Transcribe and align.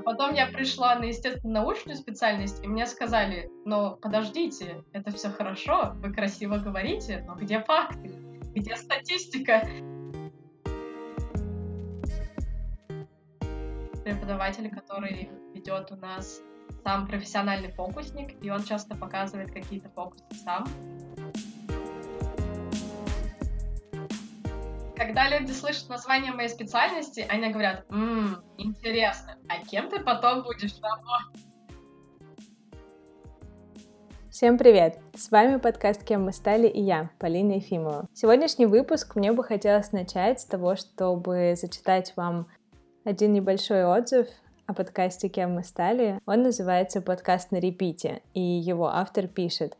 А 0.00 0.02
потом 0.02 0.32
я 0.32 0.46
пришла 0.46 0.94
на 0.94 1.04
естественно-научную 1.04 1.94
специальность, 1.94 2.64
и 2.64 2.66
мне 2.66 2.86
сказали, 2.86 3.50
но 3.66 3.96
подождите, 3.96 4.82
это 4.94 5.10
все 5.10 5.28
хорошо, 5.28 5.92
вы 5.96 6.10
красиво 6.10 6.56
говорите, 6.56 7.22
но 7.26 7.34
где 7.34 7.60
факты? 7.60 8.08
Где 8.54 8.76
статистика? 8.76 9.60
Преподаватель, 14.02 14.70
который 14.70 15.28
ведет 15.52 15.92
у 15.92 15.96
нас 15.96 16.40
сам 16.82 17.06
профессиональный 17.06 17.70
фокусник, 17.70 18.42
и 18.42 18.48
он 18.48 18.64
часто 18.64 18.96
показывает 18.96 19.52
какие-то 19.52 19.90
фокусы 19.90 20.24
сам. 20.42 20.66
Когда 25.00 25.30
люди 25.30 25.52
слышат 25.52 25.88
название 25.88 26.30
моей 26.30 26.50
специальности, 26.50 27.24
они 27.26 27.48
говорят, 27.48 27.86
«Ммм, 27.88 28.36
интересно, 28.58 29.34
а 29.48 29.64
кем 29.64 29.88
ты 29.88 29.98
потом 29.98 30.42
будешь 30.42 30.74
работать?» 30.82 31.42
Всем 34.30 34.58
привет! 34.58 34.98
С 35.14 35.30
вами 35.30 35.56
подкаст 35.56 36.04
«Кем 36.04 36.24
мы 36.24 36.34
стали» 36.34 36.66
и 36.66 36.82
я, 36.82 37.08
Полина 37.18 37.52
Ефимова. 37.52 38.08
Сегодняшний 38.12 38.66
выпуск 38.66 39.16
мне 39.16 39.32
бы 39.32 39.42
хотелось 39.42 39.90
начать 39.92 40.38
с 40.38 40.44
того, 40.44 40.76
чтобы 40.76 41.54
зачитать 41.56 42.12
вам 42.16 42.46
один 43.06 43.32
небольшой 43.32 43.86
отзыв 43.86 44.28
о 44.66 44.74
подкасте 44.74 45.30
«Кем 45.30 45.54
мы 45.54 45.64
стали». 45.64 46.20
Он 46.26 46.42
называется 46.42 47.00
«Подкаст 47.00 47.52
на 47.52 47.56
репите», 47.56 48.20
и 48.34 48.42
его 48.42 48.88
автор 48.88 49.28
пишет 49.28 49.78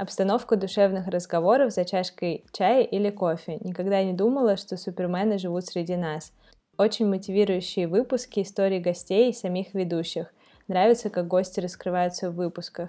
Обстановка 0.00 0.56
душевных 0.56 1.08
разговоров 1.08 1.72
за 1.74 1.84
чашкой 1.84 2.46
чая 2.52 2.84
или 2.84 3.10
кофе. 3.10 3.58
Никогда 3.60 4.02
не 4.02 4.14
думала, 4.14 4.56
что 4.56 4.78
супермены 4.78 5.36
живут 5.36 5.66
среди 5.66 5.94
нас. 5.94 6.32
Очень 6.78 7.06
мотивирующие 7.06 7.86
выпуски, 7.86 8.40
истории 8.40 8.78
гостей 8.78 9.28
и 9.28 9.34
самих 9.34 9.74
ведущих. 9.74 10.32
Нравится, 10.68 11.10
как 11.10 11.28
гости 11.28 11.60
раскрываются 11.60 12.30
в 12.30 12.36
выпусках. 12.36 12.88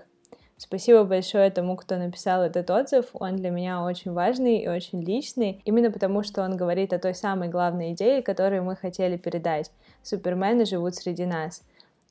Спасибо 0.56 1.04
большое 1.04 1.52
тому, 1.52 1.76
кто 1.76 1.98
написал 1.98 2.44
этот 2.44 2.70
отзыв. 2.70 3.08
Он 3.12 3.36
для 3.36 3.50
меня 3.50 3.84
очень 3.84 4.14
важный 4.14 4.60
и 4.60 4.70
очень 4.70 5.04
личный, 5.04 5.62
именно 5.66 5.92
потому 5.92 6.24
что 6.24 6.44
он 6.44 6.56
говорит 6.56 6.94
о 6.94 7.00
той 7.00 7.14
самой 7.14 7.50
главной 7.50 7.92
идее, 7.92 8.22
которую 8.22 8.64
мы 8.64 8.78
хотели 8.78 9.18
передать. 9.18 9.70
Супермены 10.02 10.64
живут 10.64 10.96
среди 10.96 11.26
нас. 11.26 11.62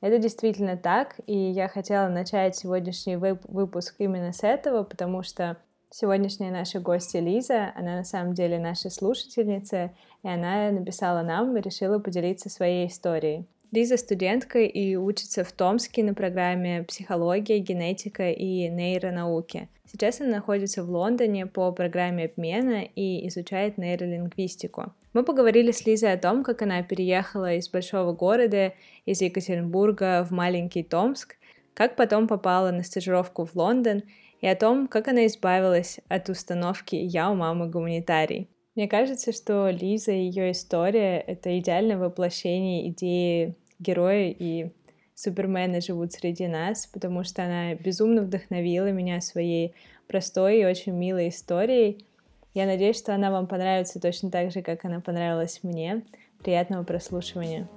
Это 0.01 0.17
действительно 0.17 0.77
так, 0.77 1.19
и 1.27 1.37
я 1.37 1.67
хотела 1.67 2.07
начать 2.07 2.55
сегодняшний 2.55 3.17
выпуск 3.17 3.95
именно 3.99 4.33
с 4.33 4.43
этого, 4.43 4.83
потому 4.83 5.21
что 5.21 5.57
сегодняшняя 5.91 6.51
наша 6.51 6.79
гостья 6.79 7.19
Лиза, 7.19 7.71
она 7.75 7.97
на 7.97 8.03
самом 8.03 8.33
деле 8.33 8.57
наша 8.57 8.89
слушательница, 8.89 9.91
и 10.23 10.27
она 10.27 10.71
написала 10.71 11.21
нам 11.21 11.55
и 11.55 11.61
решила 11.61 11.99
поделиться 11.99 12.49
своей 12.49 12.87
историей. 12.87 13.45
Лиза 13.71 13.95
студентка 13.95 14.59
и 14.59 14.97
учится 14.97 15.45
в 15.45 15.53
Томске 15.53 16.03
на 16.03 16.13
программе 16.13 16.83
«Психология, 16.83 17.59
генетика 17.59 18.29
и 18.29 18.67
нейронауки». 18.67 19.69
Сейчас 19.89 20.19
она 20.19 20.29
находится 20.29 20.83
в 20.83 20.89
Лондоне 20.89 21.45
по 21.45 21.71
программе 21.71 22.25
обмена 22.25 22.83
и 22.83 23.25
изучает 23.29 23.77
нейролингвистику. 23.77 24.91
Мы 25.13 25.23
поговорили 25.23 25.71
с 25.71 25.85
Лизой 25.85 26.11
о 26.11 26.17
том, 26.17 26.43
как 26.43 26.61
она 26.61 26.83
переехала 26.83 27.53
из 27.55 27.69
большого 27.69 28.11
города, 28.11 28.73
из 29.05 29.21
Екатеринбурга 29.21 30.25
в 30.29 30.31
маленький 30.31 30.83
Томск, 30.83 31.37
как 31.73 31.95
потом 31.95 32.27
попала 32.27 32.71
на 32.71 32.83
стажировку 32.83 33.45
в 33.45 33.55
Лондон 33.55 34.03
и 34.41 34.47
о 34.47 34.55
том, 34.57 34.89
как 34.89 35.07
она 35.07 35.27
избавилась 35.27 36.01
от 36.09 36.27
установки 36.27 36.97
«я 36.97 37.31
у 37.31 37.35
мамы 37.35 37.69
гуманитарий». 37.69 38.49
Мне 38.75 38.87
кажется, 38.87 39.33
что 39.33 39.69
Лиза 39.69 40.11
и 40.11 40.23
ее 40.23 40.51
история— 40.51 41.19
это 41.27 41.57
идеальное 41.57 41.97
воплощение 41.97 42.89
идеи 42.89 43.55
героя 43.81 44.29
и 44.29 44.69
супермены 45.15 45.81
живут 45.81 46.13
среди 46.13 46.47
нас, 46.47 46.87
потому 46.87 47.23
что 47.23 47.43
она 47.43 47.75
безумно 47.75 48.21
вдохновила 48.21 48.91
меня 48.91 49.19
своей 49.21 49.73
простой 50.07 50.61
и 50.61 50.65
очень 50.65 50.93
милой 50.93 51.29
историей. 51.29 52.05
Я 52.53 52.65
надеюсь, 52.65 52.97
что 52.97 53.15
она 53.15 53.31
вам 53.31 53.47
понравится 53.47 53.99
точно 53.99 54.29
так 54.29 54.51
же, 54.51 54.61
как 54.61 54.85
она 54.85 54.99
понравилась 54.99 55.61
мне. 55.63 56.03
Приятного 56.43 56.83
прослушивания. 56.83 57.67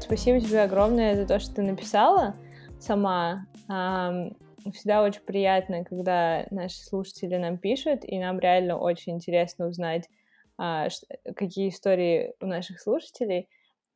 Спасибо 0.00 0.40
тебе 0.40 0.62
огромное 0.62 1.14
за 1.16 1.26
то, 1.26 1.38
что 1.38 1.56
ты 1.56 1.62
написала 1.62 2.34
сама. 2.80 3.46
Всегда 4.74 5.02
очень 5.02 5.22
приятно, 5.22 5.84
когда 5.84 6.46
наши 6.50 6.78
слушатели 6.84 7.36
нам 7.36 7.58
пишут, 7.58 8.00
и 8.04 8.18
нам 8.18 8.38
реально 8.40 8.76
очень 8.78 9.14
интересно 9.14 9.66
узнать, 9.68 10.08
какие 11.36 11.68
истории 11.70 12.34
у 12.40 12.46
наших 12.46 12.80
слушателей. 12.80 13.48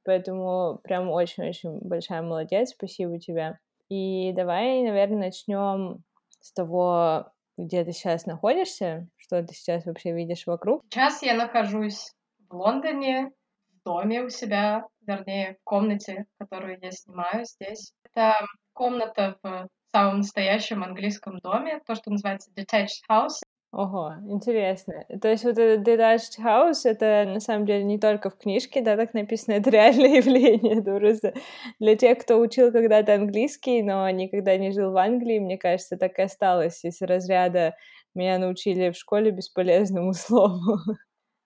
Поэтому 0.04 0.80
прям 0.84 1.10
очень-очень 1.10 1.78
большая 1.80 2.22
молодец, 2.22 2.70
спасибо 2.70 3.18
тебе. 3.18 3.58
И 3.88 4.32
давай, 4.32 4.82
наверное, 4.82 5.26
начнем 5.26 6.02
с 6.40 6.52
того, 6.52 7.26
где 7.56 7.84
ты 7.84 7.92
сейчас 7.92 8.26
находишься, 8.26 9.08
что 9.16 9.42
ты 9.42 9.54
сейчас 9.54 9.86
вообще 9.86 10.12
видишь 10.12 10.46
вокруг. 10.46 10.82
Сейчас 10.90 11.22
я 11.22 11.34
нахожусь 11.34 12.12
в 12.48 12.54
Лондоне, 12.54 13.30
в 13.72 13.84
доме 13.84 14.22
у 14.22 14.28
себя, 14.28 14.86
вернее, 15.06 15.56
в 15.60 15.64
комнате, 15.64 16.26
которую 16.38 16.78
я 16.80 16.90
снимаю 16.90 17.44
здесь. 17.44 17.92
Это 18.04 18.34
комната 18.72 19.38
в 19.42 19.68
самом 19.92 20.18
настоящем 20.18 20.82
английском 20.82 21.38
доме, 21.38 21.80
то, 21.86 21.94
что 21.94 22.10
называется 22.10 22.50
detached 22.50 23.02
house. 23.10 23.40
Ого, 23.76 24.14
интересно. 24.28 25.04
То 25.20 25.28
есть 25.28 25.42
вот 25.42 25.58
этот 25.58 25.84
detached 25.84 26.38
house, 26.38 26.82
это 26.84 27.24
на 27.26 27.40
самом 27.40 27.66
деле 27.66 27.82
не 27.82 27.98
только 27.98 28.30
в 28.30 28.38
книжке, 28.38 28.80
да, 28.80 28.96
так 28.96 29.14
написано, 29.14 29.54
это 29.54 29.68
реальное 29.70 30.18
явление. 30.18 30.80
Просто 30.80 31.34
для 31.80 31.96
тех, 31.96 32.18
кто 32.18 32.38
учил 32.38 32.70
когда-то 32.70 33.14
английский, 33.14 33.82
но 33.82 34.08
никогда 34.10 34.56
не 34.56 34.70
жил 34.70 34.92
в 34.92 34.96
Англии, 34.96 35.40
мне 35.40 35.58
кажется, 35.58 35.96
так 35.96 36.16
и 36.20 36.22
осталось 36.22 36.84
из 36.84 37.02
разряда 37.02 37.74
меня 38.14 38.38
научили 38.38 38.90
в 38.90 38.96
школе 38.96 39.32
бесполезному 39.32 40.12
слову. 40.14 40.78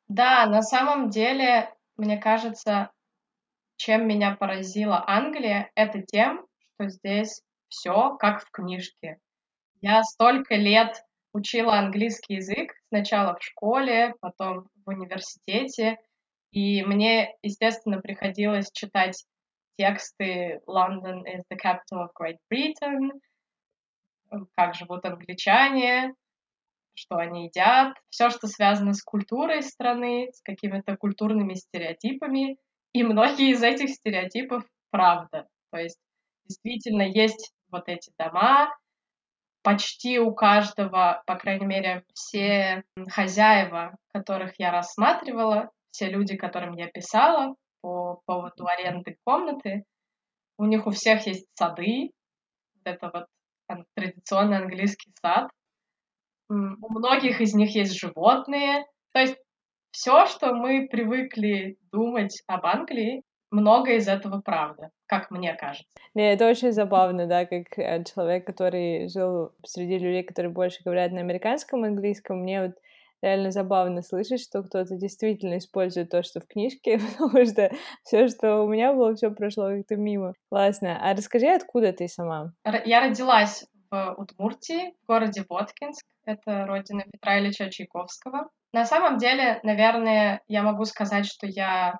Да, 0.08 0.44
на 0.44 0.60
самом 0.60 1.08
деле, 1.08 1.74
мне 1.96 2.18
кажется, 2.18 2.90
чем 3.76 4.06
меня 4.06 4.36
поразила 4.36 5.02
Англия, 5.06 5.70
это 5.74 6.02
тем, 6.02 6.44
что 6.74 6.90
здесь 6.90 7.40
все 7.68 8.18
как 8.18 8.44
в 8.44 8.50
книжке. 8.50 9.16
Я 9.80 10.02
столько 10.02 10.56
лет 10.56 11.02
учила 11.32 11.78
английский 11.78 12.34
язык 12.34 12.72
сначала 12.88 13.36
в 13.36 13.42
школе, 13.42 14.14
потом 14.20 14.68
в 14.84 14.88
университете, 14.88 15.98
и 16.50 16.82
мне, 16.84 17.36
естественно, 17.42 18.00
приходилось 18.00 18.70
читать 18.72 19.24
тексты 19.78 20.60
«London 20.66 21.22
is 21.24 21.42
the 21.50 21.58
capital 21.62 22.06
of 22.06 22.10
Great 22.18 22.38
Britain», 22.52 23.10
как 24.56 24.74
живут 24.74 25.04
англичане, 25.04 26.14
что 26.94 27.16
они 27.16 27.46
едят, 27.46 27.96
все, 28.10 28.28
что 28.30 28.46
связано 28.48 28.92
с 28.92 29.02
культурой 29.02 29.62
страны, 29.62 30.30
с 30.32 30.42
какими-то 30.42 30.96
культурными 30.96 31.54
стереотипами. 31.54 32.58
И 32.92 33.04
многие 33.04 33.52
из 33.52 33.62
этих 33.62 33.90
стереотипов 33.90 34.64
правда. 34.90 35.46
То 35.70 35.78
есть 35.78 35.98
действительно 36.46 37.02
есть 37.02 37.52
вот 37.70 37.88
эти 37.88 38.10
дома, 38.18 38.74
почти 39.68 40.18
у 40.18 40.32
каждого, 40.34 41.22
по 41.26 41.36
крайней 41.36 41.66
мере, 41.66 42.02
все 42.14 42.84
хозяева, 43.10 43.98
которых 44.14 44.54
я 44.58 44.72
рассматривала, 44.72 45.70
все 45.90 46.08
люди, 46.08 46.38
которым 46.38 46.72
я 46.72 46.86
писала 46.86 47.54
по 47.82 48.22
поводу 48.24 48.66
аренды 48.66 49.18
комнаты, 49.24 49.84
у 50.56 50.64
них 50.64 50.86
у 50.86 50.90
всех 50.90 51.26
есть 51.26 51.48
сады, 51.54 52.12
это 52.82 53.10
вот 53.12 53.26
традиционный 53.94 54.56
английский 54.56 55.12
сад. 55.20 55.50
У 56.48 56.54
многих 56.54 57.42
из 57.42 57.52
них 57.52 57.74
есть 57.74 57.92
животные. 57.92 58.86
То 59.12 59.20
есть 59.20 59.36
все, 59.90 60.24
что 60.24 60.54
мы 60.54 60.88
привыкли 60.88 61.76
думать 61.92 62.42
об 62.46 62.64
Англии, 62.64 63.22
много 63.50 63.94
из 63.94 64.08
этого 64.08 64.40
правда, 64.40 64.90
как 65.06 65.30
мне 65.30 65.54
кажется. 65.54 65.86
Не, 66.14 66.32
это 66.32 66.48
очень 66.48 66.72
забавно, 66.72 67.26
да, 67.26 67.46
как 67.46 67.78
э, 67.78 68.04
человек, 68.04 68.46
который 68.46 69.08
жил 69.08 69.52
среди 69.64 69.98
людей, 69.98 70.22
которые 70.22 70.52
больше 70.52 70.82
говорят 70.84 71.12
на 71.12 71.20
американском 71.20 71.84
английском, 71.84 72.40
мне 72.40 72.62
вот 72.62 72.72
реально 73.22 73.50
забавно 73.50 74.02
слышать, 74.02 74.40
что 74.40 74.62
кто-то 74.62 74.96
действительно 74.96 75.58
использует 75.58 76.10
то, 76.10 76.22
что 76.22 76.40
в 76.40 76.46
книжке, 76.46 76.98
потому 77.18 77.44
что 77.44 77.70
все, 78.04 78.28
что 78.28 78.62
у 78.62 78.68
меня 78.68 78.92
было, 78.92 79.14
все 79.14 79.30
прошло 79.30 79.68
как-то 79.68 79.96
мимо. 79.96 80.34
Классно. 80.50 80.98
А 81.00 81.14
расскажи, 81.14 81.46
откуда 81.46 81.92
ты 81.92 82.08
сама? 82.08 82.52
Я 82.84 83.00
родилась 83.00 83.66
в 83.90 84.14
Удмуртии, 84.18 84.94
в 85.02 85.06
городе 85.08 85.44
Воткинск. 85.48 86.06
Это 86.24 86.66
родина 86.66 87.04
Петра 87.10 87.38
Ильича 87.38 87.70
Чайковского. 87.70 88.48
На 88.72 88.84
самом 88.84 89.16
деле, 89.16 89.60
наверное, 89.62 90.42
я 90.46 90.62
могу 90.62 90.84
сказать, 90.84 91.24
что 91.24 91.46
я 91.46 91.98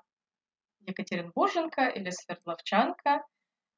Екатеринбурженка 0.85 1.87
или 1.87 2.09
Свердловчанка. 2.09 3.23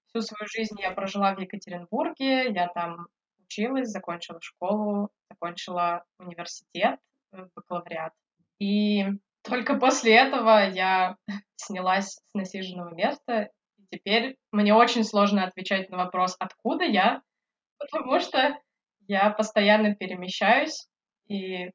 Всю 0.07 0.21
свою 0.21 0.47
жизнь 0.47 0.79
я 0.79 0.91
прожила 0.91 1.33
в 1.33 1.39
Екатеринбурге, 1.39 2.51
я 2.51 2.67
там 2.67 3.07
училась, 3.45 3.89
закончила 3.89 4.39
школу, 4.41 5.09
закончила 5.29 6.03
университет, 6.19 6.99
э, 7.33 7.45
бакалавриат. 7.55 8.13
И 8.59 9.05
только 9.43 9.75
после 9.75 10.15
этого 10.15 10.69
я 10.69 11.17
снялась 11.55 12.13
с 12.13 12.33
насиженного 12.33 12.93
места. 12.93 13.49
И 13.77 13.97
теперь 13.97 14.37
мне 14.51 14.73
очень 14.73 15.03
сложно 15.03 15.43
отвечать 15.43 15.89
на 15.89 15.97
вопрос, 15.97 16.35
откуда 16.39 16.83
я, 16.83 17.21
потому 17.77 18.19
что 18.19 18.59
я 19.07 19.29
постоянно 19.29 19.95
перемещаюсь 19.95 20.87
и 21.27 21.71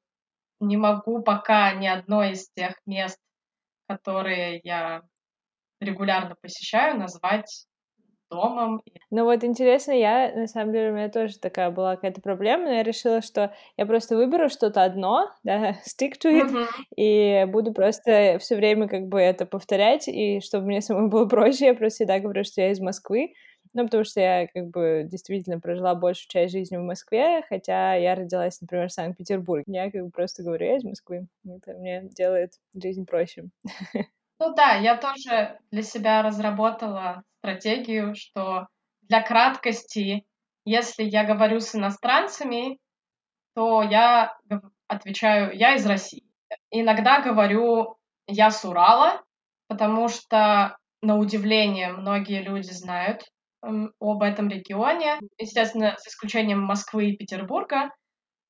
не 0.60 0.76
могу 0.76 1.22
пока 1.22 1.72
ни 1.74 1.86
одно 1.86 2.24
из 2.24 2.48
тех 2.50 2.80
мест, 2.86 3.20
которые 3.88 4.60
я 4.64 5.02
регулярно 5.80 6.36
посещаю, 6.40 6.98
назвать 6.98 7.66
домом. 8.30 8.82
Ну 9.10 9.24
вот 9.24 9.44
интересно, 9.44 9.92
я, 9.92 10.32
на 10.34 10.46
самом 10.46 10.72
деле, 10.72 10.90
у 10.90 10.94
меня 10.94 11.08
тоже 11.08 11.38
такая 11.38 11.70
была 11.70 11.94
какая-то 11.94 12.20
проблема, 12.20 12.64
но 12.64 12.72
я 12.72 12.82
решила, 12.82 13.22
что 13.22 13.54
я 13.76 13.86
просто 13.86 14.16
выберу 14.16 14.48
что-то 14.48 14.82
одно, 14.82 15.30
да, 15.44 15.72
stick 15.86 16.14
to 16.22 16.30
it, 16.30 16.50
mm-hmm. 16.50 16.66
и 16.96 17.44
буду 17.46 17.72
просто 17.72 18.38
все 18.40 18.56
время 18.56 18.88
как 18.88 19.06
бы 19.06 19.20
это 19.20 19.46
повторять, 19.46 20.08
и 20.08 20.40
чтобы 20.40 20.66
мне 20.66 20.80
самой 20.80 21.08
было 21.08 21.26
проще, 21.28 21.66
я 21.66 21.74
просто 21.74 21.98
всегда 21.98 22.18
говорю, 22.18 22.44
что 22.44 22.60
я 22.60 22.70
из 22.70 22.80
Москвы, 22.80 23.34
ну, 23.74 23.84
потому 23.84 24.04
что 24.04 24.20
я 24.20 24.46
как 24.46 24.68
бы 24.68 25.06
действительно 25.06 25.60
прожила 25.60 25.94
большую 25.94 26.28
часть 26.28 26.52
жизни 26.52 26.78
в 26.78 26.82
Москве, 26.82 27.42
хотя 27.48 27.94
я 27.94 28.14
родилась, 28.14 28.58
например, 28.62 28.88
в 28.88 28.92
Санкт-Петербурге. 28.92 29.64
Я 29.66 29.90
как 29.90 30.02
бы 30.02 30.10
просто 30.10 30.42
говорю, 30.42 30.64
я 30.64 30.76
из 30.76 30.84
Москвы. 30.84 31.26
Это 31.46 31.74
мне 31.74 32.08
делает 32.16 32.52
жизнь 32.74 33.04
проще. 33.04 33.50
Ну 34.38 34.54
да, 34.54 34.74
я 34.74 34.96
тоже 34.96 35.58
для 35.70 35.82
себя 35.82 36.22
разработала 36.22 37.22
стратегию, 37.38 38.14
что 38.14 38.66
для 39.02 39.22
краткости, 39.22 40.24
если 40.64 41.04
я 41.04 41.24
говорю 41.24 41.60
с 41.60 41.74
иностранцами, 41.74 42.78
то 43.54 43.82
я 43.82 44.36
отвечаю, 44.88 45.56
я 45.56 45.74
из 45.74 45.86
России. 45.86 46.24
Иногда 46.70 47.22
говорю, 47.22 47.96
я 48.26 48.50
с 48.50 48.64
Урала, 48.64 49.22
потому 49.68 50.08
что, 50.08 50.76
на 51.02 51.16
удивление, 51.16 51.92
многие 51.92 52.42
люди 52.42 52.70
знают 52.70 53.24
об 53.62 54.22
этом 54.22 54.48
регионе, 54.48 55.18
естественно, 55.38 55.96
с 55.98 56.06
исключением 56.08 56.60
Москвы 56.60 57.10
и 57.10 57.16
Петербурга, 57.16 57.90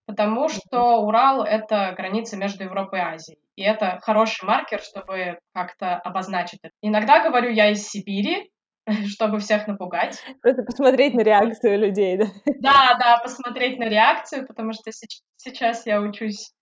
потому 0.07 0.49
что 0.49 1.01
Урал— 1.01 1.43
это 1.45 1.93
граница 1.97 2.37
между 2.37 2.65
Европой 2.65 3.01
и 3.01 3.03
Азией. 3.03 3.39
И 3.57 3.63
это 3.63 3.99
хороший 4.03 4.45
маркер, 4.45 4.81
чтобы 4.81 5.39
как-то 5.53 5.97
обозначить 5.97 6.61
это. 6.63 6.73
Иногда 6.83 7.23
говорю 7.23 7.51
я 7.51 7.71
из 7.71 7.87
Сибири, 7.87 8.51
чтобы 9.07 9.39
всех 9.39 9.67
напугать. 9.67 10.23
Просто 10.41 10.63
посмотреть 10.63 11.15
на 11.15 11.23
реакцию 11.23 11.79
людей, 11.79 12.17
да? 12.19 12.27
Да, 12.61 12.97
да, 12.99 13.19
посмотреть 13.23 13.79
на 13.79 13.89
реакцию, 13.89 14.47
потому 14.47 14.73
что 14.73 14.91
сейчас 15.37 15.87
я 15.87 16.01
учусь 16.01 16.53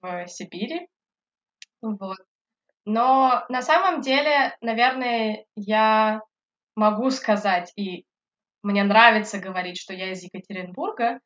в 0.00 0.26
Сибири. 0.28 0.88
Вот. 1.82 2.18
Но 2.84 3.44
на 3.48 3.62
самом 3.62 4.00
деле, 4.00 4.56
наверное, 4.60 5.44
я 5.56 6.20
могу 6.76 7.10
сказать, 7.10 7.72
и 7.76 8.04
мне 8.62 8.84
нравится 8.84 9.40
говорить, 9.40 9.78
что 9.78 9.92
я 9.92 10.12
из 10.12 10.22
Екатеринбурга, 10.22 11.18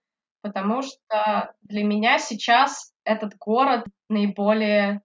потому 0.43 0.83
что 0.83 1.55
для 1.63 1.85
меня 1.85 2.19
сейчас 2.19 2.93
этот 3.05 3.37
город 3.37 3.85
наиболее 4.09 5.03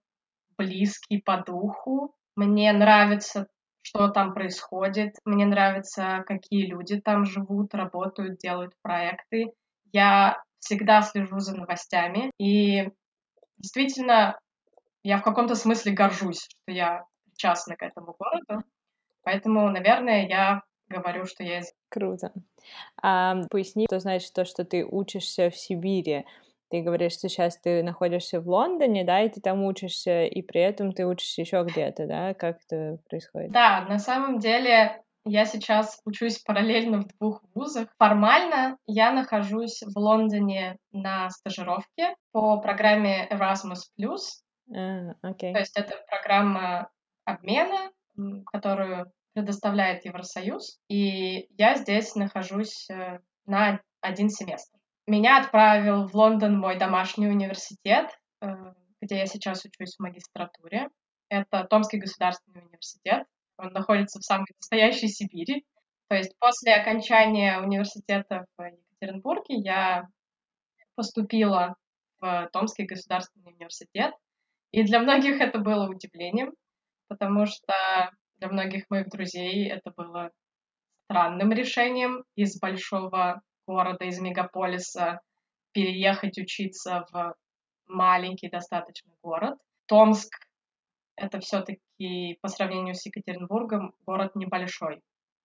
близкий 0.56 1.20
по 1.20 1.38
духу. 1.38 2.14
Мне 2.34 2.72
нравится, 2.72 3.46
что 3.82 4.08
там 4.08 4.34
происходит, 4.34 5.14
мне 5.24 5.46
нравится, 5.46 6.24
какие 6.26 6.66
люди 6.66 7.00
там 7.00 7.24
живут, 7.24 7.74
работают, 7.74 8.38
делают 8.38 8.72
проекты. 8.82 9.52
Я 9.92 10.42
всегда 10.58 11.02
слежу 11.02 11.38
за 11.38 11.56
новостями, 11.56 12.30
и 12.38 12.88
действительно, 13.58 14.38
я 15.02 15.18
в 15.18 15.22
каком-то 15.22 15.54
смысле 15.54 15.92
горжусь, 15.92 16.48
что 16.48 16.72
я 16.72 17.04
причастна 17.24 17.76
к 17.76 17.82
этому 17.82 18.14
городу. 18.18 18.64
Поэтому, 19.22 19.70
наверное, 19.70 20.26
я 20.26 20.62
говорю, 20.88 21.26
что 21.26 21.42
я 21.42 21.60
из... 21.60 21.72
Круто. 21.88 22.32
А, 23.02 23.42
поясни, 23.50 23.86
что 23.88 24.00
значит 24.00 24.32
то, 24.32 24.44
что 24.44 24.64
ты 24.64 24.84
учишься 24.84 25.50
в 25.50 25.56
Сибири. 25.56 26.24
Ты 26.68 26.82
говоришь, 26.82 27.12
что 27.12 27.28
сейчас 27.28 27.58
ты 27.58 27.82
находишься 27.82 28.40
в 28.40 28.48
Лондоне, 28.48 29.04
да, 29.04 29.20
и 29.20 29.28
ты 29.28 29.40
там 29.40 29.62
учишься, 29.64 30.24
и 30.24 30.42
при 30.42 30.60
этом 30.60 30.92
ты 30.92 31.06
учишься 31.06 31.42
еще 31.42 31.64
где-то, 31.64 32.06
да? 32.06 32.34
Как 32.34 32.58
это 32.66 32.98
происходит? 33.08 33.52
Да, 33.52 33.86
на 33.88 33.98
самом 33.98 34.40
деле 34.40 35.00
я 35.24 35.44
сейчас 35.44 36.00
учусь 36.04 36.38
параллельно 36.38 37.02
в 37.02 37.08
двух 37.18 37.42
вузах. 37.54 37.88
Формально 37.98 38.78
я 38.86 39.12
нахожусь 39.12 39.82
в 39.82 39.98
Лондоне 39.98 40.78
на 40.92 41.30
стажировке 41.30 42.14
по 42.32 42.60
программе 42.60 43.28
Erasmus+. 43.28 43.82
Uh, 44.68 45.14
okay. 45.24 45.52
То 45.52 45.58
есть 45.58 45.76
это 45.76 45.94
программа 46.08 46.90
обмена, 47.24 47.90
которую 48.46 49.12
предоставляет 49.36 50.06
Евросоюз, 50.06 50.78
и 50.88 51.46
я 51.58 51.74
здесь 51.74 52.14
нахожусь 52.14 52.88
э, 52.88 53.18
на 53.44 53.82
один 54.00 54.30
семестр. 54.30 54.78
Меня 55.06 55.42
отправил 55.42 56.08
в 56.08 56.14
Лондон 56.14 56.58
мой 56.58 56.78
домашний 56.78 57.28
университет, 57.28 58.18
э, 58.40 58.46
где 59.02 59.18
я 59.18 59.26
сейчас 59.26 59.62
учусь 59.66 59.96
в 59.96 60.00
магистратуре. 60.00 60.88
Это 61.28 61.64
Томский 61.64 61.98
государственный 61.98 62.62
университет. 62.62 63.26
Он 63.58 63.74
находится 63.74 64.20
в 64.20 64.24
самой 64.24 64.46
настоящей 64.58 65.08
Сибири. 65.08 65.66
То 66.08 66.16
есть 66.16 66.32
после 66.38 66.74
окончания 66.74 67.60
университета 67.60 68.46
в 68.56 68.62
Екатеринбурге 68.64 69.56
я 69.56 70.08
поступила 70.94 71.76
в 72.20 72.48
Томский 72.54 72.86
государственный 72.86 73.52
университет. 73.52 74.14
И 74.72 74.82
для 74.82 74.98
многих 74.98 75.42
это 75.42 75.58
было 75.58 75.90
удивлением, 75.90 76.54
потому 77.08 77.44
что 77.44 77.74
для 78.38 78.48
многих 78.48 78.88
моих 78.90 79.08
друзей 79.08 79.68
это 79.68 79.92
было 79.96 80.30
странным 81.04 81.52
решением 81.52 82.24
из 82.34 82.58
большого 82.58 83.42
города, 83.66 84.04
из 84.04 84.18
мегаполиса 84.20 85.20
переехать 85.72 86.38
учиться 86.38 87.06
в 87.12 87.34
маленький 87.86 88.48
достаточно 88.48 89.12
город. 89.22 89.58
Томск— 89.86 90.32
это 91.16 91.40
все-таки 91.40 92.38
по 92.40 92.48
сравнению 92.48 92.94
с 92.94 93.06
Екатеринбургом 93.06 93.94
город 94.04 94.34
небольшой. 94.34 95.00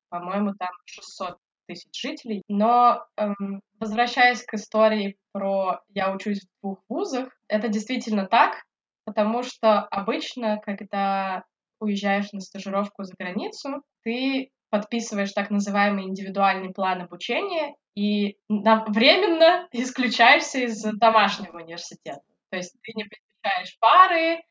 По-моему, 0.10 0.54
там 0.58 0.72
600 0.86 1.38
тысяч 1.68 2.02
жителей. 2.02 2.44
Но 2.48 3.06
эм, 3.18 3.62
возвращаясь 3.80 4.44
к 4.44 4.54
истории 4.56 5.18
про 5.32 5.82
«я 5.90 6.12
учусь 6.12 6.42
в 6.42 6.62
двух 6.62 6.80
вузах», 6.90 7.30
это 7.48 7.70
действительно 7.70 8.26
так, 8.26 8.64
потому 9.06 9.44
что 9.44 9.82
обычно, 9.82 10.58
когда 10.58 11.44
уезжаешь 11.82 12.32
на 12.32 12.40
стажировку 12.40 13.04
за 13.04 13.14
границу, 13.18 13.84
ты 14.04 14.52
подписываешь 14.70 15.34
так 15.34 15.50
называемый 15.50 16.06
индивидуальный 16.06 16.74
план 16.74 17.02
обучения 17.02 17.76
и 17.96 18.38
временно 18.48 19.68
исключаешься 19.74 20.60
из 20.60 20.82
домашнего 20.82 21.58
университета. 21.58 22.22
То 22.50 22.58
есть 22.58 22.76
ты 22.82 22.94
не 22.96 23.04
посещаешь 23.04 23.78
пары, 23.80 24.42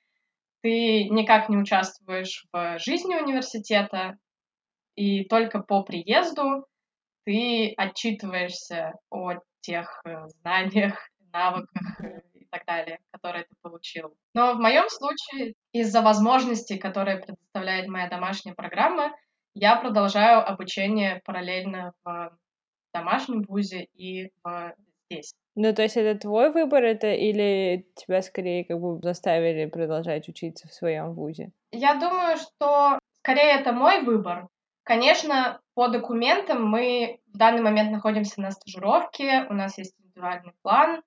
ты 0.63 1.05
никак 1.09 1.49
не 1.49 1.57
участвуешь 1.57 2.45
в 2.53 2.79
жизни 2.79 3.15
университета, 3.15 4.19
и 4.95 5.25
только 5.25 5.61
по 5.61 5.83
приезду 5.83 6.67
ты 7.25 7.73
отчитываешься 7.77 8.93
о 9.11 9.35
тех 9.61 10.01
э, 10.05 10.27
знаниях, 10.41 10.99
навыках 11.33 12.01
так 12.51 12.65
далее, 12.67 12.99
которые 13.11 13.45
ты 13.45 13.55
получил. 13.63 14.15
Но 14.35 14.55
в 14.55 14.59
моем 14.59 14.89
случае, 14.89 15.55
из-за 15.73 16.03
возможностей, 16.03 16.79
которые 16.79 17.19
предоставляет 17.19 17.89
моя 17.89 18.09
домашняя 18.09 18.55
программа, 18.55 19.13
я 19.55 19.77
продолжаю 19.77 20.47
обучение 20.47 21.21
параллельно 21.25 21.93
в 22.05 22.37
домашнем 22.93 23.43
вузе 23.43 23.87
и 23.95 24.31
в 24.43 24.75
здесь. 25.11 25.35
Ну, 25.57 25.75
то 25.75 25.83
есть 25.83 25.97
это 25.97 26.19
твой 26.19 26.53
выбор, 26.53 26.85
это 26.85 27.13
или 27.13 27.87
тебя 27.97 28.23
скорее 28.23 28.65
как 28.65 28.81
бы 28.81 29.01
заставили 29.03 29.67
продолжать 29.67 30.29
учиться 30.29 30.69
в 30.69 30.73
своем 30.73 31.15
вузе? 31.15 31.51
Я 31.73 31.95
думаю, 31.95 32.37
что 32.37 32.99
скорее 33.19 33.61
это 33.61 33.73
мой 33.73 34.03
выбор. 34.03 34.47
Конечно, 34.85 35.61
по 35.75 35.89
документам 35.89 36.65
мы 36.67 37.21
в 37.33 37.37
данный 37.37 37.63
момент 37.63 37.91
находимся 37.91 38.41
на 38.41 38.51
стажировке, 38.51 39.47
у 39.51 39.53
нас 39.53 39.77
есть 39.79 39.95
индивидуальный 39.99 40.53
план, 40.63 41.03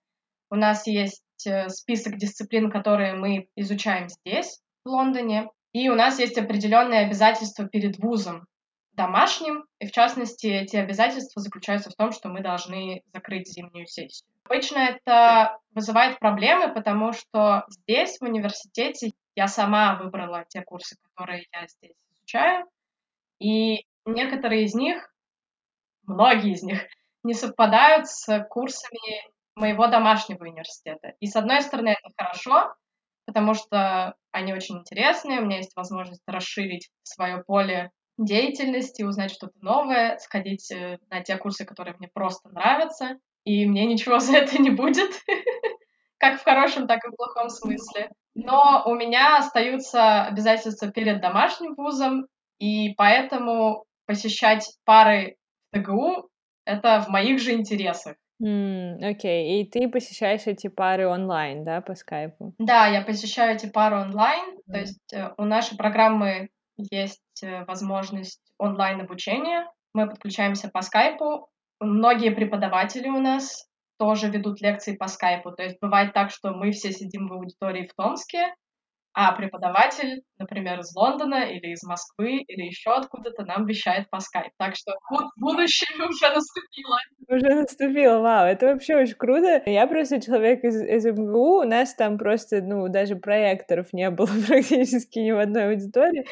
у 0.53 0.55
нас 0.55 0.87
есть 0.87 1.23
Э, 1.45 1.69
список 1.69 2.17
дисциплин, 2.17 2.71
которые 2.71 3.13
мы 3.13 3.47
изучаем 3.55 4.09
здесь, 4.09 4.59
в 4.83 4.89
Лондоне, 4.89 5.49
и 5.73 5.89
у 5.89 5.95
нас 5.95 6.19
есть 6.19 6.37
определенные 6.37 7.01
обязательства 7.05 7.67
перед 7.67 7.97
вузом 7.97 8.45
домашним, 8.91 9.65
и 9.79 9.87
в 9.87 9.91
частности 9.91 10.47
эти 10.47 10.75
обязательства 10.75 11.41
заключаются 11.41 11.89
в 11.89 11.95
том, 11.95 12.11
что 12.11 12.29
мы 12.29 12.41
должны 12.41 13.01
закрыть 13.11 13.51
зимнюю 13.51 13.87
сессию. 13.87 14.27
Обычно 14.45 14.77
это 14.77 15.57
вызывает 15.71 16.19
проблемы, 16.19 16.71
потому 16.73 17.11
что 17.11 17.65
здесь, 17.69 18.19
в 18.19 18.23
университете, 18.23 19.11
я 19.35 19.47
сама 19.47 19.95
выбрала 19.95 20.45
те 20.47 20.61
курсы, 20.61 20.95
которые 21.01 21.47
я 21.51 21.67
здесь 21.67 21.95
изучаю, 22.19 22.65
и 23.39 23.85
некоторые 24.05 24.65
из 24.65 24.75
них, 24.75 25.11
многие 26.05 26.51
из 26.51 26.61
них, 26.61 26.83
не 27.23 27.33
совпадают 27.33 28.07
с 28.07 28.45
курсами 28.49 29.32
моего 29.55 29.87
домашнего 29.87 30.43
университета. 30.43 31.13
И 31.19 31.27
с 31.27 31.35
одной 31.35 31.61
стороны 31.61 31.89
это 31.89 32.13
хорошо, 32.17 32.73
потому 33.25 33.53
что 33.53 34.15
они 34.31 34.53
очень 34.53 34.79
интересные, 34.79 35.39
у 35.39 35.45
меня 35.45 35.57
есть 35.57 35.75
возможность 35.75 36.23
расширить 36.27 36.89
свое 37.03 37.43
поле 37.43 37.91
деятельности, 38.17 39.03
узнать 39.03 39.31
что-то 39.31 39.53
новое, 39.61 40.17
сходить 40.19 40.71
э, 40.71 40.99
на 41.09 41.21
те 41.21 41.37
курсы, 41.37 41.65
которые 41.65 41.95
мне 41.97 42.09
просто 42.13 42.49
нравятся, 42.49 43.17
и 43.43 43.65
мне 43.65 43.85
ничего 43.85 44.19
за 44.19 44.37
это 44.37 44.61
не 44.61 44.69
будет, 44.69 45.11
как 46.17 46.39
в 46.39 46.43
хорошем, 46.43 46.87
так 46.87 47.03
и 47.05 47.09
в 47.09 47.15
плохом 47.15 47.49
смысле. 47.49 48.11
Но 48.35 48.83
у 48.85 48.95
меня 48.95 49.37
остаются 49.37 50.23
обязательства 50.25 50.91
перед 50.91 51.21
домашним 51.21 51.75
вузом, 51.75 52.27
и 52.59 52.93
поэтому 52.95 53.85
посещать 54.05 54.77
пары 54.85 55.37
ТГУ— 55.71 56.29
это 56.65 57.01
в 57.01 57.09
моих 57.09 57.39
же 57.39 57.53
интересах. 57.53 58.15
Окей, 58.39 59.01
okay. 59.01 59.61
и 59.61 59.69
ты 59.69 59.87
посещаешь 59.87 60.47
эти 60.47 60.67
пары 60.67 61.07
онлайн, 61.07 61.63
да, 61.63 61.81
по 61.81 61.95
скайпу? 61.95 62.53
Да, 62.57 62.87
я 62.87 63.01
посещаю 63.01 63.55
эти 63.55 63.67
пары 63.67 63.97
онлайн, 63.97 64.57
то 64.67 64.77
есть 64.77 65.13
э, 65.13 65.33
у 65.37 65.45
нашей 65.45 65.77
программы 65.77 66.49
есть 66.77 67.43
э, 67.43 67.63
возможность 67.65 68.41
онлайн-обучения, 68.57 69.71
мы 69.93 70.09
подключаемся 70.09 70.69
по 70.69 70.81
скайпу, 70.81 71.47
многие 71.79 72.31
преподаватели 72.31 73.07
у 73.07 73.19
нас 73.19 73.67
тоже 73.99 74.29
ведут 74.29 74.61
лекции 74.61 74.95
по 74.95 75.07
скайпу, 75.07 75.51
то 75.51 75.63
есть 75.63 75.77
бывает 75.79 76.13
так, 76.13 76.31
что 76.31 76.51
мы 76.51 76.71
все 76.71 76.91
сидим 76.91 77.27
в 77.27 77.33
аудитории 77.33 77.87
в 77.87 77.93
Томске, 77.93 78.53
а 79.13 79.31
преподаватель, 79.33 80.23
например, 80.43 80.79
из 80.79 80.95
Лондона 80.95 81.45
или 81.45 81.71
из 81.71 81.83
Москвы 81.83 82.43
или 82.47 82.65
еще 82.65 82.91
откуда-то 82.91 83.43
нам 83.45 83.65
вещает 83.65 84.09
по 84.09 84.19
скайпу. 84.19 84.53
Так 84.57 84.75
что 84.75 84.93
будущее 85.37 85.89
уже 86.07 86.33
наступило. 86.33 86.97
Уже 87.27 87.55
наступило, 87.55 88.19
вау, 88.19 88.45
это 88.45 88.67
вообще 88.67 88.95
очень 88.95 89.15
круто. 89.15 89.61
Я 89.65 89.87
просто 89.87 90.21
человек 90.21 90.63
из, 90.63 90.81
из 90.81 91.05
МГУ, 91.05 91.61
у 91.61 91.63
нас 91.63 91.95
там 91.95 92.17
просто, 92.17 92.61
ну, 92.61 92.87
даже 92.89 93.15
проекторов 93.15 93.93
не 93.93 94.09
было 94.09 94.27
практически 94.47 95.19
ни 95.19 95.31
в 95.31 95.39
одной 95.39 95.69
аудитории. 95.69 96.25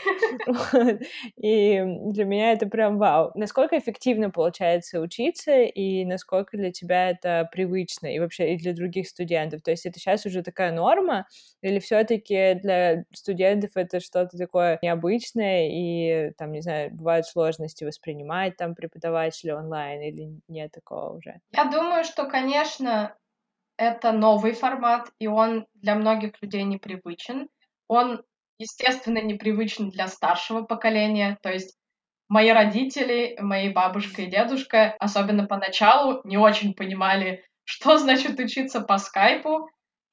И 1.38 1.82
для 2.12 2.25
меня 2.25 2.51
это 2.51 2.68
прям 2.68 2.98
вау. 2.98 3.32
Насколько 3.36 3.77
эффективно 3.77 4.30
получается 4.30 5.00
учиться, 5.00 5.62
и 5.62 6.06
насколько 6.06 6.58
для 6.58 6.72
тебя 6.72 7.10
это 7.10 7.48
привычно, 7.51 8.08
и 8.08 8.20
вообще 8.20 8.53
и 8.53 8.58
для 8.58 8.74
других 8.74 9.08
студентов? 9.08 9.62
То 9.62 9.72
есть 9.72 9.86
это 9.86 10.00
сейчас 10.00 10.25
уже 10.25 10.44
такая 10.44 10.72
норма, 10.72 11.27
или 11.62 11.80
все-таки 11.80 12.56
для 12.56 13.06
студентов 13.13 13.72
это 13.75 14.00
что-то 14.01 14.38
такое 14.38 14.79
необычное, 14.81 15.70
и 15.70 16.31
там, 16.38 16.51
не 16.51 16.62
знаю, 16.62 16.91
бывают 16.93 17.25
сложности 17.25 17.84
воспринимать 17.84 18.58
там 18.58 18.75
преподавателя 18.75 19.58
онлайн 19.58 20.01
или 20.01 20.41
нет 20.48 20.72
такого 20.72 21.17
уже? 21.17 21.39
Я 21.51 21.65
думаю, 21.65 22.03
что, 22.03 22.25
конечно, 22.25 23.15
это 23.77 24.12
новый 24.12 24.53
формат, 24.53 25.10
и 25.20 25.27
он 25.27 25.65
для 25.74 25.96
многих 25.96 26.34
людей 26.41 26.63
непривычен. 26.63 27.50
Он, 27.88 28.24
естественно, 28.60 29.20
непривычен 29.20 29.89
для 29.89 30.08
старшего 30.08 30.62
поколения, 30.63 31.38
то 31.41 31.50
есть 31.50 31.77
мои 32.29 32.50
родители, 32.51 33.38
мои 33.41 33.70
бабушка 33.70 34.22
и 34.22 34.27
дедушка, 34.27 34.96
особенно 35.00 35.48
поначалу, 35.48 36.22
не 36.24 36.38
очень 36.38 36.74
понимали, 36.74 37.43
что 37.63 37.98
значит 37.98 38.39
учиться 38.39 38.81
по 38.81 38.98
скайпу, 38.98 39.70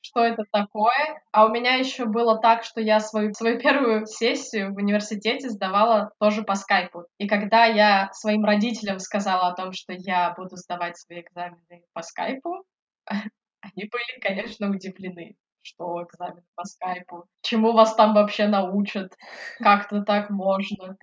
что 0.08 0.24
это 0.24 0.44
такое. 0.50 1.22
А 1.32 1.46
у 1.46 1.50
меня 1.50 1.74
еще 1.74 2.06
было 2.06 2.38
так, 2.40 2.64
что 2.64 2.80
я 2.80 3.00
свою, 3.00 3.32
свою 3.34 3.58
первую 3.58 4.06
сессию 4.06 4.72
в 4.72 4.76
университете 4.76 5.50
сдавала 5.50 6.12
тоже 6.18 6.42
по 6.42 6.54
скайпу. 6.54 7.04
И 7.18 7.28
когда 7.28 7.66
я 7.66 8.10
своим 8.12 8.44
родителям 8.44 8.98
сказала 8.98 9.48
о 9.48 9.54
том, 9.54 9.72
что 9.72 9.92
я 9.92 10.34
буду 10.36 10.56
сдавать 10.56 10.96
свои 10.96 11.20
экзамены 11.20 11.84
по 11.92 12.02
скайпу, 12.02 12.64
они 13.06 13.88
были, 13.90 14.20
конечно, 14.20 14.70
удивлены 14.70 15.36
что 15.60 16.02
экзамен 16.02 16.42
по 16.54 16.64
скайпу, 16.64 17.26
чему 17.42 17.72
вас 17.72 17.94
там 17.94 18.14
вообще 18.14 18.46
научат, 18.46 19.14
как-то 19.58 20.00
так 20.02 20.30
можно, 20.30 20.96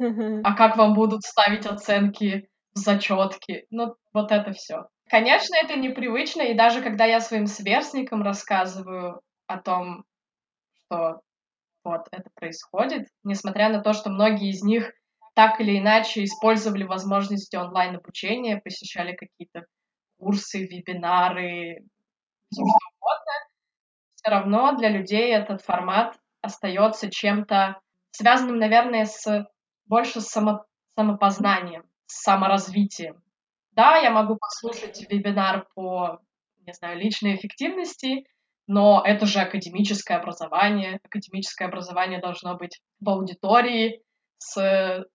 а 0.43 0.55
как 0.55 0.77
вам 0.77 0.95
будут 0.95 1.21
ставить 1.21 1.67
оценки 1.67 2.49
в 2.73 2.79
зачетки, 2.79 3.67
ну 3.69 3.95
вот 4.11 4.31
это 4.31 4.53
все. 4.53 4.87
Конечно, 5.09 5.55
это 5.61 5.75
непривычно, 5.77 6.41
и 6.41 6.55
даже 6.55 6.81
когда 6.81 7.05
я 7.05 7.19
своим 7.21 7.45
сверстникам 7.47 8.23
рассказываю 8.23 9.21
о 9.47 9.57
том, 9.59 10.03
что 10.85 11.21
вот 11.83 12.07
это 12.11 12.29
происходит, 12.35 13.07
несмотря 13.23 13.69
на 13.69 13.81
то, 13.81 13.93
что 13.93 14.09
многие 14.11 14.49
из 14.51 14.63
них 14.63 14.91
так 15.35 15.61
или 15.61 15.79
иначе 15.79 16.23
использовали 16.23 16.83
возможности 16.83 17.55
онлайн-обучения, 17.55 18.61
посещали 18.63 19.15
какие-то 19.15 19.65
курсы, 20.19 20.65
вебинары, 20.65 21.79
все 22.51 22.63
что 22.63 22.89
угодно, 22.99 23.33
все 24.15 24.31
равно 24.31 24.77
для 24.77 24.89
людей 24.89 25.33
этот 25.33 25.61
формат 25.63 26.17
остается 26.41 27.11
чем-то 27.11 27.79
связанным, 28.11 28.57
наверное, 28.59 29.05
с 29.05 29.47
больше 29.87 30.21
само, 30.21 30.65
самопознанием, 30.97 31.83
с 32.07 32.23
саморазвитием. 32.23 33.23
Да, 33.75 33.97
я 33.97 34.09
могу 34.09 34.37
послушать 34.37 35.05
вебинар 35.09 35.67
по, 35.75 36.19
не 36.65 36.73
знаю, 36.73 36.97
личной 36.97 37.35
эффективности, 37.35 38.25
но 38.67 39.03
это 39.05 39.25
же 39.25 39.39
академическое 39.39 40.17
образование. 40.17 40.99
Академическое 41.03 41.67
образование 41.67 42.21
должно 42.21 42.55
быть 42.55 42.79
в 42.99 43.09
аудитории 43.09 44.01
с 44.37 45.05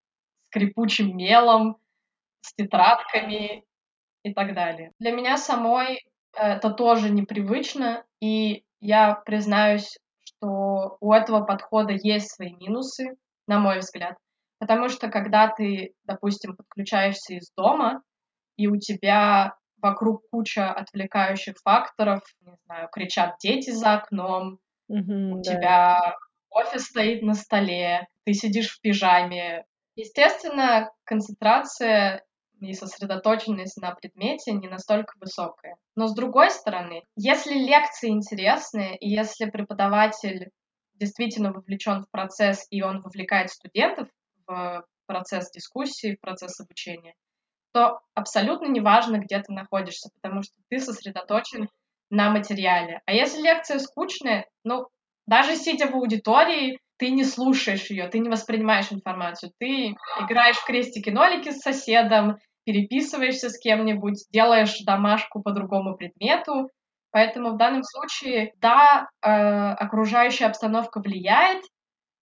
скрипучим 0.46 1.16
мелом, 1.16 1.76
с 2.42 2.54
тетрадками 2.54 3.64
и 4.24 4.34
так 4.34 4.54
далее. 4.54 4.92
Для 4.98 5.12
меня 5.12 5.36
самой 5.36 6.04
это 6.34 6.70
тоже 6.70 7.10
непривычно, 7.10 8.04
и 8.20 8.64
я 8.80 9.14
признаюсь, 9.14 9.96
что 10.22 10.96
у 11.00 11.12
этого 11.12 11.44
подхода 11.44 11.92
есть 11.92 12.34
свои 12.34 12.54
минусы, 12.54 13.16
на 13.46 13.58
мой 13.58 13.78
взгляд. 13.78 14.16
Потому 14.58 14.88
что 14.88 15.08
когда 15.08 15.48
ты, 15.48 15.94
допустим, 16.04 16.56
подключаешься 16.56 17.34
из 17.34 17.50
дома, 17.56 18.02
и 18.60 18.66
у 18.66 18.76
тебя 18.76 19.54
вокруг 19.80 20.28
куча 20.30 20.70
отвлекающих 20.70 21.54
факторов, 21.64 22.20
не 22.42 22.54
знаю, 22.66 22.88
кричат 22.92 23.36
дети 23.42 23.70
за 23.70 23.94
окном, 23.94 24.58
mm-hmm, 24.92 25.30
у 25.30 25.36
да. 25.36 25.42
тебя 25.42 26.16
офис 26.50 26.84
стоит 26.84 27.22
на 27.22 27.32
столе, 27.32 28.06
ты 28.24 28.34
сидишь 28.34 28.70
в 28.70 28.80
пижаме. 28.82 29.64
Естественно, 29.96 30.90
концентрация 31.04 32.22
и 32.60 32.74
сосредоточенность 32.74 33.80
на 33.80 33.94
предмете 33.94 34.52
не 34.52 34.68
настолько 34.68 35.14
высокая. 35.18 35.76
Но 35.96 36.06
с 36.06 36.14
другой 36.14 36.50
стороны, 36.50 37.04
если 37.16 37.54
лекции 37.54 38.10
интересные, 38.10 38.98
и 38.98 39.08
если 39.08 39.48
преподаватель 39.48 40.50
действительно 40.96 41.50
вовлечен 41.50 42.02
в 42.02 42.10
процесс, 42.10 42.66
и 42.68 42.82
он 42.82 43.00
вовлекает 43.00 43.48
студентов 43.48 44.08
в 44.46 44.84
процесс 45.06 45.50
дискуссии, 45.50 46.16
в 46.16 46.20
процесс 46.20 46.60
обучения, 46.60 47.14
то 47.72 48.00
абсолютно 48.14 48.66
неважно, 48.66 49.18
где 49.18 49.38
ты 49.38 49.52
находишься, 49.52 50.10
потому 50.20 50.42
что 50.42 50.54
ты 50.68 50.78
сосредоточен 50.78 51.68
на 52.10 52.30
материале. 52.30 53.00
А 53.06 53.12
если 53.12 53.40
лекция 53.40 53.78
скучная, 53.78 54.46
ну, 54.64 54.88
даже 55.26 55.56
сидя 55.56 55.86
в 55.86 55.94
аудитории, 55.94 56.78
ты 56.98 57.10
не 57.10 57.24
слушаешь 57.24 57.88
ее, 57.90 58.08
ты 58.08 58.18
не 58.18 58.28
воспринимаешь 58.28 58.92
информацию, 58.92 59.52
ты 59.58 59.94
играешь 60.20 60.56
в 60.56 60.66
крестики-нолики 60.66 61.50
с 61.50 61.60
соседом, 61.60 62.36
переписываешься 62.64 63.48
с 63.48 63.58
кем-нибудь, 63.58 64.26
делаешь 64.30 64.78
домашку 64.84 65.42
по 65.42 65.52
другому 65.52 65.96
предмету. 65.96 66.68
Поэтому 67.12 67.52
в 67.52 67.56
данном 67.56 67.82
случае, 67.82 68.52
да, 68.60 69.08
э, 69.22 69.28
окружающая 69.28 70.46
обстановка 70.46 71.00
влияет, 71.00 71.62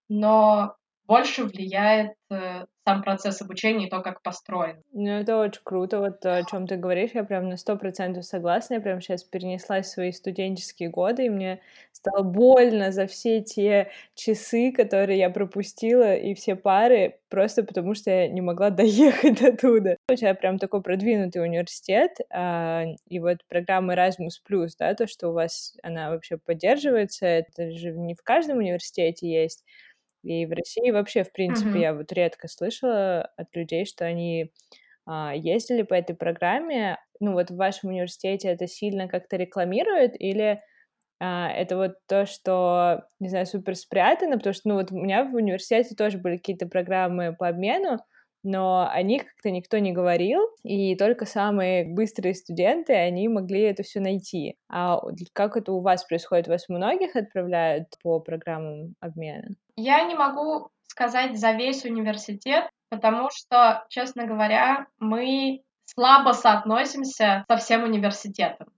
но 0.09 0.75
больше 1.05 1.45
влияет 1.45 2.13
э, 2.31 2.65
сам 2.89 3.03
процесс 3.03 3.43
обучения 3.43 3.87
и 3.87 3.91
то, 3.91 4.01
как 4.01 4.23
построен. 4.23 4.83
Ну, 4.93 5.11
это 5.11 5.39
очень 5.39 5.61
круто, 5.63 5.99
вот 5.99 6.25
о 6.25 6.43
чем 6.45 6.67
ты 6.67 6.77
говоришь, 6.77 7.11
я 7.13 7.23
прям 7.23 7.51
на 7.51 7.59
сто 7.59 7.77
процентов 7.77 8.25
согласна, 8.25 8.75
я 8.75 8.81
прям 8.81 9.03
сейчас 9.03 9.25
перенеслась 9.25 9.87
в 9.87 9.91
свои 9.91 10.11
студенческие 10.11 10.89
годы, 10.89 11.27
и 11.27 11.29
мне 11.29 11.61
стало 11.93 12.23
больно 12.23 12.91
за 12.91 13.07
все 13.07 13.43
те 13.43 13.91
часы, 14.15 14.73
которые 14.73 15.19
я 15.19 15.29
пропустила, 15.29 16.15
и 16.15 16.33
все 16.33 16.57
пары, 16.57 17.19
просто 17.29 17.63
потому 17.63 17.95
что 17.95 18.11
я 18.11 18.29
не 18.29 18.41
могла 18.41 18.71
доехать 18.71 19.43
оттуда. 19.43 19.99
У 20.11 20.15
тебя 20.15 20.33
прям 20.33 20.59
такой 20.59 20.81
продвинутый 20.81 21.43
университет, 21.43 22.13
а, 22.31 22.85
и 23.07 23.21
вот 23.21 23.39
программа 23.49 23.95
Erasmus+, 23.95 24.69
да, 24.79 24.95
то, 24.95 25.07
что 25.07 25.29
у 25.29 25.33
вас 25.33 25.77
она 25.83 26.09
вообще 26.09 26.39
поддерживается, 26.39 27.27
это 27.27 27.71
же 27.71 27.91
не 27.91 28.15
в 28.15 28.23
каждом 28.23 28.59
университете 28.59 29.29
есть, 29.31 29.63
и 30.23 30.47
в 30.47 30.53
России 30.53 30.91
вообще, 30.91 31.25
в 31.25 31.33
принципе, 31.33 31.71
mm-hmm. 31.71 31.81
я 31.81 31.95
вот 31.95 32.13
редко 32.13 32.49
слышала 32.49 33.31
от 33.37 33.55
людей, 33.55 33.85
что 33.85 34.05
они 34.05 34.53
а, 35.07 35.33
ездили 35.35 35.83
по 35.83 35.95
этой 35.95 36.15
программе. 36.15 36.99
Ну 37.21 37.33
вот 37.33 37.51
в 37.51 37.57
вашем 37.57 37.91
университете 37.91 38.49
это 38.49 38.67
сильно 38.67 39.09
как-то 39.09 39.37
рекламируют 39.37 40.13
или 40.19 40.61
а, 41.21 41.51
это 41.51 41.77
вот 41.77 41.95
то, 42.07 42.27
что, 42.27 43.05
не 43.19 43.29
знаю, 43.29 43.47
супер 43.47 43.75
спрятано, 43.75 44.37
потому 44.37 44.55
что, 44.55 44.69
ну 44.69 44.75
вот 44.75 44.93
у 44.93 44.97
меня 44.97 45.25
в 45.25 45.35
университете 45.35 45.95
тоже 45.95 46.19
были 46.19 46.37
какие-то 46.37 46.67
программы 46.69 47.35
по 47.35 47.49
обмену, 47.49 47.99
но 48.43 48.89
о 48.91 49.03
них 49.03 49.25
как-то 49.25 49.51
никто 49.51 49.79
не 49.79 49.93
говорил, 49.93 50.41
и 50.63 50.97
только 50.97 51.27
самые 51.27 51.85
быстрые 51.85 52.35
студенты, 52.35 52.95
они 52.95 53.29
могли 53.29 53.63
это 53.63 53.83
все 53.83 54.01
найти. 54.01 54.57
А 54.71 55.01
как 55.33 55.57
это 55.57 55.73
у 55.73 55.81
вас 55.81 56.05
происходит? 56.05 56.49
Вас 56.49 56.69
многих 56.69 57.17
отправляют 57.17 57.89
по 58.03 58.21
программам 58.21 58.95
обмена? 59.01 59.49
Я 59.77 60.05
не 60.05 60.15
могу 60.15 60.71
сказать 60.87 61.39
за 61.39 61.53
весь 61.53 61.85
университет, 61.85 62.69
потому 62.91 63.29
что, 63.31 63.85
честно 63.89 64.27
говоря, 64.27 64.87
мы 64.99 65.63
слабо 65.85 66.33
соотносимся 66.33 67.45
со 67.49 67.57
всем 67.57 67.85
университетом. 67.85 68.69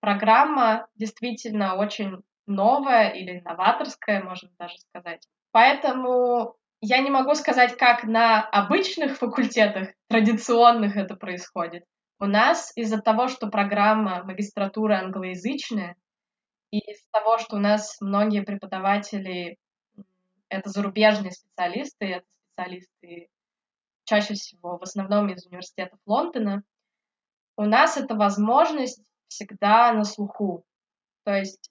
Программа 0.00 0.86
действительно 0.96 1.76
очень 1.76 2.22
новая 2.46 3.10
или 3.10 3.40
новаторская, 3.40 4.22
можно 4.22 4.50
даже 4.58 4.78
сказать. 4.78 5.26
Поэтому 5.52 6.56
я 6.80 7.00
не 7.00 7.10
могу 7.10 7.34
сказать, 7.34 7.76
как 7.76 8.04
на 8.04 8.40
обычных 8.40 9.18
факультетах 9.18 9.88
традиционных 10.08 10.96
это 10.96 11.14
происходит. 11.14 11.84
У 12.18 12.26
нас 12.26 12.72
из-за 12.76 13.00
того, 13.00 13.28
что 13.28 13.48
программа 13.48 14.24
магистратуры 14.24 14.94
англоязычная, 14.94 15.96
и 16.70 16.78
из-за 16.78 17.06
того, 17.12 17.38
что 17.38 17.56
у 17.56 17.58
нас 17.58 17.96
многие 18.00 18.42
преподаватели 18.42 19.58
это 20.48 20.68
зарубежные 20.68 21.32
специалисты, 21.32 22.06
это 22.06 22.26
специалисты 22.54 23.28
чаще 24.04 24.34
всего 24.34 24.78
в 24.78 24.82
основном 24.82 25.28
из 25.28 25.46
университетов 25.46 25.98
Лондона, 26.06 26.62
у 27.56 27.64
нас 27.64 27.96
эта 27.96 28.14
возможность 28.14 29.02
всегда 29.28 29.92
на 29.92 30.04
слуху. 30.04 30.64
То 31.24 31.34
есть 31.34 31.70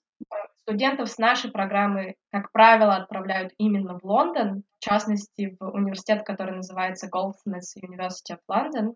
студентов 0.70 1.10
с 1.10 1.18
нашей 1.18 1.50
программы, 1.50 2.14
как 2.30 2.52
правило, 2.52 2.94
отправляют 2.94 3.52
именно 3.58 3.98
в 3.98 4.04
Лондон, 4.04 4.62
в 4.78 4.84
частности, 4.84 5.56
в 5.58 5.64
университет, 5.64 6.22
который 6.24 6.54
называется 6.54 7.08
Goldsmiths 7.08 7.74
University 7.82 8.36
of 8.36 8.40
London. 8.48 8.94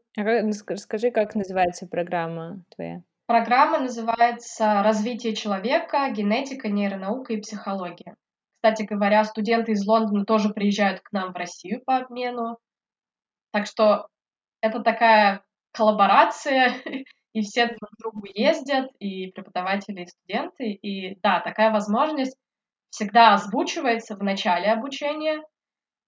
Расскажи, 0.69 1.11
как 1.11 1.35
называется 1.35 1.88
программа 1.88 2.62
твоя? 2.75 3.02
Программа 3.26 3.81
называется 3.81 4.83
«Развитие 4.85 5.35
человека. 5.35 6.09
Генетика, 6.11 6.69
нейронаука 6.69 7.33
и 7.33 7.40
психология». 7.40 8.14
Кстати 8.57 8.85
говоря, 8.85 9.25
студенты 9.25 9.73
из 9.73 9.85
Лондона 9.85 10.25
тоже 10.25 10.50
приезжают 10.50 11.00
к 11.00 11.11
нам 11.11 11.33
в 11.33 11.37
Россию 11.37 11.83
по 11.85 11.97
обмену. 11.97 12.59
Так 13.50 13.66
что 13.66 14.07
это 14.61 14.81
такая 14.81 15.43
коллаборация 15.73 16.75
и 17.35 17.43
все 17.43 17.67
друг 17.67 17.91
к 17.91 17.99
другу 17.99 18.26
ездят, 18.33 18.91
и 19.00 19.26
преподаватели, 19.33 20.03
и 20.03 20.07
студенты. 20.07 20.71
И 20.71 21.19
да, 21.21 21.41
такая 21.41 21.73
возможность 21.73 22.38
всегда 22.91 23.35
озвучивается 23.35 24.17
в 24.17 24.23
начале 24.23 24.73
обучения. 24.73 25.43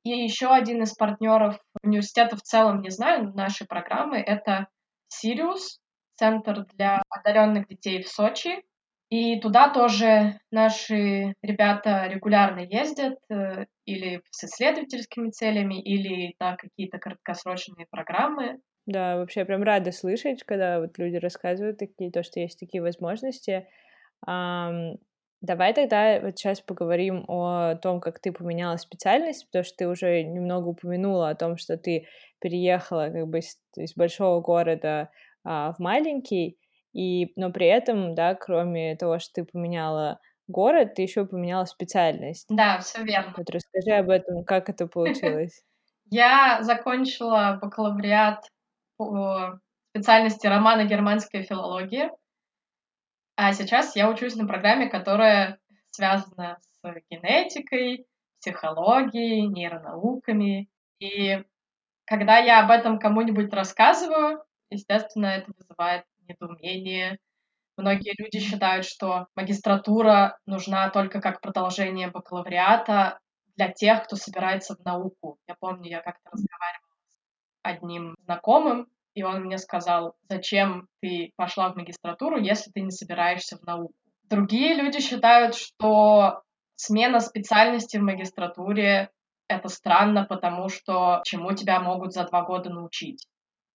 И 0.04 0.10
еще 0.10 0.46
один 0.46 0.82
из 0.82 0.94
партнеров 0.94 1.58
университета 1.82 2.36
в 2.36 2.42
целом, 2.42 2.80
не 2.80 2.90
знаю, 2.90 3.32
нашей 3.34 3.66
программы, 3.66 4.18
это 4.18 4.68
Сириус, 5.08 5.80
центр 6.14 6.64
для 6.74 7.02
одаренных 7.10 7.66
детей 7.66 8.02
в 8.02 8.08
Сочи. 8.08 8.62
И 9.08 9.40
туда 9.40 9.68
тоже 9.68 10.38
наши 10.52 11.34
ребята 11.42 12.06
регулярно 12.06 12.60
ездят 12.60 13.18
э, 13.30 13.66
или 13.84 14.22
с 14.30 14.44
исследовательскими 14.44 15.30
целями, 15.30 15.80
или 15.80 16.34
на 16.38 16.56
какие-то 16.56 16.98
краткосрочные 16.98 17.86
программы. 17.90 18.60
Да, 18.86 19.16
вообще 19.16 19.44
прям 19.44 19.62
рада 19.62 19.92
слышать, 19.92 20.44
когда 20.44 20.80
вот 20.80 20.96
люди 20.98 21.16
рассказывают 21.16 21.78
такие, 21.78 22.10
то, 22.10 22.22
что 22.22 22.40
есть 22.40 22.58
такие 22.58 22.82
возможности. 22.82 23.66
Um, 24.26 24.98
давай 25.40 25.74
тогда 25.74 26.20
вот 26.20 26.38
сейчас 26.38 26.60
поговорим 26.60 27.24
о 27.28 27.74
том, 27.76 28.00
как 28.00 28.20
ты 28.20 28.32
поменяла 28.32 28.76
специальность, 28.76 29.46
потому 29.46 29.64
что 29.64 29.76
ты 29.76 29.88
уже 29.88 30.22
немного 30.22 30.68
упомянула 30.68 31.30
о 31.30 31.34
том, 31.34 31.56
что 31.56 31.76
ты 31.76 32.06
переехала 32.40 33.10
как 33.10 33.26
бы 33.28 33.38
из, 33.38 33.58
из 33.76 33.94
большого 33.94 34.40
города 34.40 35.10
а, 35.44 35.72
в 35.72 35.78
маленький, 35.78 36.58
и, 36.92 37.32
но 37.36 37.50
при 37.50 37.66
этом, 37.66 38.14
да, 38.14 38.34
кроме 38.34 38.96
того, 38.96 39.18
что 39.18 39.34
ты 39.34 39.44
поменяла 39.44 40.20
город, 40.48 40.94
ты 40.94 41.02
еще 41.02 41.26
поменяла 41.26 41.64
специальность. 41.64 42.46
Да, 42.48 42.78
все 42.78 43.02
верно. 43.02 43.34
Вот 43.36 43.50
расскажи 43.50 43.92
об 43.92 44.10
этом, 44.10 44.44
как 44.44 44.68
это 44.68 44.86
получилось. 44.86 45.62
Я 46.10 46.58
закончила 46.62 47.58
бакалавриат 47.60 48.44
специальности 49.90 50.46
романа 50.46 50.84
германская 50.84 51.42
филология. 51.42 52.10
А 53.36 53.52
сейчас 53.52 53.96
я 53.96 54.10
учусь 54.10 54.34
на 54.36 54.46
программе, 54.46 54.88
которая 54.88 55.58
связана 55.90 56.58
с 56.60 56.94
генетикой, 57.10 58.06
психологией, 58.40 59.46
нейронауками. 59.46 60.68
И 61.00 61.42
когда 62.06 62.38
я 62.38 62.64
об 62.64 62.70
этом 62.70 62.98
кому-нибудь 62.98 63.52
рассказываю, 63.52 64.42
естественно, 64.70 65.26
это 65.26 65.52
вызывает 65.58 66.04
недоумение. 66.28 67.18
Многие 67.76 68.14
люди 68.18 68.40
считают, 68.40 68.86
что 68.86 69.26
магистратура 69.36 70.38
нужна 70.46 70.88
только 70.90 71.20
как 71.20 71.40
продолжение 71.40 72.10
бакалавриата 72.10 73.18
для 73.56 73.68
тех, 73.68 74.04
кто 74.04 74.16
собирается 74.16 74.76
в 74.76 74.84
науку. 74.84 75.38
Я 75.46 75.56
помню, 75.58 75.90
я 75.90 76.00
как-то 76.00 76.30
разговаривала 76.30 76.85
одним 77.66 78.14
знакомым, 78.24 78.88
и 79.14 79.22
он 79.22 79.44
мне 79.44 79.58
сказал, 79.58 80.14
зачем 80.28 80.88
ты 81.00 81.32
пошла 81.36 81.72
в 81.72 81.76
магистратуру, 81.76 82.38
если 82.38 82.70
ты 82.70 82.82
не 82.82 82.90
собираешься 82.90 83.56
в 83.56 83.62
науку. 83.62 83.94
Другие 84.24 84.74
люди 84.74 85.00
считают, 85.00 85.54
что 85.54 86.42
смена 86.74 87.20
специальности 87.20 87.96
в 87.96 88.02
магистратуре— 88.02 89.10
это 89.48 89.68
странно, 89.68 90.24
потому 90.28 90.68
что 90.68 91.22
чему 91.24 91.52
тебя 91.52 91.80
могут 91.80 92.12
за 92.12 92.24
два 92.24 92.42
года 92.42 92.70
научить. 92.70 93.26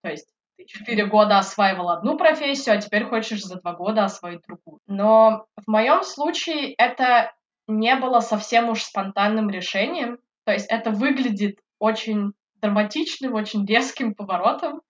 То 0.02 0.10
есть 0.10 0.28
ты 0.56 0.64
четыре 0.64 1.06
года 1.06 1.38
осваивал 1.38 1.90
одну 1.90 2.16
профессию, 2.16 2.76
а 2.76 2.80
теперь 2.80 3.04
хочешь 3.04 3.42
за 3.42 3.60
два 3.60 3.72
года 3.72 4.04
освоить 4.04 4.42
другую. 4.46 4.80
Но 4.86 5.46
в 5.56 5.68
моем 5.70 6.02
случае 6.02 6.74
это 6.74 7.32
не 7.66 7.96
было 7.96 8.20
совсем 8.20 8.68
уж 8.68 8.82
спонтанным 8.82 9.50
решением. 9.50 10.18
То 10.44 10.52
есть 10.52 10.66
это 10.68 10.90
выглядит 10.90 11.58
очень 11.78 12.32
драматичным, 12.62 13.34
очень 13.34 13.66
резким 13.66 14.14
поворотом, 14.14 14.82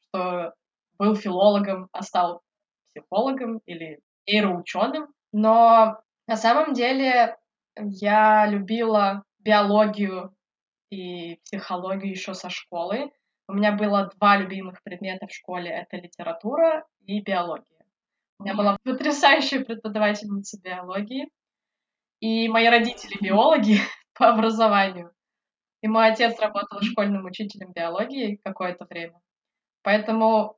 что 0.00 0.54
был 0.98 1.14
филологом, 1.14 1.88
а 1.92 2.02
стал 2.02 2.42
психологом 2.88 3.58
или 3.66 4.00
нейроученым. 4.26 5.08
Но 5.32 6.00
на 6.26 6.36
самом 6.36 6.72
деле 6.72 7.36
я 7.76 8.46
любила 8.46 9.24
биологию 9.38 10.34
и 10.90 11.36
психологию 11.44 12.10
еще 12.10 12.34
со 12.34 12.50
школы. 12.50 13.10
У 13.48 13.54
меня 13.54 13.72
было 13.72 14.10
два 14.16 14.36
любимых 14.36 14.82
предмета 14.82 15.26
в 15.26 15.32
школе. 15.32 15.70
Это 15.70 15.96
литература 15.96 16.86
и 17.06 17.20
биология. 17.20 17.84
У 18.38 18.44
меня 18.44 18.54
была 18.54 18.76
потрясающая 18.82 19.64
преподавательница 19.64 20.60
биологии. 20.60 21.28
И 22.20 22.48
мои 22.48 22.68
родители 22.68 23.16
биологи 23.20 23.78
по 24.14 24.28
образованию. 24.28 25.12
И 25.82 25.88
мой 25.88 26.12
отец 26.12 26.38
работал 26.38 26.80
школьным 26.80 27.24
учителем 27.26 27.72
биологии 27.72 28.40
какое-то 28.42 28.86
время. 28.86 29.20
Поэтому 29.82 30.56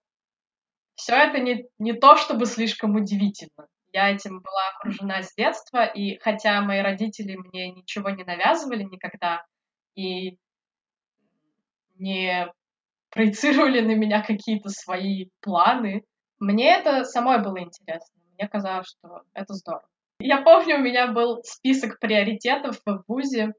все 0.95 1.15
это 1.15 1.41
не, 1.41 1.67
не 1.79 1.95
то, 1.95 2.17
чтобы 2.17 2.47
слишком 2.47 2.95
удивительно. 2.95 3.69
Я 3.93 4.11
этим 4.11 4.41
была 4.41 4.69
окружена 4.77 5.23
с 5.23 5.35
детства, 5.35 5.85
и 5.85 6.19
хотя 6.19 6.61
мои 6.61 6.81
родители 6.81 7.37
мне 7.37 7.71
ничего 7.71 8.11
не 8.11 8.25
навязывали 8.25 8.83
никогда 8.83 9.45
и 9.95 10.39
не 11.95 12.53
проецировали 13.11 13.81
на 13.81 13.95
меня 13.95 14.23
какие-то 14.23 14.69
свои 14.69 15.31
планы, 15.41 16.05
мне 16.39 16.77
это 16.77 17.05
самой 17.05 17.43
было 17.43 17.61
интересно. 17.61 18.21
Мне 18.37 18.49
казалось, 18.49 18.89
что 18.89 19.23
это 19.33 19.55
здорово. 19.55 19.89
Я 20.19 20.43
помню, 20.43 20.77
у 20.77 20.83
меня 20.83 21.07
был 21.07 21.43
список 21.45 21.99
приоритетов 21.99 22.81
в 22.85 23.05
ВУЗе 23.07 23.55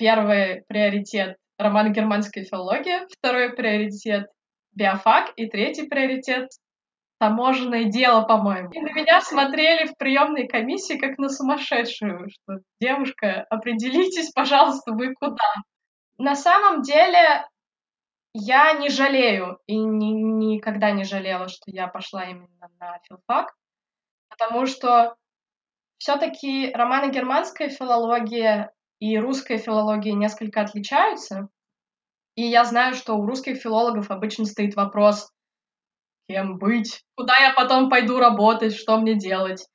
Первый 0.00 0.62
приоритет— 0.66 1.36
роман 1.58 1.92
германская 1.92 2.42
филология, 2.44 3.06
второй 3.18 3.52
приоритет— 3.52 4.30
биофак, 4.74 5.34
и 5.36 5.46
третий 5.46 5.86
приоритет— 5.86 6.48
таможенное 7.20 7.84
дело, 7.84 8.22
по-моему. 8.22 8.70
И 8.70 8.80
на 8.80 8.92
меня 8.94 9.20
смотрели 9.20 9.84
в 9.84 9.98
приемной 9.98 10.48
комиссии 10.48 10.96
как 10.96 11.18
на 11.18 11.28
сумасшедшую, 11.28 12.30
что 12.30 12.60
девушка, 12.80 13.44
определитесь, 13.50 14.30
пожалуйста, 14.32 14.92
вы 14.92 15.12
куда. 15.12 15.52
На 16.16 16.34
самом 16.34 16.80
деле 16.80 17.46
я 18.32 18.72
не 18.72 18.88
жалею 18.88 19.58
и 19.66 19.76
ни, 19.76 20.54
никогда 20.54 20.92
не 20.92 21.04
жалела, 21.04 21.48
что 21.48 21.64
я 21.66 21.88
пошла 21.88 22.24
именно 22.24 22.70
на 22.78 22.98
филфак, 23.06 23.52
потому 24.30 24.64
что 24.64 25.14
все-таки 25.98 26.72
романо-германская 26.72 27.68
филология 27.68 28.72
и 29.00 29.18
русская 29.18 29.58
филология 29.58 30.12
несколько 30.12 30.60
отличаются. 30.60 31.48
И 32.36 32.42
я 32.42 32.64
знаю, 32.64 32.94
что 32.94 33.14
у 33.14 33.26
русских 33.26 33.56
филологов 33.56 34.10
обычно 34.10 34.44
стоит 34.44 34.76
вопрос, 34.76 35.32
кем 36.28 36.58
быть, 36.58 37.02
куда 37.16 37.34
я 37.38 37.52
потом 37.54 37.90
пойду 37.90 38.18
работать, 38.18 38.76
что 38.76 38.98
мне 38.98 39.14
делать. 39.14 39.66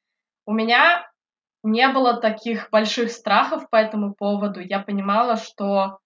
У 0.46 0.54
меня 0.54 1.06
не 1.64 1.90
было 1.90 2.22
таких 2.22 2.70
больших 2.70 3.12
страхов 3.12 3.70
по 3.70 3.76
этому 3.76 4.14
поводу. 4.14 4.62
Я 4.62 4.80
понимала, 4.80 5.36
что 5.36 5.98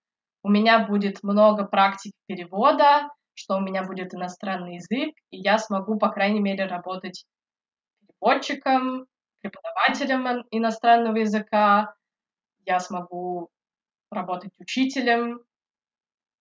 у 0.41 0.49
меня 0.49 0.88
будет 0.88 1.21
много 1.21 1.65
практик 1.65 2.13
перевода, 2.25 3.10
что 3.34 3.58
у 3.58 3.60
меня 3.60 3.84
будет 3.84 4.13
иностранный 4.13 4.75
язык, 4.75 5.13
и 5.29 5.38
я 5.38 5.58
смогу, 5.58 5.97
по 5.97 6.10
крайней 6.10 6.39
мере, 6.39 6.65
работать 6.65 7.25
переводчиком, 8.08 9.05
преподавателем 9.41 10.45
иностранного 10.51 11.17
языка, 11.17 11.93
я 12.65 12.80
смогу 12.80 13.50
работать 14.12 14.52
учителем, 14.60 15.41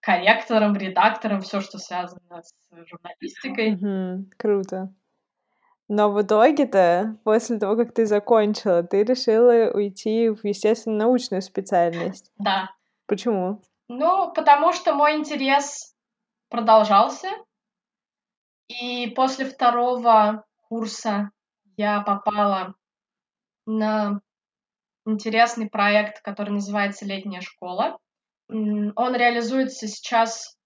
корректором, 0.01 0.77
редактором, 0.77 1.41
все, 1.41 1.61
что 1.61 1.79
связано 1.79 2.43
с 2.43 2.53
журналистикой. 2.87 3.75
Угу, 3.75 4.31
круто. 4.39 4.95
Но 5.89 6.13
в 6.13 6.21
итоге-то, 6.21 7.19
после 7.25 7.59
того, 7.59 7.77
как 7.77 7.95
ты 7.95 8.05
закончила, 8.05 8.83
ты 8.83 9.05
решила 9.05 9.71
уйти 9.73 10.29
в, 10.29 10.45
естественно, 10.45 10.97
научную 10.97 11.41
специальность. 11.41 12.31
Да. 12.39 12.71
Почему? 13.07 13.63
Ну, 13.89 14.31
потому 14.35 14.73
что 14.75 14.95
мой 14.95 15.17
интерес 15.17 15.95
продолжался. 16.51 17.29
И 18.69 19.11
после 19.17 19.47
второго 19.47 20.45
курса 20.69 21.31
я 21.79 22.03
попала 22.03 22.75
на 23.65 24.21
интересный 25.09 25.69
проект, 25.69 26.23
который 26.23 26.51
называется 26.51 27.05
«Летняя 27.05 27.41
школа». 27.41 27.99
Он 28.49 29.15
реализуется 29.15 29.87
сейчас 29.87 30.57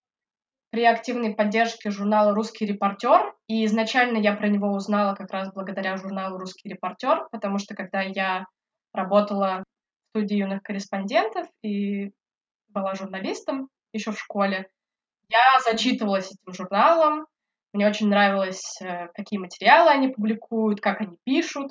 при 0.70 0.84
активной 0.84 1.34
поддержке 1.34 1.90
журнала 1.90 2.34
«Русский 2.34 2.64
репортер». 2.66 3.34
И 3.46 3.64
изначально 3.66 4.18
я 4.18 4.34
про 4.34 4.48
него 4.48 4.72
узнала 4.72 5.14
как 5.14 5.30
раз 5.30 5.52
благодаря 5.52 5.96
журналу 5.96 6.38
«Русский 6.38 6.68
репортер», 6.68 7.28
потому 7.30 7.58
что 7.58 7.74
когда 7.74 8.00
я 8.00 8.46
работала 8.92 9.64
в 9.64 10.18
студии 10.18 10.36
юных 10.36 10.62
корреспондентов 10.62 11.46
и 11.62 12.12
была 12.68 12.94
журналистом 12.94 13.68
еще 13.92 14.12
в 14.12 14.18
школе, 14.18 14.68
я 15.28 15.60
зачитывалась 15.64 16.32
этим 16.32 16.52
журналом. 16.52 17.26
Мне 17.72 17.86
очень 17.86 18.08
нравилось, 18.08 18.80
э, 18.82 19.08
какие 19.14 19.38
материалы 19.38 19.90
они 19.90 20.08
публикуют, 20.08 20.80
как 20.80 21.00
они 21.00 21.16
пишут. 21.24 21.70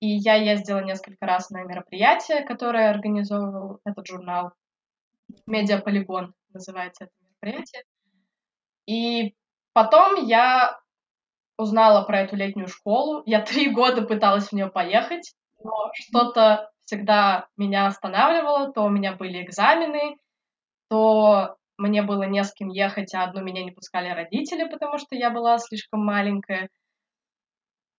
И 0.00 0.06
я 0.08 0.34
ездила 0.34 0.80
несколько 0.80 1.26
раз 1.26 1.50
на 1.50 1.64
мероприятие, 1.64 2.44
которое 2.44 2.90
организовывал 2.90 3.80
этот 3.84 4.06
журнал. 4.06 4.52
Медиаполигон 5.46 6.34
называется 6.52 7.04
это 7.04 7.12
мероприятие. 7.20 7.82
И 8.86 9.34
потом 9.72 10.24
я 10.24 10.78
узнала 11.58 12.04
про 12.04 12.20
эту 12.20 12.36
летнюю 12.36 12.68
школу. 12.68 13.22
Я 13.26 13.42
три 13.42 13.70
года 13.70 14.02
пыталась 14.02 14.48
в 14.48 14.52
нее 14.52 14.68
поехать, 14.68 15.34
но 15.62 15.90
что-то 15.94 16.70
всегда 16.84 17.48
меня 17.56 17.86
останавливало. 17.86 18.72
То 18.72 18.84
у 18.84 18.88
меня 18.88 19.14
были 19.14 19.42
экзамены, 19.42 20.16
то 20.88 21.56
мне 21.76 22.02
было 22.02 22.22
не 22.22 22.42
с 22.42 22.52
кем 22.52 22.68
ехать, 22.68 23.14
а 23.14 23.24
одну 23.24 23.42
меня 23.42 23.64
не 23.64 23.72
пускали 23.72 24.08
родители, 24.08 24.68
потому 24.68 24.98
что 24.98 25.14
я 25.14 25.30
была 25.30 25.58
слишком 25.58 26.04
маленькая 26.04 26.70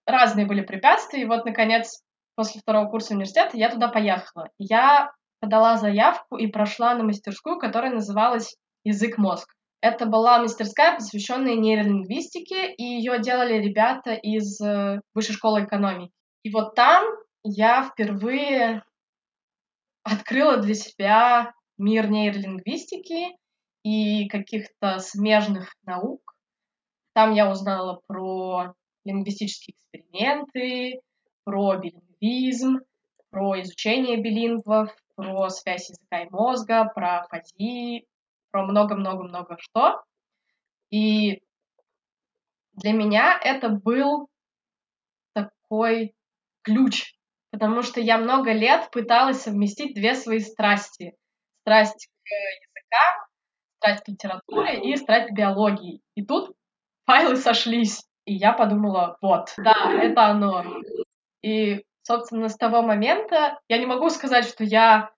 разные 0.10 0.46
были 0.46 0.62
препятствия, 0.62 1.22
и 1.22 1.26
вот, 1.26 1.46
наконец, 1.46 2.02
после 2.36 2.62
второго 2.62 2.90
курса 2.90 3.14
университета 3.14 3.58
я 3.58 3.70
туда 3.70 3.88
поехала. 3.88 4.50
Я 4.58 5.12
подала 5.40 5.78
заявку 5.78 6.38
и 6.38 6.48
прошла 6.48 6.96
на 6.96 7.04
мастерскую, 7.04 7.58
которая 7.60 7.94
называлась 7.94 8.56
«Язык 8.84 9.18
мозг». 9.18 9.54
Это 9.82 10.06
была 10.06 10.40
мастерская, 10.40 10.96
посвященная 10.96 11.56
нейролингвистике, 11.56 12.74
и 12.74 12.84
ее 12.84 13.20
делали 13.20 13.54
ребята 13.54 14.14
из 14.14 14.60
э, 14.60 15.00
Высшей 15.14 15.36
школы 15.36 15.64
экономики. 15.64 16.12
И 16.44 16.52
вот 16.52 16.76
там 16.76 17.06
я 17.44 17.84
впервые 17.84 18.84
открыла 20.04 20.58
для 20.58 20.74
себя 20.74 21.54
мир 21.78 22.10
нейролингвистики 22.10 23.38
и 23.84 24.28
каких-то 24.28 25.00
смежных 25.00 25.74
наук. 25.84 26.36
Там 27.14 27.34
я 27.34 27.50
узнала 27.50 28.02
про 28.08 28.74
лингвистические 29.10 29.76
эксперименты, 29.76 31.02
про 31.44 31.78
билингвизм, 31.78 32.80
про 33.30 33.62
изучение 33.62 34.18
билингвов, 34.18 34.96
про 35.16 35.50
связь 35.50 35.90
языка 35.90 36.24
и 36.24 36.30
мозга, 36.30 36.86
про 36.94 37.28
фази, 37.30 38.06
про 38.52 38.66
много-много-много 38.66 39.58
что. 39.60 40.02
И 40.92 41.42
для 42.74 42.94
меня 42.94 43.40
это 43.44 43.70
был 43.70 44.30
такой 45.34 46.14
ключ, 46.62 47.14
потому 47.52 47.82
что 47.82 48.00
я 48.00 48.18
много 48.18 48.52
лет 48.52 48.90
пыталась 48.92 49.42
совместить 49.42 49.96
две 49.96 50.16
свои 50.16 50.40
страсти. 50.40 51.16
Страсть 51.62 52.10
к 52.24 52.30
языкам, 52.30 53.28
страсть 53.78 54.04
к 54.04 54.08
литературе 54.08 54.92
и 54.92 54.96
страсть 54.96 55.30
к 55.30 55.36
биологии. 55.36 56.02
И 56.16 56.26
тут 56.26 56.56
файлы 57.06 57.36
сошлись. 57.36 58.09
И 58.30 58.36
я 58.36 58.54
подумала, 58.54 59.18
вот, 59.22 59.56
да, 59.58 59.92
это 59.92 60.28
оно. 60.28 60.64
И, 61.42 61.84
собственно, 62.04 62.48
с 62.48 62.56
того 62.56 62.84
момента 62.84 63.60
я 63.68 63.80
не 63.80 63.88
могу 63.88 64.12
сказать, 64.12 64.46
что 64.46 64.64
я 64.64 65.10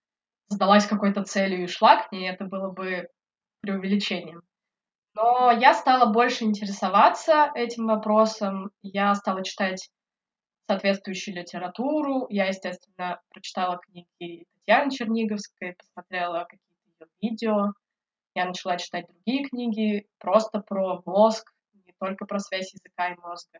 сдалась 0.47 0.85
какой-то 0.85 1.25
целью 1.25 1.65
и 1.65 1.67
шла 1.67 1.97
к 1.97 2.13
ней, 2.13 2.29
это 2.29 2.45
было 2.45 2.71
бы 2.71 3.09
преувеличением. 3.59 4.43
Но 5.13 5.51
я 5.51 5.73
стала 5.73 6.05
больше 6.13 6.45
интересоваться 6.45 7.51
этим 7.53 7.87
вопросом, 7.87 8.71
я 8.81 9.13
стала 9.15 9.43
читать 9.43 9.89
соответствующую 10.69 11.35
литературу, 11.35 12.27
я, 12.29 12.45
естественно, 12.45 13.19
прочитала 13.29 13.77
книги 13.79 14.45
Татьяны 14.53 14.89
Черниговской, 14.89 15.75
посмотрела 15.77 16.47
какие-то 16.49 17.07
видео, 17.21 17.73
я 18.35 18.45
начала 18.45 18.77
читать 18.77 19.07
другие 19.09 19.49
книги 19.49 20.07
просто 20.17 20.61
про 20.61 21.01
мозг, 21.05 21.51
только 22.01 22.25
про 22.25 22.39
связь 22.39 22.73
языка 22.73 23.13
и 23.13 23.19
мозга. 23.19 23.59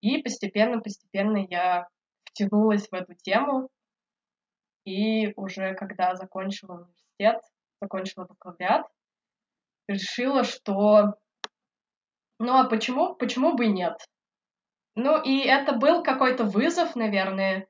И 0.00 0.22
постепенно-постепенно 0.22 1.46
я 1.50 1.88
втянулась 2.24 2.88
в 2.88 2.94
эту 2.94 3.14
тему, 3.14 3.68
и 4.84 5.32
уже 5.36 5.74
когда 5.74 6.14
закончила 6.14 6.74
университет, 6.74 7.42
закончила 7.80 8.24
бакалавриат, 8.24 8.86
решила, 9.88 10.44
что 10.44 11.14
ну 12.38 12.58
а 12.58 12.64
почему, 12.68 13.14
почему 13.14 13.54
бы 13.54 13.66
и 13.66 13.72
нет? 13.72 13.96
Ну 14.94 15.20
и 15.22 15.40
это 15.40 15.72
был 15.72 16.02
какой-то 16.02 16.44
вызов, 16.44 16.96
наверное, 16.96 17.66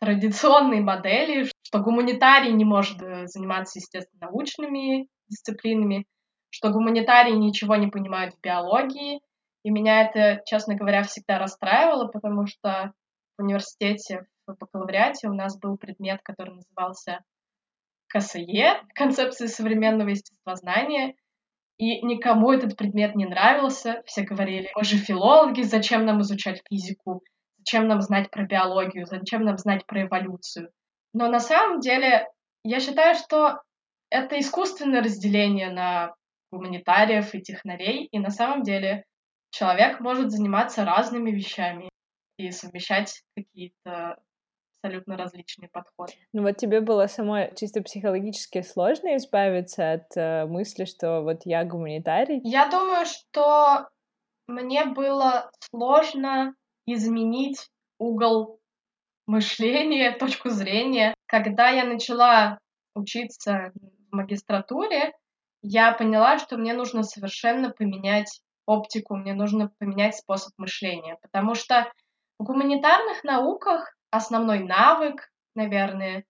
традиционной 0.00 0.80
модели, 0.80 1.48
что 1.62 1.80
гуманитарий 1.80 2.52
не 2.52 2.64
может 2.64 3.00
э, 3.02 3.26
заниматься, 3.26 3.78
естественно, 3.78 4.26
научными 4.26 5.08
дисциплинами, 5.28 6.06
что 6.50 6.70
гуманитарии 6.70 7.34
ничего 7.34 7.76
не 7.76 7.86
понимают 7.86 8.34
в 8.34 8.40
биологии, 8.40 9.20
и 9.62 9.70
меня 9.70 10.02
это, 10.02 10.42
честно 10.46 10.74
говоря, 10.74 11.02
всегда 11.02 11.38
расстраивало, 11.38 12.08
потому 12.08 12.46
что 12.46 12.92
в 13.36 13.42
университете, 13.42 14.26
в 14.46 14.56
бакалавриате 14.56 15.28
у 15.28 15.34
нас 15.34 15.58
был 15.58 15.76
предмет, 15.76 16.20
который 16.22 16.54
назывался 16.54 17.20
КСЕ, 18.08 18.82
концепция 18.94 19.48
современного 19.48 20.08
естествознания, 20.08 21.14
и 21.78 22.02
никому 22.02 22.52
этот 22.52 22.76
предмет 22.76 23.14
не 23.14 23.26
нравился. 23.26 24.02
Все 24.04 24.22
говорили, 24.22 24.70
мы 24.74 24.84
же 24.84 24.96
филологи, 24.96 25.62
зачем 25.62 26.04
нам 26.04 26.20
изучать 26.20 26.62
физику, 26.68 27.22
зачем 27.58 27.88
нам 27.88 28.00
знать 28.00 28.30
про 28.30 28.44
биологию, 28.44 29.06
зачем 29.06 29.44
нам 29.44 29.56
знать 29.56 29.86
про 29.86 30.02
эволюцию. 30.02 30.70
Но 31.14 31.28
на 31.28 31.40
самом 31.40 31.80
деле 31.80 32.26
я 32.64 32.80
считаю, 32.80 33.14
что 33.14 33.60
это 34.10 34.38
искусственное 34.38 35.02
разделение 35.02 35.70
на 35.70 36.14
гуманитариев 36.52 37.34
и 37.34 37.40
технарей, 37.40 38.06
и 38.06 38.18
на 38.18 38.30
самом 38.30 38.62
деле 38.62 39.04
человек 39.50 40.00
может 40.00 40.30
заниматься 40.30 40.84
разными 40.84 41.30
вещами 41.30 41.88
и 42.36 42.50
совмещать 42.50 43.22
какие-то 43.36 44.16
абсолютно 44.82 45.16
различные 45.16 45.68
подходы. 45.68 46.12
Ну 46.32 46.42
вот 46.42 46.56
тебе 46.56 46.80
было 46.80 47.06
самой 47.06 47.52
чисто 47.54 47.82
психологически 47.82 48.62
сложно 48.62 49.16
избавиться 49.16 49.92
от 49.92 50.16
э, 50.16 50.46
мысли, 50.46 50.84
что 50.84 51.20
вот 51.20 51.40
я 51.44 51.64
гуманитарий? 51.64 52.40
Я 52.44 52.68
думаю, 52.68 53.04
что 53.04 53.88
мне 54.46 54.86
было 54.86 55.50
сложно 55.70 56.54
изменить 56.86 57.68
угол 57.98 58.60
мышления, 59.26 60.12
точку 60.18 60.48
зрения. 60.50 61.14
Когда 61.26 61.68
я 61.68 61.84
начала 61.84 62.58
учиться 62.94 63.72
в 63.74 64.16
магистратуре, 64.16 65.12
я 65.62 65.92
поняла, 65.92 66.38
что 66.38 66.56
мне 66.56 66.72
нужно 66.72 67.02
совершенно 67.02 67.70
поменять 67.70 68.40
оптику, 68.70 69.16
мне 69.16 69.34
нужно 69.34 69.70
поменять 69.78 70.16
способ 70.16 70.52
мышления, 70.56 71.18
потому 71.22 71.54
что 71.54 71.90
в 72.38 72.44
гуманитарных 72.44 73.24
науках 73.24 73.96
основной 74.10 74.60
навык, 74.60 75.28
наверное, 75.54 76.24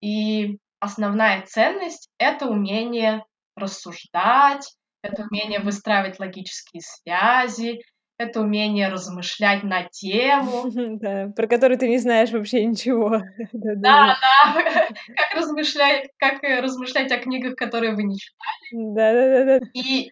и 0.00 0.58
основная 0.80 1.42
ценность— 1.42 2.08
это 2.18 2.46
умение 2.48 3.24
рассуждать, 3.56 4.76
это 5.02 5.24
умение 5.24 5.60
выстраивать 5.60 6.18
логические 6.20 6.82
связи, 6.82 7.82
это 8.18 8.40
умение 8.40 8.88
размышлять 8.88 9.64
на 9.64 9.84
тему. 9.84 10.64
Да, 11.00 11.32
про 11.34 11.46
которую 11.48 11.78
ты 11.78 11.88
не 11.88 11.98
знаешь 11.98 12.30
вообще 12.30 12.64
ничего. 12.64 13.22
Да, 13.52 14.16
да, 14.20 14.54
как 15.16 15.34
размышлять, 15.34 16.10
как 16.18 16.42
размышлять 16.42 17.10
о 17.10 17.18
книгах, 17.18 17.56
которые 17.56 17.94
вы 17.94 18.04
не 18.04 18.16
читали. 18.16 18.94
Да, 18.94 19.12
да, 19.12 19.58
да. 19.58 19.66
И 19.74 20.10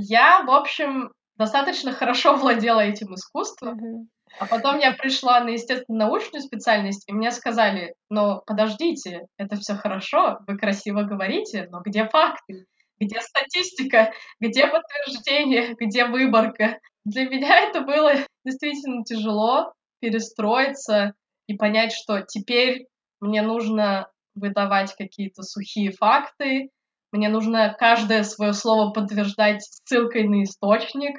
я, 0.00 0.42
в 0.42 0.50
общем, 0.50 1.12
достаточно 1.36 1.92
хорошо 1.92 2.34
владела 2.36 2.80
этим 2.80 3.14
искусством. 3.14 4.08
А 4.38 4.46
потом 4.46 4.78
я 4.78 4.92
пришла 4.92 5.40
на 5.40 5.50
естественно-научную 5.50 6.40
специальность, 6.40 7.08
и 7.08 7.12
мне 7.12 7.32
сказали, 7.32 7.94
но 8.08 8.42
подождите, 8.46 9.26
это 9.36 9.56
все 9.56 9.74
хорошо, 9.74 10.38
вы 10.46 10.56
красиво 10.56 11.02
говорите, 11.02 11.66
но 11.72 11.80
где 11.80 12.06
факты? 12.06 12.66
Где 13.00 13.20
статистика? 13.20 14.12
Где 14.38 14.68
подтверждение? 14.68 15.74
Где 15.74 16.04
выборка? 16.04 16.78
Для 17.04 17.28
меня 17.28 17.58
это 17.68 17.80
было 17.80 18.12
действительно 18.44 19.02
тяжело 19.04 19.72
перестроиться 20.00 21.14
и 21.48 21.56
понять, 21.56 21.92
что 21.92 22.20
теперь 22.20 22.86
мне 23.20 23.42
нужно 23.42 24.08
выдавать 24.36 24.94
какие-то 24.94 25.42
сухие 25.42 25.90
факты, 25.90 26.70
мне 27.12 27.28
нужно 27.28 27.74
каждое 27.78 28.22
свое 28.22 28.52
слово 28.52 28.92
подтверждать 28.92 29.62
ссылкой 29.62 30.28
на 30.28 30.44
источник, 30.44 31.16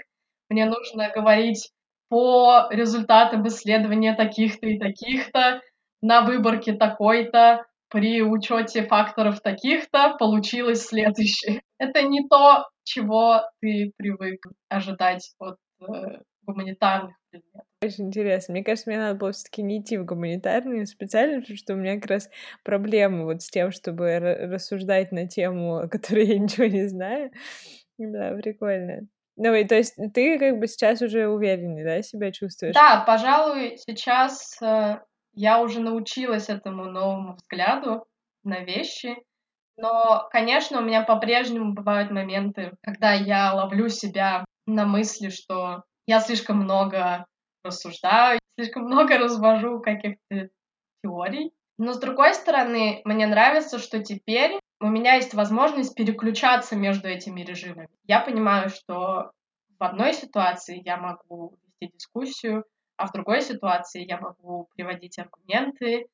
мне 0.49 0.65
нужно 0.65 1.09
говорить 1.09 1.71
по 2.09 2.67
результатам 2.69 3.47
исследования 3.47 4.15
таких-то 4.15 4.67
и 4.67 4.79
таких-то, 4.79 5.61
на 6.01 6.21
выборке 6.21 6.73
такой-то, 6.73 7.65
при 7.89 8.21
учете 8.21 8.83
факторов 8.83 9.41
таких-то 9.41 10.15
получилось 10.17 10.85
следующее. 10.85 11.61
Это 11.77 12.01
не 12.03 12.27
то, 12.27 12.69
чего 12.83 13.41
ты 13.61 13.91
привык 13.97 14.45
ожидать 14.69 15.33
от 15.39 15.57
э, 15.81 16.19
гуманитарных 16.45 17.15
предметов. 17.29 17.67
Очень 17.83 18.07
интересно. 18.07 18.53
Мне 18.53 18.63
кажется, 18.63 18.89
мне 18.89 18.99
надо 18.99 19.17
было 19.17 19.31
все-таки 19.31 19.63
не 19.63 19.79
идти 19.79 19.97
в 19.97 20.05
гуманитарную 20.05 20.85
специально, 20.85 21.41
потому 21.41 21.57
что 21.57 21.73
у 21.73 21.77
меня 21.77 21.95
как 21.95 22.09
раз 22.09 22.29
проблемы 22.63 23.25
вот 23.25 23.41
с 23.41 23.49
тем, 23.49 23.71
чтобы 23.71 24.19
рассуждать 24.19 25.11
на 25.11 25.27
тему, 25.27 25.77
о 25.79 25.87
которой 25.87 26.25
я 26.25 26.39
ничего 26.39 26.65
не 26.65 26.87
знаю. 26.87 27.31
Да, 27.97 28.33
прикольно. 28.33 29.07
Ну, 29.37 29.53
и 29.53 29.63
то 29.63 29.75
есть 29.75 29.95
ты 30.13 30.37
как 30.37 30.59
бы 30.59 30.67
сейчас 30.67 31.01
уже 31.01 31.27
увереннее, 31.27 31.85
да, 31.85 32.01
себя 32.01 32.31
чувствуешь? 32.31 32.75
Да, 32.75 33.03
пожалуй, 33.07 33.77
сейчас 33.77 34.61
э, 34.61 34.99
я 35.33 35.61
уже 35.61 35.79
научилась 35.79 36.49
этому 36.49 36.85
новому 36.85 37.35
взгляду 37.35 38.05
на 38.43 38.59
вещи. 38.59 39.15
Но, 39.77 40.27
конечно, 40.31 40.79
у 40.79 40.83
меня 40.83 41.01
по-прежнему 41.03 41.73
бывают 41.73 42.11
моменты, 42.11 42.73
когда 42.83 43.13
я 43.13 43.53
ловлю 43.53 43.89
себя 43.89 44.45
на 44.67 44.85
мысли, 44.85 45.29
что 45.29 45.83
я 46.07 46.19
слишком 46.19 46.57
много 46.57 47.25
рассуждаю, 47.63 48.39
слишком 48.59 48.83
много 48.83 49.17
развожу 49.17 49.79
каких-то 49.79 50.49
теорий. 51.03 51.51
Но, 51.77 51.93
с 51.93 51.99
другой 51.99 52.33
стороны, 52.35 53.01
мне 53.05 53.25
нравится, 53.25 53.79
что 53.79 54.03
теперь 54.03 54.59
у 54.79 54.87
меня 54.87 55.15
есть 55.15 55.33
возможность 55.33 55.95
переключаться 55.95 56.75
между 56.75 57.07
этими 57.07 57.41
режимами. 57.41 57.89
Я 58.05 58.19
понимаю, 58.19 58.69
что 58.69 59.31
в 59.79 59.83
одной 59.83 60.13
ситуации 60.13 60.81
я 60.83 60.97
могу 60.97 61.57
вести 61.63 61.93
дискуссию, 61.93 62.65
а 62.97 63.07
в 63.07 63.11
другой 63.13 63.41
ситуации 63.41 64.07
я 64.07 64.19
могу 64.19 64.69
приводить 64.75 65.17
аргументы 65.17 66.07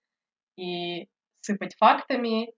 и 0.58 1.08
сыпать 1.42 1.76
фактами, 1.76 2.54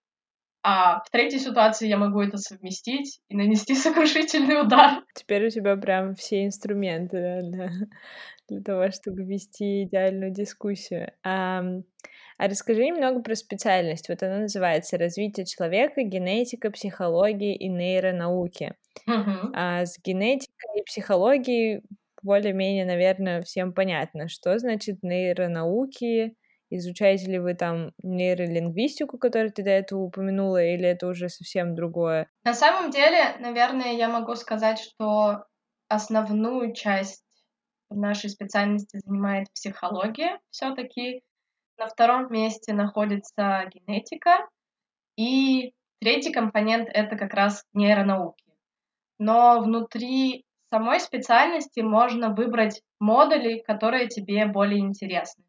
а 0.62 1.02
в 1.02 1.10
третьей 1.10 1.40
ситуации 1.40 1.88
я 1.88 1.98
могу 1.98 2.22
это 2.22 2.38
совместить 2.38 3.22
и 3.30 3.36
нанести 3.36 3.76
сокрушительный 3.76 4.62
удар. 4.62 5.04
Теперь 5.16 5.48
у 5.48 5.50
тебя 5.50 5.76
прям 5.78 6.16
все 6.16 6.46
инструменты 6.46 7.18
да, 7.22 7.42
для, 7.42 7.70
для 8.50 8.62
того, 8.62 8.92
чтобы 8.92 9.24
вести 9.24 9.84
идеальную 9.84 10.32
дискуссию. 10.32 11.12
А, 11.24 11.64
а 12.38 12.48
расскажи 12.48 12.86
немного 12.86 13.22
про 13.22 13.36
специальность. 13.36 14.10
Вот 14.10 14.22
она 14.24 14.40
называется 14.40 14.98
«Развитие 14.98 15.46
человека, 15.46 16.04
генетика, 16.04 16.72
психология 16.72 17.56
и 17.56 17.68
нейронауки». 17.70 18.76
Угу. 19.08 19.52
А 19.54 19.86
с 19.86 19.98
генетикой 20.04 20.80
и 20.80 20.84
психологией 20.84 21.84
более-менее, 22.22 22.86
наверное, 22.86 23.42
всем 23.42 23.74
понятно, 23.74 24.28
что 24.28 24.58
значит 24.60 25.04
нейронауки, 25.04 26.36
изучаете 26.70 27.32
ли 27.32 27.40
вы 27.40 27.54
там 27.54 27.92
нейролингвистику, 28.04 29.18
которую 29.18 29.52
ты 29.52 29.64
до 29.64 29.72
этого 29.72 30.02
упомянула, 30.02 30.64
или 30.64 30.88
это 30.88 31.08
уже 31.08 31.30
совсем 31.30 31.76
другое? 31.76 32.30
На 32.44 32.54
самом 32.54 32.92
деле, 32.92 33.36
наверное, 33.40 33.94
я 33.94 34.10
могу 34.10 34.36
сказать, 34.36 34.80
что 34.80 35.46
основную 35.88 36.74
часть 36.74 37.24
нашей 37.90 38.30
специальности 38.30 39.00
занимает 39.04 39.52
психология 39.54 40.40
все-таки. 40.52 41.22
На 41.78 41.88
втором 41.88 42.32
месте 42.32 42.74
находится 42.74 43.70
генетика. 43.74 44.50
И 45.16 45.74
третий 46.02 46.32
компонент— 46.32 46.90
это 46.94 47.16
как 47.16 47.34
раз 47.34 47.64
нейронауки. 47.74 48.44
Но 49.18 49.62
внутри 49.62 50.46
самой 50.70 51.00
специальности 51.00 51.80
можно 51.80 52.34
выбрать 52.34 52.82
модули, 53.00 53.64
которые 53.66 54.08
тебе 54.08 54.46
более 54.46 54.80
интересны. 54.80 55.44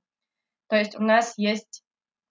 То 0.71 0.77
есть 0.77 0.99
у 0.99 1.03
нас 1.03 1.35
есть 1.37 1.83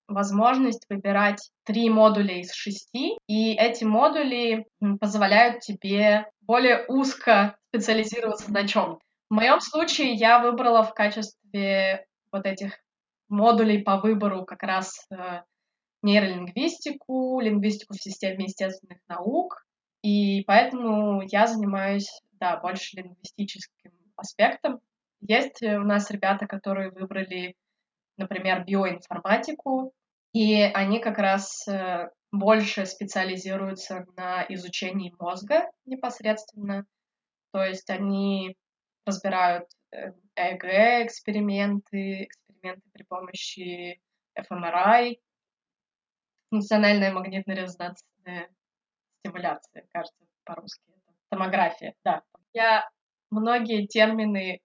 возможность 0.07 0.85
выбирать 0.89 1.51
три 1.65 1.89
модуля 1.89 2.39
из 2.39 2.51
шести, 2.53 3.17
и 3.27 3.53
эти 3.53 3.83
модули 3.83 4.65
позволяют 4.99 5.59
тебе 5.59 6.25
более 6.41 6.85
узко 6.87 7.57
специализироваться 7.67 8.51
на 8.51 8.67
чем. 8.67 8.99
В 9.29 9.35
моем 9.35 9.59
случае 9.59 10.13
я 10.13 10.39
выбрала 10.39 10.83
в 10.83 10.93
качестве 10.95 12.07
вот 12.31 12.45
этих 12.47 12.79
модулей 13.27 13.83
по 13.83 13.97
выбору 13.97 14.45
как 14.45 14.63
раз 14.63 15.05
э, 15.11 15.41
нейролингвистику, 16.01 17.39
лингвистику 17.41 17.93
в 17.93 18.01
системе 18.01 18.45
естественных 18.45 18.99
наук, 19.07 19.63
и 20.01 20.43
поэтому 20.47 21.21
я 21.21 21.45
занимаюсь 21.45 22.09
да, 22.31 22.57
больше 22.57 22.97
лингвистическим 22.97 23.91
аспектом. 24.15 24.79
Есть 25.21 25.61
у 25.61 25.81
нас 25.81 26.09
ребята, 26.09 26.47
которые 26.47 26.89
выбрали, 26.89 27.55
например, 28.19 28.63
биоинформатику, 28.65 29.93
и 30.33 30.61
они 30.61 30.99
как 30.99 31.17
раз 31.17 31.67
э, 31.67 32.09
больше 32.31 32.85
специализируются 32.85 34.05
на 34.15 34.45
изучении 34.49 35.15
мозга 35.19 35.71
непосредственно. 35.85 36.85
То 37.51 37.63
есть 37.63 37.89
они 37.89 38.55
разбирают 39.05 39.65
ЭГ-эксперименты, 40.35 42.25
эксперименты 42.25 42.83
при 42.93 43.03
помощи 43.03 43.99
fMRI, 44.37 45.17
функциональная 46.51 47.11
магнитно-резонансная 47.11 48.49
стимуляция, 49.19 49.87
кажется, 49.91 50.25
по-русски. 50.43 50.83
Томография, 51.29 51.95
да. 52.03 52.23
Я 52.53 52.87
многие 53.29 53.87
термины 53.87 54.61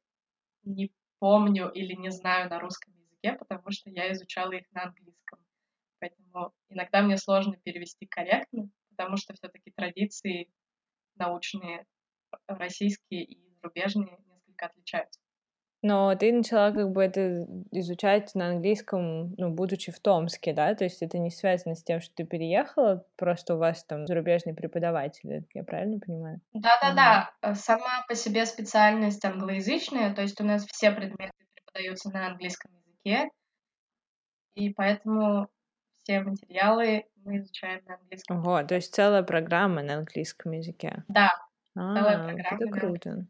не 0.62 0.90
помню 1.18 1.70
или 1.70 1.94
не 1.94 2.10
знаю 2.10 2.48
на 2.48 2.58
русском 2.58 2.93
языке, 3.24 3.38
потому 3.38 3.70
что 3.70 3.90
я 3.90 4.12
изучала 4.12 4.52
их 4.52 4.64
на 4.72 4.84
английском. 4.84 5.38
Поэтому 6.00 6.52
иногда 6.68 7.02
мне 7.02 7.16
сложно 7.16 7.56
перевести 7.62 8.06
корректно, 8.06 8.68
потому 8.90 9.16
что 9.16 9.34
все-таки 9.34 9.72
традиции 9.74 10.50
научные 11.16 11.86
российские 12.46 13.24
и 13.24 13.40
зарубежные 13.56 14.18
несколько 14.26 14.66
отличаются. 14.66 15.20
Но 15.82 16.14
ты 16.14 16.32
начала 16.32 16.72
как 16.72 16.92
бы 16.92 17.04
это 17.04 17.46
изучать 17.70 18.34
на 18.34 18.48
английском, 18.48 19.34
ну, 19.36 19.50
будучи 19.50 19.92
в 19.92 20.00
Томске, 20.00 20.54
да? 20.54 20.74
То 20.74 20.84
есть 20.84 21.02
это 21.02 21.18
не 21.18 21.30
связано 21.30 21.74
с 21.74 21.84
тем, 21.84 22.00
что 22.00 22.14
ты 22.14 22.24
переехала, 22.24 23.04
просто 23.16 23.54
у 23.54 23.58
вас 23.58 23.84
там 23.84 24.06
зарубежные 24.06 24.54
преподаватели, 24.54 25.44
я 25.52 25.62
правильно 25.62 26.00
понимаю? 26.00 26.40
Да-да-да, 26.54 27.30
mm 27.42 27.54
сама 27.54 28.04
по 28.08 28.14
себе 28.14 28.46
специальность 28.46 29.24
англоязычная, 29.26 30.14
то 30.14 30.22
есть 30.22 30.40
у 30.40 30.44
нас 30.44 30.64
все 30.66 30.90
предметы 30.90 31.32
преподаются 31.54 32.10
на 32.10 32.28
английском 32.28 32.70
языке, 33.04 33.30
и 34.54 34.70
поэтому 34.72 35.48
все 36.02 36.20
материалы 36.20 37.04
мы 37.24 37.38
изучаем 37.38 37.82
на 37.86 37.94
английском. 37.94 38.38
Ого, 38.38 38.62
то 38.62 38.74
есть 38.74 38.94
целая 38.94 39.22
программа 39.22 39.82
на 39.82 39.96
английском 39.96 40.52
языке. 40.52 41.04
Да, 41.08 41.30
целая 41.74 42.20
а, 42.20 42.24
программа. 42.24 42.56
Это 42.56 42.72
круто. 42.72 43.26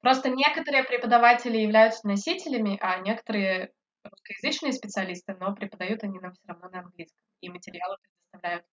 Просто 0.00 0.30
некоторые 0.30 0.82
преподаватели 0.82 1.58
являются 1.58 2.06
носителями, 2.08 2.76
а 2.80 2.98
некоторые 2.98 3.72
русскоязычные 4.02 4.72
специалисты, 4.72 5.36
но 5.38 5.54
преподают 5.54 6.02
они 6.02 6.18
нам 6.18 6.32
все 6.32 6.42
равно 6.48 6.68
на 6.70 6.80
английском. 6.80 7.22
И 7.40 7.48
материалы 7.48 7.96
предоставляют 8.02 8.66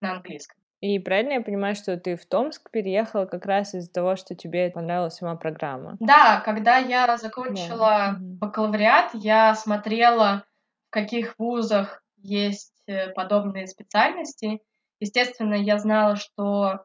на 0.00 0.12
английском. 0.12 0.63
И 0.80 0.98
правильно 0.98 1.34
я 1.34 1.40
понимаю, 1.40 1.74
что 1.74 1.96
ты 1.96 2.16
в 2.16 2.26
Томск 2.26 2.70
переехала 2.70 3.24
как 3.24 3.46
раз 3.46 3.74
из-за 3.74 3.90
того, 3.90 4.16
что 4.16 4.34
тебе 4.34 4.70
понравилась 4.70 5.14
сама 5.14 5.34
программа? 5.36 5.96
Да, 6.00 6.40
когда 6.40 6.76
я 6.76 7.16
закончила 7.16 8.12
yeah. 8.12 8.16
бакалавриат, 8.18 9.10
я 9.14 9.54
смотрела, 9.54 10.44
в 10.88 10.90
каких 10.90 11.38
вузах 11.38 12.02
есть 12.16 12.82
э, 12.86 13.10
подобные 13.10 13.66
специальности. 13.66 14.60
Естественно, 15.00 15.54
я 15.54 15.78
знала, 15.78 16.16
что 16.16 16.84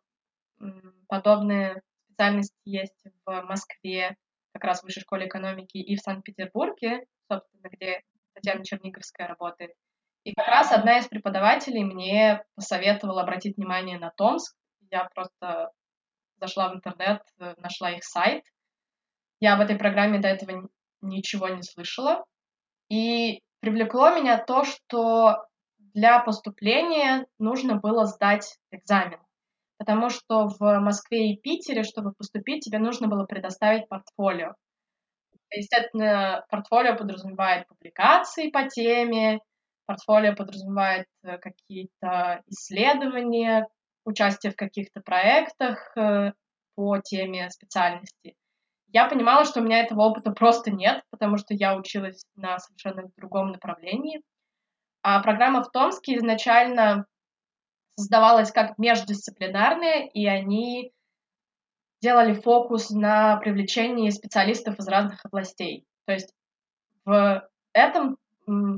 подобные 1.07 1.81
специальности 2.05 2.57
есть 2.65 3.03
в 3.25 3.41
Москве, 3.43 4.15
как 4.53 4.63
раз 4.63 4.81
в 4.81 4.83
Высшей 4.83 5.01
школе 5.01 5.27
экономики, 5.27 5.77
и 5.77 5.95
в 5.95 6.01
Санкт-Петербурге, 6.01 7.05
собственно, 7.31 7.69
где 7.69 8.01
Татьяна 8.33 8.63
Черниговская 8.63 9.27
работает. 9.27 9.71
И 10.29 10.33
как 10.35 10.47
раз 10.47 10.71
одна 10.71 10.99
из 10.99 11.07
преподавателей 11.07 11.83
мне 11.83 12.43
посоветовала 12.53 13.23
обратить 13.23 13.57
внимание 13.57 13.97
на 13.97 14.11
Томск. 14.11 14.55
Я 14.91 15.09
просто 15.15 15.71
зашла 16.39 16.69
в 16.69 16.75
интернет, 16.75 17.23
э, 17.39 17.55
нашла 17.57 17.89
их 17.89 18.03
сайт. 18.03 18.43
Я 19.39 19.55
об 19.55 19.61
этой 19.61 19.75
программе 19.75 20.19
до 20.19 20.27
этого 20.27 20.69
ничего 21.01 21.49
не 21.49 21.63
слышала. 21.63 22.23
И 22.91 23.41
привлекло 23.59 24.11
меня 24.11 24.37
то, 24.37 24.65
что 24.65 25.47
для 25.79 26.19
поступления 26.19 27.25
нужно 27.39 27.77
было 27.77 28.05
сдать 28.05 28.59
экзамен. 28.69 29.19
Потому 29.79 30.11
что 30.11 30.47
в 30.47 30.79
Москве 30.79 31.31
и 31.31 31.41
Питере, 31.41 31.81
чтобы 31.81 32.13
поступить, 32.13 32.63
тебе 32.63 32.77
нужно 32.77 33.07
было 33.07 33.25
предоставить 33.25 33.89
портфолио. 33.89 34.53
Естественно, 35.51 36.45
портфолио 36.51 36.95
подразумевает 36.95 37.67
публикации 37.67 38.51
по 38.51 38.69
теме, 38.69 39.39
портфолио 39.89 40.35
подразумевает 40.35 41.07
э, 41.23 41.39
какие-то 41.39 42.43
исследования, 42.45 43.67
участие 44.05 44.51
в 44.51 44.55
каких-то 44.55 45.01
проектах 45.01 45.97
э, 45.97 46.33
по 46.75 46.99
теме 46.99 47.49
специальности. 47.49 48.35
Я 48.93 49.07
понимала, 49.07 49.45
что 49.45 49.61
у 49.61 49.63
меня 49.63 49.79
этого 49.79 50.03
опыта 50.03 50.29
просто 50.29 50.69
нет, 50.69 51.01
потому 51.09 51.37
что 51.37 51.55
я 51.55 51.75
училась 51.75 52.23
на 52.35 52.59
совершенно 52.59 53.09
другом 53.17 53.51
направлении. 53.51 54.21
А 55.01 55.23
программа 55.23 55.63
в 55.63 55.71
Томске 55.71 56.17
изначально 56.17 57.07
создавалась 57.97 58.51
как 58.51 58.77
междисциплинарная, 58.77 60.05
и 60.05 60.27
они 60.27 60.91
делали 61.99 62.33
фокус 62.33 62.91
на 62.91 63.37
привлечении 63.37 64.11
специалистов 64.11 64.77
из 64.77 64.87
разных 64.87 65.25
областей. 65.25 65.83
То 66.05 66.13
есть 66.13 66.31
в 67.05 67.49
этом 67.73 68.17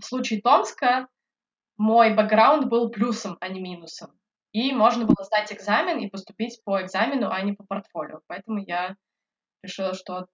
случае 0.04 0.42
Томска 0.42 1.08
мой 1.78 2.14
бэкграунд 2.14 2.70
был 2.70 2.90
плюсом, 2.90 3.38
а 3.42 3.48
не 3.50 3.60
минусом. 3.60 4.12
И 4.52 4.74
можно 4.74 5.06
было 5.06 5.24
сдать 5.24 5.52
экзамен 5.54 6.00
и 6.00 6.10
поступить 6.10 6.62
по 6.64 6.82
экзамену, 6.82 7.32
а 7.32 7.42
не 7.42 7.54
по 7.54 7.64
портфолио. 7.64 8.20
Поэтому 8.28 8.60
я 8.60 8.96
решила, 9.64 9.94
что 9.94 10.28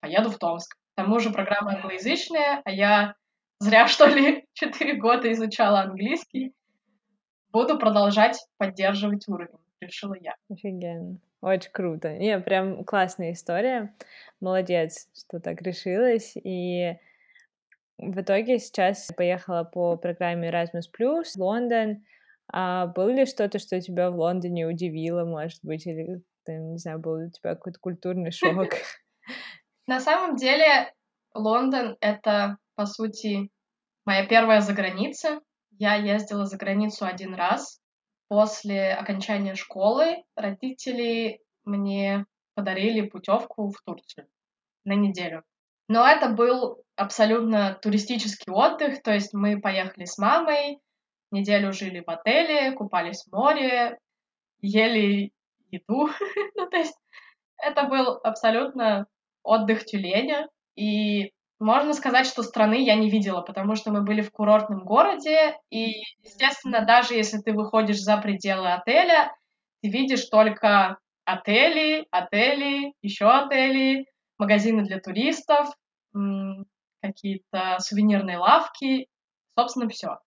поеду 0.00 0.30
в 0.30 0.38
Томск. 0.38 0.76
К 0.76 0.96
тому 0.96 1.18
же 1.18 1.30
программа 1.30 1.74
англоязычная, 1.74 2.62
а 2.64 2.70
я 2.70 3.14
зря, 3.60 3.86
что 3.88 4.06
ли, 4.06 4.46
четыре 4.52 4.96
года 4.96 5.30
изучала 5.32 5.80
английский. 5.80 6.54
Буду 7.50 7.78
продолжать 7.78 8.38
поддерживать 8.58 9.26
уровень, 9.28 9.58
решила 9.80 10.14
я. 10.20 10.34
Офигенно. 10.50 11.18
Очень 11.40 11.70
круто. 11.70 12.16
Не, 12.16 12.38
прям 12.40 12.84
классная 12.84 13.32
история. 13.32 13.94
Молодец, 14.40 15.08
что 15.14 15.40
так 15.40 15.62
решилась. 15.62 16.32
И 16.36 16.96
в 17.98 18.20
итоге 18.20 18.58
сейчас 18.58 19.08
поехала 19.16 19.64
по 19.64 19.96
программе 19.96 20.50
Erasmus+, 20.50 20.84
Лондон. 21.36 22.04
А 22.50 22.86
было 22.86 23.10
ли 23.10 23.26
что-то, 23.26 23.58
что 23.58 23.80
тебя 23.80 24.10
в 24.10 24.16
Лондоне 24.16 24.66
удивило, 24.66 25.24
может 25.24 25.58
быть, 25.62 25.86
или, 25.86 26.22
там, 26.44 26.72
не 26.72 26.78
знаю, 26.78 26.98
был 26.98 27.26
у 27.26 27.30
тебя 27.30 27.54
какой-то 27.54 27.78
культурный 27.78 28.30
шок? 28.30 28.68
На 29.86 30.00
самом 30.00 30.36
деле 30.36 30.92
Лондон— 31.34 31.96
это, 32.00 32.58
по 32.74 32.86
сути, 32.86 33.50
моя 34.06 34.26
первая 34.26 34.60
заграница. 34.60 35.40
Я 35.70 35.94
ездила 35.94 36.46
за 36.46 36.56
границу 36.56 37.04
один 37.04 37.34
раз. 37.34 37.80
После 38.28 38.92
окончания 38.92 39.54
школы 39.54 40.24
родители 40.36 41.40
мне 41.64 42.26
подарили 42.54 43.06
путевку 43.06 43.70
в 43.70 43.80
Турцию 43.84 44.28
на 44.84 44.94
неделю. 44.94 45.44
Но 45.88 46.06
это 46.06 46.28
был 46.28 46.82
абсолютно 46.96 47.78
туристический 47.80 48.52
отдых, 48.52 49.02
то 49.02 49.12
есть 49.12 49.32
мы 49.32 49.60
поехали 49.60 50.04
с 50.04 50.18
мамой, 50.18 50.78
неделю 51.30 51.72
жили 51.72 52.02
в 52.06 52.10
отеле, 52.10 52.72
купались 52.72 53.24
в 53.24 53.32
море, 53.32 53.98
ели 54.60 55.32
еду. 55.70 56.08
ну, 56.54 56.68
то 56.68 56.76
есть 56.76 56.96
это 57.56 57.84
был 57.84 58.20
абсолютно 58.22 59.06
отдых 59.42 59.84
тюленя. 59.84 60.48
И 60.76 61.32
можно 61.58 61.92
сказать, 61.94 62.26
что 62.26 62.42
страны 62.42 62.84
я 62.84 62.94
не 62.94 63.10
видела, 63.10 63.40
потому 63.40 63.74
что 63.74 63.90
мы 63.90 64.02
были 64.02 64.20
в 64.20 64.30
курортном 64.30 64.84
городе, 64.84 65.56
и, 65.70 66.02
естественно, 66.22 66.84
даже 66.84 67.14
если 67.14 67.38
ты 67.38 67.52
выходишь 67.52 68.00
за 68.00 68.16
пределы 68.18 68.72
отеля, 68.72 69.34
ты 69.82 69.88
видишь 69.90 70.26
только 70.26 70.98
отели, 71.24 72.06
отели, 72.10 72.92
еще 73.02 73.26
отели, 73.26 74.06
магазины 74.38 74.84
для 74.84 75.00
туристов, 75.00 75.68
какие-то 77.00 77.76
сувенирные 77.80 78.38
лавки, 78.38 79.08
собственно, 79.58 79.88
все. 79.88 80.18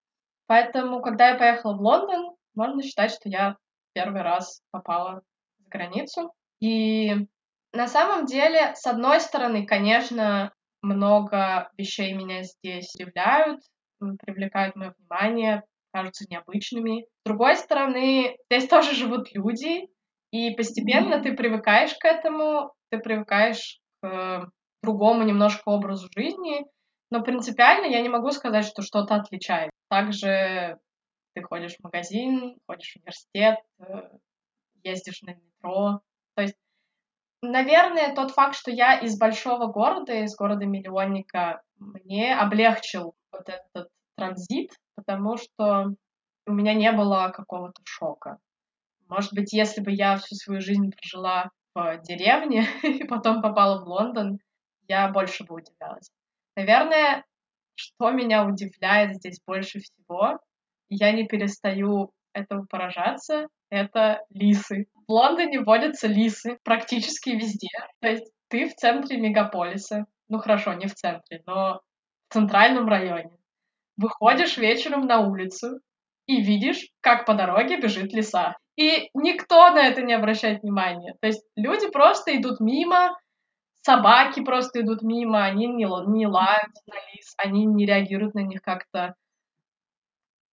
Поэтому, 0.48 1.02
когда 1.02 1.30
я 1.30 1.36
поехала 1.38 1.76
в 1.76 1.82
Лондон, 1.82 2.36
можно 2.56 2.84
считать, 2.84 3.12
что 3.12 3.30
я 3.30 3.56
первый 3.94 4.22
раз 4.22 4.62
попала 4.72 5.22
за 5.60 5.70
границу. 5.70 6.34
И 6.60 7.28
на 7.74 7.88
самом 7.88 8.26
деле, 8.26 8.74
с 8.76 8.86
одной 8.86 9.20
стороны, 9.20 9.66
конечно, 9.66 10.54
много 10.82 11.70
вещей 11.78 12.14
меня 12.14 12.44
здесь 12.44 12.94
удивляют, 12.96 13.62
привлекают 14.00 14.76
мое 14.76 14.94
внимание, 14.98 15.64
кажутся 15.94 16.26
необычными. 16.30 17.04
С 17.04 17.30
другой 17.30 17.56
стороны, 17.56 18.38
здесь 18.50 18.68
тоже 18.68 18.96
живут 18.96 19.34
люди, 19.34 19.88
и 20.32 20.52
постепенно 20.52 21.22
ты 21.22 21.34
привыкаешь 21.34 21.94
к 21.96 22.06
этому, 22.06 22.74
ты 22.90 23.00
привыкаешь 23.00 23.81
к 24.02 24.50
другому 24.84 25.24
немножко 25.24 25.70
образу 25.70 26.10
жизни, 26.16 26.66
но 27.12 27.22
принципиально 27.22 27.86
я 27.86 28.02
не 28.02 28.10
могу 28.10 28.32
сказать, 28.32 28.66
что 28.66 28.82
что-то 28.82 29.16
отличает. 29.16 29.72
Также 29.90 30.80
ты 31.34 31.44
ходишь 31.44 31.76
в 31.76 31.84
магазин, 31.84 32.58
ходишь 32.68 32.94
в 32.94 32.96
университет, 32.98 33.60
э, 33.80 34.10
ездишь 34.84 35.22
на 35.22 35.32
метро. 35.32 36.02
То 36.36 36.42
есть, 36.42 36.56
наверное, 37.42 38.16
тот 38.16 38.32
факт, 38.32 38.56
что 38.56 38.72
я 38.72 39.00
из 39.00 39.18
большого 39.18 39.68
города, 39.68 40.14
из 40.14 40.36
города-миллионника, 40.36 41.62
мне 41.78 42.36
облегчил 42.36 43.16
вот 43.32 43.50
этот 43.50 43.90
транзит, 44.16 44.72
потому 44.96 45.38
что 45.38 45.96
у 46.48 46.52
меня 46.52 46.74
не 46.74 46.92
было 46.92 47.32
какого-то 47.34 47.82
шока. 47.84 48.38
Может 49.08 49.34
быть, 49.34 49.54
если 49.54 49.82
бы 49.82 49.92
я 49.92 50.18
всю 50.18 50.36
свою 50.36 50.62
жизнь 50.62 50.92
прожила 50.92 51.52
в 51.74 52.02
деревне 52.04 52.66
и 52.84 53.04
потом 53.04 53.42
попала 53.42 53.84
в 53.84 53.88
Лондон, 53.88 54.40
я 54.88 55.10
больше 55.10 55.44
бы 55.44 55.56
удивлялась. 55.56 56.12
Наверное, 56.56 57.24
что 57.76 58.12
меня 58.12 58.46
удивляет 58.46 59.16
здесь 59.16 59.42
больше 59.46 59.80
всего, 59.80 60.40
я 60.90 61.12
не 61.12 61.26
перестаю 61.26 62.12
этому 62.34 62.66
поражаться, 62.68 63.48
это 63.70 64.24
лисы. 64.30 64.88
В 65.08 65.12
Лондоне 65.12 65.62
водятся 65.62 66.08
лисы 66.08 66.60
практически 66.64 67.32
везде. 67.32 67.70
То 68.02 68.10
есть 68.10 68.32
ты 68.50 68.68
в 68.68 68.76
центре 68.76 69.18
мегаполиса, 69.18 70.06
ну 70.28 70.40
хорошо, 70.40 70.74
не 70.74 70.88
в 70.88 70.94
центре, 70.94 71.42
но 71.46 71.82
в 72.30 72.34
центральном 72.34 72.88
районе. 72.88 73.38
Выходишь 73.98 74.58
вечером 74.58 75.06
на 75.06 75.20
улицу 75.20 75.80
и 76.32 76.42
видишь, 76.42 76.88
как 77.02 77.26
по 77.26 77.34
дороге 77.34 77.80
бежит 77.82 78.14
лиса. 78.14 78.56
И 78.78 79.10
никто 79.14 79.70
на 79.72 79.86
это 79.88 80.02
не 80.02 80.14
обращает 80.14 80.62
внимания. 80.62 81.16
То 81.20 81.28
есть 81.28 81.44
люди 81.58 81.90
просто 81.90 82.38
идут 82.38 82.62
мимо, 82.62 83.18
собаки 83.82 84.42
просто 84.42 84.82
идут 84.82 85.02
мимо, 85.02 85.44
они 85.44 85.68
не, 85.68 85.86
не 86.10 86.28
лают 86.28 86.74
на 86.88 86.96
лис, 87.12 87.34
они 87.38 87.66
не 87.66 87.86
реагируют 87.86 88.34
на 88.34 88.44
них 88.44 88.62
как-то 88.62 89.16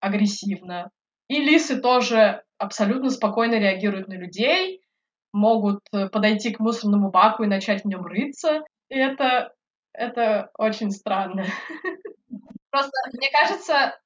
агрессивно. 0.00 0.90
И 1.28 1.40
лисы 1.40 1.80
тоже 1.80 2.42
абсолютно 2.58 3.10
спокойно 3.10 3.54
реагируют 3.54 4.08
на 4.08 4.14
людей, 4.14 4.80
могут 5.32 5.80
э, 5.92 6.08
подойти 6.08 6.52
к 6.52 6.58
мусорному 6.58 7.10
баку 7.10 7.44
и 7.44 7.48
начать 7.48 7.82
в 7.82 7.86
нем 7.86 8.04
рыться. 8.04 8.64
И 8.88 8.96
это, 8.96 9.52
это 9.92 10.50
очень 10.58 10.90
странно. 10.90 11.44
Просто, 12.70 12.92
мне 13.12 13.28
кажется, 13.30 13.98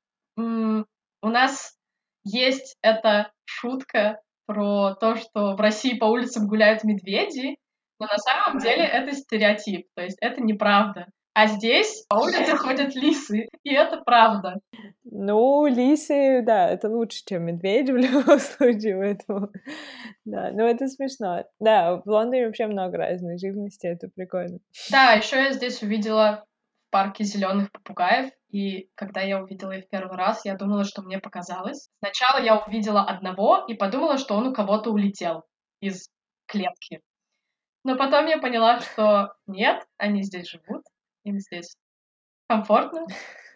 у 1.22 1.28
нас 1.28 1.76
есть 2.24 2.76
эта 2.82 3.32
шутка 3.44 4.20
про 4.46 4.94
то, 4.94 5.16
что 5.16 5.54
в 5.54 5.60
России 5.60 5.96
по 5.96 6.06
улицам 6.06 6.46
гуляют 6.46 6.84
медведи, 6.84 7.56
но 7.98 8.06
на 8.06 8.18
самом 8.18 8.58
деле 8.58 8.84
это 8.84 9.12
стереотип, 9.12 9.86
то 9.94 10.02
есть 10.02 10.18
это 10.20 10.42
неправда. 10.42 11.06
А 11.34 11.46
здесь 11.46 12.04
по 12.08 12.16
улице 12.16 12.56
ходят 12.56 12.94
лисы, 12.94 13.48
и 13.62 13.72
это 13.72 14.02
правда. 14.04 14.60
Ну, 15.04 15.66
лисы, 15.66 16.42
да, 16.42 16.68
это 16.68 16.90
лучше, 16.90 17.22
чем 17.24 17.44
медведи 17.44 17.90
в 17.90 17.96
любом 17.96 18.38
случае, 18.38 18.96
поэтому, 18.98 19.48
да, 20.26 20.50
ну 20.52 20.66
это 20.66 20.88
смешно. 20.88 21.44
Да, 21.58 22.02
в 22.04 22.06
Лондоне 22.06 22.46
вообще 22.46 22.66
много 22.66 22.98
разной 22.98 23.38
живности, 23.38 23.86
это 23.86 24.08
прикольно. 24.08 24.58
Да, 24.90 25.12
еще 25.12 25.36
я 25.36 25.52
здесь 25.52 25.82
увидела 25.82 26.44
в 26.86 26.90
парке 26.90 27.24
зеленых 27.24 27.72
попугаев, 27.72 28.30
и 28.52 28.90
когда 28.94 29.22
я 29.22 29.42
увидела 29.42 29.72
их 29.72 29.88
первый 29.88 30.16
раз, 30.16 30.44
я 30.44 30.54
думала, 30.56 30.84
что 30.84 31.02
мне 31.02 31.18
показалось. 31.18 31.88
Сначала 31.98 32.40
я 32.40 32.58
увидела 32.58 33.02
одного 33.02 33.64
и 33.66 33.74
подумала, 33.74 34.18
что 34.18 34.34
он 34.34 34.48
у 34.48 34.52
кого-то 34.52 34.90
улетел 34.90 35.44
из 35.80 36.10
клетки. 36.46 37.00
Но 37.82 37.96
потом 37.96 38.26
я 38.26 38.38
поняла, 38.38 38.80
что 38.80 39.34
нет, 39.46 39.84
они 39.96 40.22
здесь 40.22 40.48
живут, 40.48 40.84
им 41.24 41.38
здесь 41.40 41.76
комфортно. 42.46 43.06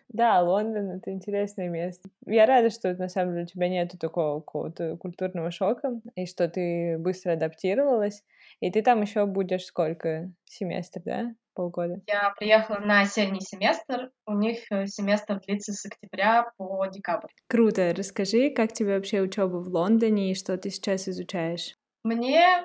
Да, 0.09 0.41
Лондон— 0.41 0.91
это 0.97 1.11
интересное 1.13 1.69
место. 1.69 2.09
Я 2.25 2.47
рада, 2.47 2.71
что 2.71 2.95
на 2.95 3.09
самом 3.09 3.33
деле 3.33 3.45
у 3.45 3.47
тебя 3.49 3.69
нету 3.69 3.99
такого 3.99 4.41
какого-то 4.41 4.97
культурного 4.97 5.51
шока, 5.51 6.01
и 6.15 6.27
что 6.27 6.49
ты 6.49 6.97
быстро 6.99 7.33
адаптировалась. 7.33 8.25
И 8.61 8.71
ты 8.71 8.83
там 8.83 9.03
еще 9.03 9.27
будешь 9.27 9.67
сколько? 9.67 10.33
Семестр, 10.45 11.03
да? 11.05 11.35
Полгода? 11.57 12.01
Я 12.07 12.33
приехала 12.39 12.79
на 12.79 13.01
осенний 13.01 13.41
семестр. 13.41 14.11
У 14.27 14.35
них 14.35 14.71
э, 14.71 14.87
семестр 14.87 15.41
длится 15.41 15.73
с 15.73 15.85
октября 15.87 16.53
по 16.57 16.87
декабрь. 16.87 17.33
Круто. 17.49 17.93
Расскажи, 17.97 18.51
как 18.51 18.73
тебе 18.73 18.95
вообще 18.95 19.21
учеба 19.21 19.57
в 19.57 19.69
Лондоне 19.69 20.31
и 20.31 20.35
что 20.35 20.57
ты 20.57 20.71
сейчас 20.71 21.09
изучаешь? 21.09 21.75
Мне 22.05 22.65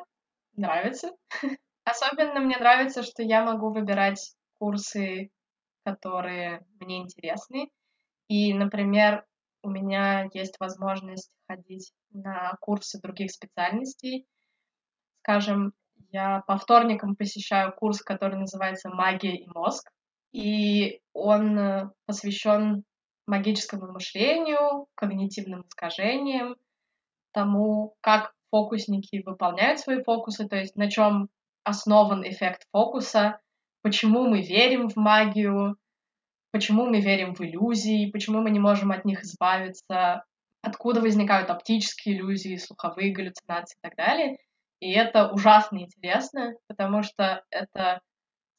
нравится. 0.56 1.12
Особенно 1.84 2.42
мне 2.42 2.58
нравится, 2.58 3.02
что 3.02 3.24
я 3.24 3.44
могу 3.44 3.72
выбирать 3.72 4.36
курсы 4.60 5.32
которые 5.84 6.66
мне 6.80 7.00
интересны. 7.00 7.70
И, 8.28 8.54
например, 8.54 9.26
у 9.64 9.70
меня 9.70 10.30
есть 10.34 10.60
возможность 10.60 11.36
ходить 11.48 11.94
на 12.12 12.56
курсы 12.62 13.00
других 13.00 13.32
специальностей. 13.32 14.26
Скажем, 15.22 15.74
я 16.12 16.41
по 16.47 16.57
вторникам 16.57 17.16
посещаю 17.16 17.74
курс, 17.74 18.01
который 18.01 18.38
называется 18.38 18.89
«Магия 18.89 19.36
и 19.36 19.47
мозг», 19.47 19.89
и 20.32 21.01
он 21.14 21.57
э, 21.57 21.89
посвящен 22.05 22.84
магическому 23.28 23.91
мышлению, 23.91 24.88
когнитивным 24.95 25.66
искажениям, 25.68 26.55
тому, 27.34 27.95
как 28.01 28.34
фокусники 28.49 29.24
выполняют 29.26 29.80
свои 29.80 30.03
фокусы, 30.03 30.47
то 30.47 30.57
есть 30.57 30.76
на 30.76 30.89
чем 30.89 31.30
основан 31.64 32.28
эффект 32.28 32.68
фокуса, 32.72 33.39
почему 33.82 34.28
мы 34.28 34.41
верим 34.41 34.89
в 34.89 34.95
магию, 34.95 35.78
почему 36.51 36.86
мы 36.86 36.99
верим 36.99 37.34
в 37.34 37.41
иллюзии, 37.41 38.12
почему 38.12 38.41
мы 38.41 38.51
не 38.51 38.59
можем 38.59 38.91
от 38.91 39.05
них 39.05 39.24
избавиться, 39.24 40.26
откуда 40.62 41.01
возникают 41.01 41.49
оптические 41.49 42.18
иллюзии, 42.18 42.57
слуховые 42.57 43.14
галлюцинации 43.14 43.78
и 43.78 43.82
так 43.82 43.95
далее. 43.95 44.38
И 44.82 44.92
это 44.92 45.30
ужасно 45.32 45.78
интересно, 45.78 46.56
потому 46.68 47.04
что 47.04 47.44
это, 47.52 48.02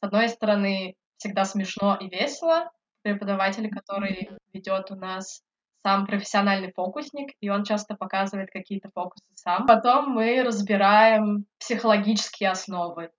с 0.01 0.03
одной 0.07 0.29
стороны, 0.29 0.95
всегда 1.19 1.45
смешно 1.45 1.97
и 1.97 2.09
весело. 2.09 2.71
Преподаватель, 3.03 3.69
который 3.69 4.31
ведет 4.53 4.93
у 4.93 4.95
нас 4.95 5.43
сам 5.83 6.07
профессиональный 6.07 6.73
фокусник, 6.73 7.33
и 7.41 7.51
он 7.51 7.65
часто 7.65 7.97
показывает 7.97 8.51
какие-то 8.53 8.89
фокусы 8.95 9.25
сам. 9.35 9.67
Потом 9.67 10.11
мы 10.11 10.45
разбираем 10.45 11.47
психологические 11.59 12.51
основы 12.51 13.11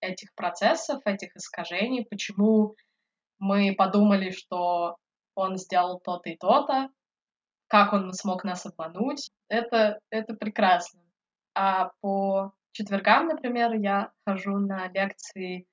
этих 0.00 0.32
процессов, 0.36 1.00
этих 1.04 1.34
искажений, 1.34 2.06
почему 2.08 2.76
мы 3.40 3.74
подумали, 3.76 4.30
что 4.30 4.96
он 5.34 5.56
сделал 5.56 5.98
то-то 5.98 6.30
и 6.30 6.36
то-то, 6.36 6.88
как 7.66 7.92
он 7.92 8.12
смог 8.12 8.44
нас 8.44 8.64
обмануть. 8.64 9.28
Это, 9.48 9.98
это 10.10 10.34
прекрасно. 10.34 11.00
А 11.56 11.90
по 12.02 12.52
четвергам, 12.72 13.28
например, 13.28 13.72
я 13.72 14.12
хожу 14.26 14.58
на 14.58 14.88
лекции 14.88 15.66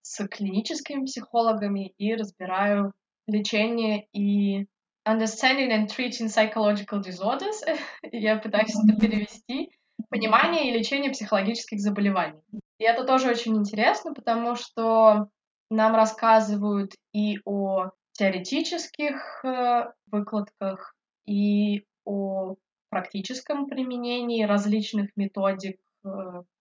с 0.00 0.26
клиническими 0.28 1.04
психологами 1.04 1.92
и 1.98 2.14
разбираю 2.14 2.94
лечение 3.26 4.06
и 4.14 4.66
understanding 5.06 5.70
and 5.70 5.88
treating 5.88 6.28
psychological 6.28 7.02
disorders. 7.02 7.62
я 8.12 8.38
пытаюсь 8.38 8.74
это 8.74 8.98
перевести. 8.98 9.70
Понимание 10.08 10.70
и 10.70 10.78
лечение 10.78 11.10
психологических 11.10 11.80
заболеваний. 11.80 12.40
И 12.78 12.84
это 12.84 13.04
тоже 13.04 13.30
очень 13.30 13.56
интересно, 13.56 14.14
потому 14.14 14.56
что 14.56 15.28
нам 15.70 15.94
рассказывают 15.94 16.92
и 17.12 17.40
о 17.44 17.90
теоретических 18.12 19.44
э, 19.44 19.92
выкладках, 20.06 20.94
и 21.26 21.84
о 22.06 22.54
практическом 22.88 23.66
применении 23.66 24.44
различных 24.44 25.10
методик 25.16 25.78
э, 26.04 26.08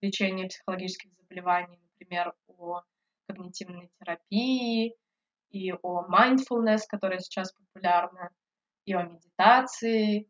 лечения 0.01 0.47
психологических 0.47 1.11
заболеваний, 1.13 1.79
например, 1.91 2.33
о 2.47 2.81
когнитивной 3.27 3.89
терапии, 3.99 4.95
и 5.55 5.71
о 5.71 6.05
mindfulness, 6.07 6.81
которая 6.87 7.19
сейчас 7.19 7.53
популярна, 7.53 8.29
и 8.85 8.93
о 8.93 9.03
медитации, 9.03 10.29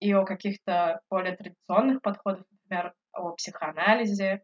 и 0.00 0.12
о 0.12 0.24
каких-то 0.24 1.00
более 1.08 1.36
традиционных 1.36 2.02
подходах, 2.02 2.44
например, 2.50 2.94
о 3.12 3.32
психоанализе. 3.32 4.42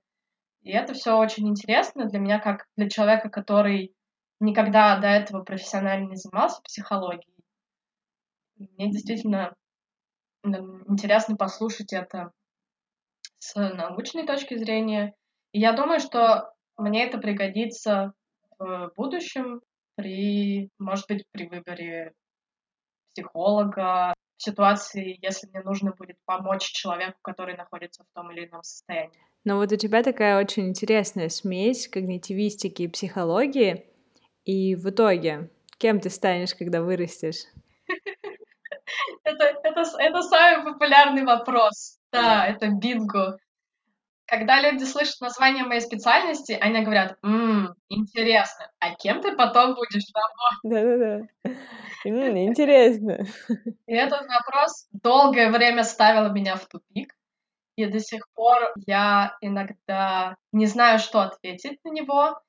И 0.63 0.71
это 0.71 0.95
все 0.95 1.19
очень 1.19 1.49
интересно 1.49 2.07
для 2.07 2.21
меня, 2.21 2.39
как 2.39 2.67
для 2.77 2.89
человека, 2.89 3.31
который 3.31 3.95
никогда 4.39 4.99
до 4.99 5.09
этого 5.09 5.43
профессионально 5.43 6.11
не 6.11 6.17
занимался 6.17 6.63
психологией. 6.63 7.45
Мне 8.57 8.91
действительно 8.93 9.55
интересно 10.45 11.37
послушать 11.37 11.93
это 11.93 12.33
с 13.39 13.55
научной 13.55 14.27
точки 14.27 14.57
зрения. 14.57 15.15
И 15.53 15.61
я 15.61 15.73
думаю, 15.73 16.01
что 16.01 16.53
мне 16.77 17.07
это 17.07 17.19
пригодится 17.19 18.13
в 18.59 18.93
будущем 18.97 19.61
при, 19.97 20.71
может 20.79 21.07
быть, 21.09 21.25
при 21.33 21.47
выборе 21.47 22.13
психолога, 23.13 24.15
в 24.37 24.43
ситуации, 24.43 25.19
если 25.23 25.49
мне 25.49 25.63
нужно 25.63 25.93
будет 25.93 26.17
помочь 26.25 26.73
человеку, 26.73 27.19
который 27.23 27.57
находится 27.57 28.03
в 28.03 28.15
том 28.15 28.31
или 28.33 28.47
ином 28.47 28.63
состоянии. 28.63 29.19
Но 29.45 29.57
вот 29.57 29.73
у 29.73 29.77
тебя 29.77 30.03
такая 30.03 30.41
очень 30.41 30.69
интересная 30.69 31.29
смесь 31.29 31.89
когнитивистики 31.89 32.83
и 32.83 32.89
психологии. 32.89 33.87
И 34.45 34.75
в 34.75 34.89
итоге, 34.91 35.51
кем 35.79 36.01
ты 36.01 36.11
станешь, 36.11 36.55
когда 36.55 36.83
вырастешь? 36.83 37.45
Это, 39.25 39.45
это, 39.63 39.85
это 39.99 40.23
самый 40.23 40.73
популярный 40.73 41.25
вопрос. 41.25 41.99
Да, 42.13 42.47
это 42.47 42.69
бинго. 42.69 43.39
Когда 44.27 44.61
люди 44.61 44.85
слышат 44.85 45.21
название 45.21 45.65
моей 45.65 45.81
специальности, 45.81 46.53
они 46.53 46.83
говорят, 46.83 47.19
«Ммм, 47.23 47.75
интересно, 47.89 48.71
а 48.79 48.95
кем 48.95 49.21
ты 49.21 49.37
потом 49.37 49.75
будешь 49.75 50.07
работать?» 50.15 51.29
Да-да-да. 51.45 51.59
Интересно. 52.05 53.27
И 53.87 53.95
этот 53.95 54.27
вопрос 54.27 54.89
долгое 54.93 55.51
время 55.51 55.85
ставил 55.85 56.33
меня 56.33 56.57
в 56.57 56.67
тупик. 56.67 57.15
И 57.77 57.87
до 57.87 58.01
сих 58.01 58.29
пор 58.35 58.73
я 58.87 59.37
иногда 59.41 60.37
не 60.53 60.67
знаю, 60.67 60.99
что 60.99 61.21
ответить 61.21 61.79
на 61.85 61.91
него. 61.91 62.41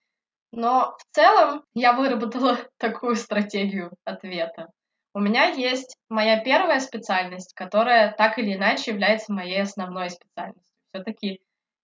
Но 0.52 0.96
в 1.00 1.16
целом 1.16 1.64
я 1.74 1.94
выработала 1.94 2.58
такую 2.78 3.16
стратегию 3.16 3.92
ответа. 4.04 4.70
У 5.16 5.20
меня 5.20 5.50
есть 5.50 5.96
моя 6.10 6.44
первая 6.44 6.80
специальность, 6.80 7.54
которая 7.54 8.14
так 8.14 8.40
или 8.40 8.56
иначе 8.56 8.92
является 8.92 9.32
моей 9.32 9.62
основной 9.62 10.10
специальностью. 10.10 10.74
Все-таки 10.92 11.40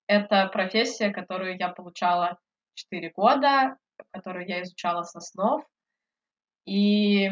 это 0.08 0.48
профессия, 0.48 1.12
которую 1.12 1.56
я 1.58 1.70
получала 1.70 2.40
4 2.74 3.12
года, 3.12 3.78
которую 4.12 4.48
я 4.48 4.64
изучала 4.64 5.04
с 5.04 5.16
основ. 5.16 5.64
И 6.66 7.30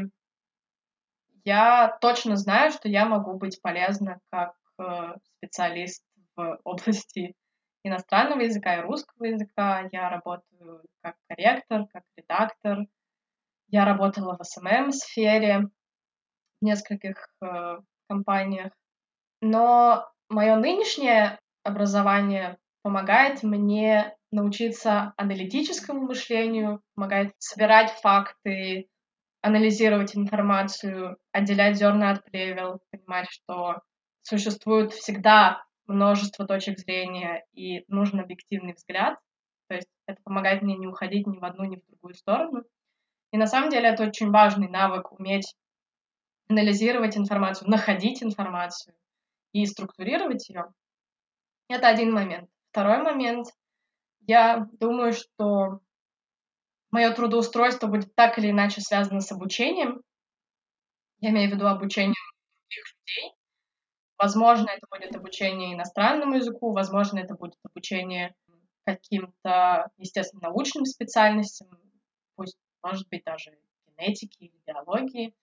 я 1.43 1.97
точно 1.99 2.35
знаю, 2.35 2.71
что 2.71 2.87
я 2.89 3.05
могу 3.05 3.33
быть 3.33 3.59
полезна 3.61 4.19
как 4.29 4.53
э, 4.79 5.15
специалист 5.37 6.03
в 6.35 6.59
области 6.63 7.33
иностранного 7.83 8.41
языка 8.41 8.77
и 8.77 8.81
русского 8.81 9.25
языка. 9.25 9.89
Я 9.91 10.09
работаю 10.09 10.83
как 11.01 11.15
корректор, 11.27 11.87
как 11.87 12.03
редактор. 12.15 12.85
Я 13.69 13.85
работала 13.85 14.37
в 14.37 14.43
СММ-сфере 14.43 15.69
в 16.59 16.65
нескольких 16.65 17.27
э, 17.41 17.77
компаниях. 18.09 18.71
Но 19.41 20.09
мое 20.29 20.55
нынешнее 20.55 21.39
образование 21.63 22.57
помогает 22.81 23.43
мне 23.43 24.15
научиться 24.31 25.13
аналитическому 25.17 26.01
мышлению, 26.01 26.81
помогает 26.95 27.33
собирать 27.37 27.91
факты, 27.91 28.87
анализировать 29.41 30.15
информацию, 30.15 31.17
отделять 31.31 31.77
зерна 31.77 32.11
от 32.11 32.23
плевел, 32.25 32.79
понимать, 32.91 33.27
что 33.29 33.81
существует 34.23 34.93
всегда 34.93 35.63
множество 35.85 36.45
точек 36.45 36.79
зрения 36.79 37.45
и 37.53 37.83
нужен 37.87 38.19
объективный 38.19 38.73
взгляд. 38.73 39.17
То 39.69 39.75
есть 39.75 39.87
это 40.05 40.21
помогает 40.23 40.61
мне 40.61 40.77
не 40.77 40.87
уходить 40.87 41.27
ни 41.27 41.37
в 41.37 41.45
одну, 41.45 41.65
ни 41.65 41.77
в 41.77 41.85
другую 41.87 42.13
сторону. 42.13 42.63
И 43.31 43.37
на 43.37 43.47
самом 43.47 43.69
деле 43.69 43.89
это 43.89 44.03
очень 44.03 44.31
важный 44.31 44.69
навык 44.69 45.11
уметь 45.11 45.53
анализировать 46.49 47.17
информацию, 47.17 47.69
находить 47.69 48.23
информацию 48.23 48.95
и 49.51 49.65
структурировать 49.65 50.49
ее. 50.49 50.73
Это 51.67 51.87
один 51.87 52.13
момент. 52.13 52.49
Второй 52.71 53.01
момент. 53.01 53.47
Я 54.21 54.67
думаю, 54.79 55.13
что 55.13 55.81
мое 56.91 57.11
трудоустройство 57.13 57.87
будет 57.87 58.13
так 58.15 58.37
или 58.37 58.51
иначе 58.51 58.81
связано 58.81 59.21
с 59.21 59.31
обучением. 59.31 60.01
Я 61.19 61.29
имею 61.29 61.49
в 61.49 61.53
виду 61.53 61.67
обучение 61.67 62.13
других 62.69 62.85
людей. 62.99 63.33
Возможно, 64.17 64.69
это 64.69 64.87
будет 64.89 65.15
обучение 65.15 65.73
иностранному 65.73 66.35
языку, 66.35 66.71
возможно, 66.71 67.19
это 67.19 67.35
будет 67.35 67.57
обучение 67.63 68.33
каким-то, 68.83 69.89
естественно, 69.97 70.43
научным 70.43 70.85
специальностям, 70.85 71.67
пусть, 72.35 72.57
может 72.81 73.07
быть, 73.09 73.23
даже 73.25 73.57
генетики 73.85 74.53
биологии. 74.65 75.35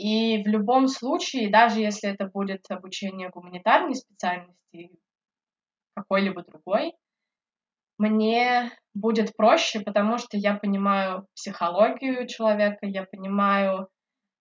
И 0.00 0.42
в 0.42 0.46
любом 0.46 0.88
случае, 0.88 1.50
даже 1.50 1.80
если 1.80 2.08
это 2.08 2.24
будет 2.24 2.64
обучение 2.70 3.28
гуманитарной 3.28 3.94
специальности, 3.94 4.98
какой-либо 5.94 6.42
другой, 6.42 6.94
мне 7.98 8.70
будет 8.94 9.36
проще, 9.36 9.80
потому 9.80 10.16
что 10.16 10.38
я 10.38 10.54
понимаю 10.54 11.26
психологию 11.34 12.26
человека, 12.26 12.86
я 12.86 13.04
понимаю, 13.04 13.88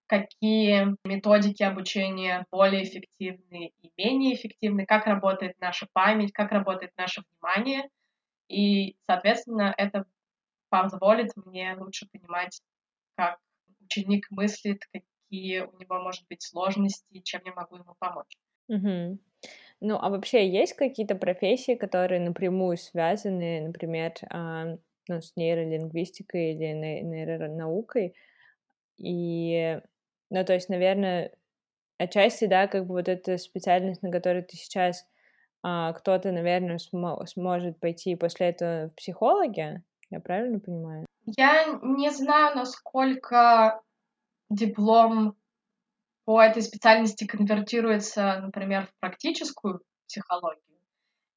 какие 0.07 0.95
методики 1.03 1.63
обучения 1.63 2.45
более 2.51 2.85
эффективны 2.85 3.73
и 3.81 3.91
менее 3.97 4.35
эффективны, 4.35 4.85
как 4.85 5.07
работает 5.07 5.59
наша 5.59 5.89
память, 5.91 6.31
как 6.31 6.53
работает 6.53 6.93
наше 6.95 7.21
внимание. 7.29 7.89
И, 8.47 8.95
соответственно, 9.09 9.73
это 9.75 10.05
позволит 10.69 11.31
мне 11.35 11.75
лучше 11.77 12.07
понимать, 12.09 12.61
как 13.17 13.39
ученик 13.81 14.25
мыслит, 14.31 14.83
какие 15.29 15.61
у 15.61 15.77
него, 15.77 15.99
может 16.01 16.25
быть, 16.27 16.41
сложности, 16.41 17.19
чем 17.21 17.41
я 17.45 17.53
могу 17.53 17.77
ему 17.77 17.95
помочь. 17.99 18.35
Угу. 18.67 19.19
Ну, 19.81 19.97
а 19.99 20.09
вообще 20.09 20.47
есть 20.49 20.73
какие-то 20.73 21.15
профессии, 21.15 21.75
которые 21.75 22.19
напрямую 22.19 22.77
связаны, 22.77 23.61
например, 23.61 24.13
а, 24.29 24.77
ну, 25.07 25.21
с 25.21 25.35
нейролингвистикой 25.35 26.53
или 26.53 26.73
нейронаукой? 26.73 28.15
И, 28.97 29.79
ну, 30.29 30.45
то 30.45 30.53
есть, 30.53 30.69
наверное, 30.69 31.31
отчасти, 31.97 32.45
да, 32.45 32.67
как 32.67 32.87
бы 32.87 32.95
вот 32.95 33.07
эта 33.07 33.37
специальность, 33.37 34.01
на 34.03 34.11
которой 34.11 34.43
ты 34.43 34.57
сейчас 34.57 35.07
а, 35.63 35.93
кто-то, 35.93 36.31
наверное, 36.31 36.77
см- 36.79 37.25
сможет 37.27 37.79
пойти 37.79 38.15
после 38.15 38.49
этого 38.49 38.89
в 38.89 38.95
психологи, 38.95 39.81
я 40.09 40.19
правильно 40.19 40.59
понимаю? 40.59 41.05
Я 41.37 41.79
не 41.81 42.09
знаю, 42.09 42.55
насколько 42.55 43.81
диплом 44.49 45.35
по 46.25 46.41
этой 46.41 46.61
специальности 46.61 47.25
конвертируется, 47.25 48.39
например, 48.41 48.87
в 48.87 48.99
практическую 48.99 49.81
психологию. 50.07 50.63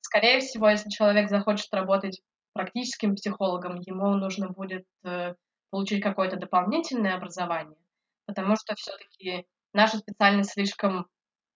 Скорее 0.00 0.40
всего, 0.40 0.68
если 0.68 0.90
человек 0.90 1.30
захочет 1.30 1.72
работать 1.72 2.20
практическим 2.52 3.14
психологом, 3.14 3.76
ему 3.76 4.14
нужно 4.14 4.50
будет 4.50 4.84
э, 5.04 5.34
получить 5.70 6.02
какое-то 6.02 6.36
дополнительное 6.36 7.14
образование, 7.14 7.78
потому 8.26 8.56
что 8.56 8.74
все-таки 8.74 9.46
наша 9.72 9.98
специальность 9.98 10.52
слишком 10.52 11.06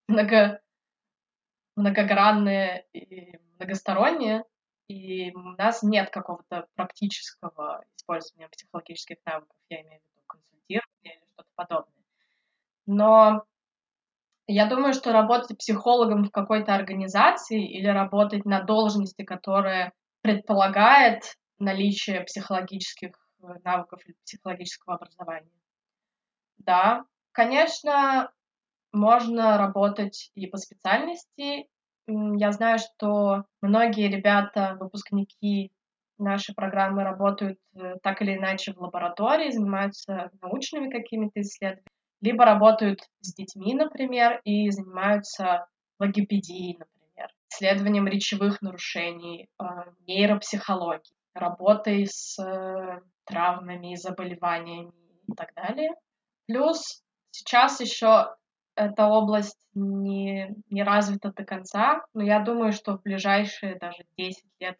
много, 0.09 0.63
многогранная 1.77 2.87
и 2.95 3.37
многосторонняя, 3.59 4.45
и 4.89 5.33
у 5.33 5.41
нас 5.59 5.83
нет 5.83 6.11
какого-то 6.11 6.69
практического 6.75 7.85
использования 7.97 8.49
психологических 8.49 9.19
навыков, 9.27 9.57
я 9.69 9.83
имею 9.83 10.01
в 10.01 10.05
виду 10.05 10.16
консультирование 10.67 11.15
или 11.17 11.25
что-то 11.33 11.49
подобное. 11.55 12.05
Но 12.87 13.45
я 14.49 14.67
думаю, 14.67 14.93
что 14.95 15.13
работать 15.13 15.59
психологом 15.59 16.25
в 16.25 16.31
какой-то 16.31 16.75
организации 16.75 17.67
или 17.69 17.87
работать 17.89 18.45
на 18.45 18.63
должности, 18.63 19.23
которая 19.25 19.93
предполагает 20.23 21.23
наличие 21.59 22.23
психологических 22.23 23.11
э, 23.43 23.47
навыков 23.65 24.01
или 24.07 24.15
психологического 24.25 24.97
образования. 24.97 25.51
Да, 26.59 27.05
конечно, 27.33 28.31
можно 28.93 29.59
работать 29.59 30.31
и 30.35 30.47
по 30.47 30.59
специальности. 30.59 31.69
Я 32.09 32.53
знаю, 32.53 32.79
что 32.79 33.45
многие 33.61 34.09
ребята, 34.09 34.77
выпускники 34.81 35.73
нашей 36.19 36.55
программы 36.55 37.05
работают 37.05 37.59
э, 37.75 37.97
так 38.03 38.23
или 38.23 38.37
иначе 38.37 38.73
в 38.73 38.79
лаборатории, 38.79 39.51
занимаются 39.51 40.31
научными 40.41 40.91
какими-то 40.91 41.41
исследованиями 41.41 41.91
либо 42.21 42.45
работают 42.45 43.01
с 43.21 43.35
детьми, 43.35 43.75
например, 43.75 44.41
и 44.45 44.71
занимаются 44.71 45.67
логопедией, 45.99 46.79
например, 46.79 47.31
исследованием 47.51 48.07
речевых 48.07 48.63
нарушений, 48.63 49.49
а, 49.59 49.85
нейропсихологией, 50.07 51.17
работой 51.35 52.07
с 52.07 52.39
э, 52.39 53.01
травмами 53.25 53.95
заболеваниями 53.97 54.93
и 55.29 55.33
так 55.35 55.55
далее. 55.55 55.91
Плюс 56.47 57.03
сейчас 57.31 57.81
еще 57.81 58.35
эта 58.75 59.07
область 59.07 59.67
не, 59.75 60.55
не 60.71 60.83
развита 60.83 61.33
до 61.33 61.45
конца, 61.45 62.05
но 62.15 62.23
я 62.23 62.41
думаю, 62.41 62.73
что 62.73 62.97
в 62.97 63.03
ближайшие 63.03 63.79
даже 63.79 64.05
10 64.19 64.45
лет 64.61 64.79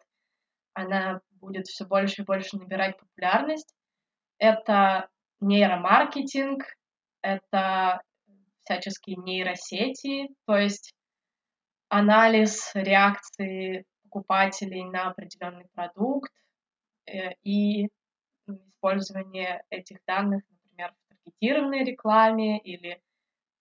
она 0.73 1.21
будет 1.37 1.67
все 1.67 1.85
больше 1.85 2.21
и 2.21 2.25
больше 2.25 2.57
набирать 2.57 2.97
популярность. 2.97 3.73
Это 4.37 5.09
нейромаркетинг, 5.39 6.63
это 7.21 8.01
всяческие 8.61 9.17
нейросети, 9.17 10.29
то 10.45 10.57
есть 10.57 10.93
анализ 11.89 12.71
реакции 12.75 13.85
покупателей 14.03 14.83
на 14.83 15.09
определенный 15.09 15.65
продукт 15.73 16.31
э, 17.05 17.31
и 17.43 17.87
использование 18.47 19.63
этих 19.69 19.97
данных, 20.05 20.43
например, 20.49 20.93
в 20.93 21.09
таргетированной 21.09 21.83
рекламе 21.83 22.59
или 22.59 23.01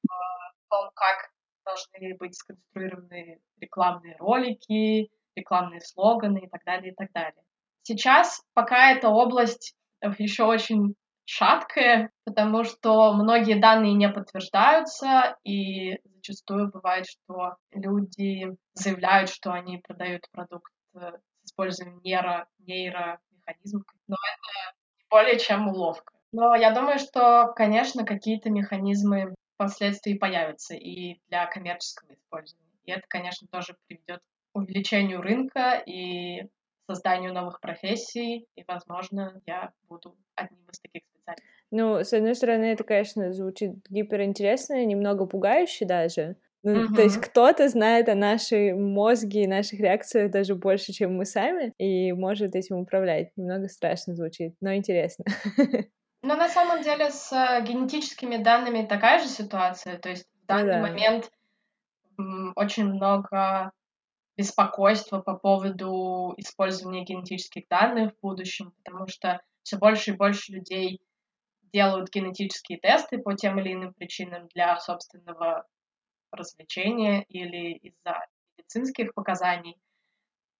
в 0.03 0.69
том, 0.69 0.91
как 0.95 1.31
должны 1.65 2.17
быть 2.17 2.37
сконструированы 2.37 3.41
рекламные 3.61 4.17
ролики, 4.19 5.11
рекламные 5.35 5.81
слоганы 5.81 6.39
и 6.39 6.49
так 6.49 6.65
далее, 6.65 6.93
и 6.93 6.95
так 6.95 7.13
далее. 7.13 7.46
Сейчас 7.87 8.43
пока 8.53 8.91
эта 8.91 9.09
область 9.11 9.77
еще 10.19 10.43
очень 10.43 10.97
шаткое, 11.25 12.11
потому 12.25 12.65
что 12.65 13.13
многие 13.13 13.61
данные 13.61 13.95
не 13.95 14.09
подтверждаются, 14.09 15.37
и 15.45 15.97
зачастую 16.17 16.73
бывает, 16.73 17.07
что 17.07 17.55
люди 17.71 18.57
заявляют, 18.75 19.31
что 19.31 19.53
они 19.53 19.79
продают 19.79 20.23
продукт 20.33 20.73
э, 20.97 21.13
с 21.45 21.51
использованием 21.51 22.01
нейро, 22.03 22.49
нейромеханизмов, 22.59 23.85
но 24.09 24.17
это 24.17 24.75
более 25.09 25.39
чем 25.39 25.69
уловка. 25.69 26.13
Но 26.33 26.57
я 26.57 26.73
думаю, 26.73 26.99
что, 26.99 27.53
конечно, 27.55 28.05
какие-то 28.05 28.51
механизмы 28.51 29.33
впоследствии 29.55 30.15
появятся 30.15 30.75
и 30.75 31.21
для 31.29 31.47
коммерческого 31.47 32.15
использования. 32.15 32.67
И 32.85 32.91
это, 32.91 33.05
конечно, 33.07 33.47
тоже 33.47 33.77
приведет 33.87 34.23
к 34.53 34.59
увеличению 34.59 35.23
рынка 35.23 35.81
и 35.87 36.49
созданию 36.87 37.33
новых 37.33 37.61
профессий, 37.61 38.47
и, 38.55 38.65
возможно, 38.67 39.41
я 39.47 39.73
буду 39.89 40.17
одним 40.35 40.65
из 40.73 40.81
таких 40.81 41.03
специалистов. 41.05 41.47
Ну, 41.71 42.05
с 42.05 42.13
одной 42.13 42.35
стороны, 42.35 42.67
это, 42.67 42.85
конечно, 42.85 43.33
звучит 43.33 43.73
гиперинтересно, 43.89 44.85
немного 44.85 45.27
пугающе 45.27 45.85
даже. 45.85 46.37
Ну, 46.63 46.85
угу. 46.85 46.95
То 46.95 47.03
есть 47.03 47.21
кто-то 47.21 47.69
знает 47.69 48.09
о 48.09 48.15
нашей 48.15 48.73
мозге 48.73 49.45
и 49.45 49.47
наших 49.47 49.79
реакциях 49.81 50.31
даже 50.31 50.55
больше, 50.55 50.93
чем 50.93 51.17
мы 51.17 51.25
сами, 51.25 51.73
и 51.79 52.13
может 52.13 52.57
этим 52.57 52.77
управлять. 52.79 53.31
Немного 53.37 53.69
страшно 53.69 54.15
звучит, 54.15 54.55
но 54.61 54.75
интересно. 54.75 55.25
Но 56.23 56.35
на 56.35 56.49
самом 56.49 56.83
деле 56.83 57.11
с 57.11 57.33
э, 57.33 57.63
генетическими 57.65 58.37
данными 58.37 58.85
такая 58.85 59.21
же 59.21 59.29
ситуация. 59.29 59.97
То 59.99 60.09
есть 60.09 60.27
в 60.43 60.47
данный 60.47 60.79
ну, 60.79 60.83
да. 60.83 60.89
момент 60.89 61.31
очень 62.57 62.87
много 62.87 63.71
беспокойства 64.37 65.21
по 65.21 65.35
поводу 65.35 66.35
использования 66.37 67.05
генетических 67.05 67.67
данных 67.69 68.13
в 68.13 68.21
будущем, 68.21 68.73
потому 68.83 69.09
что 69.09 69.41
все 69.63 69.79
больше 69.79 70.13
и 70.13 70.17
больше 70.17 70.53
людей 70.53 71.01
делают 71.73 72.11
генетические 72.11 72.79
тесты 72.79 73.19
по 73.19 73.35
тем 73.35 73.59
или 73.59 73.73
иным 73.73 73.95
причинам 73.95 74.49
для 74.55 74.79
собственного 74.79 75.67
развлечения 76.31 77.23
или 77.25 77.75
из-за 77.75 78.27
медицинских 78.57 79.15
показаний. 79.15 79.77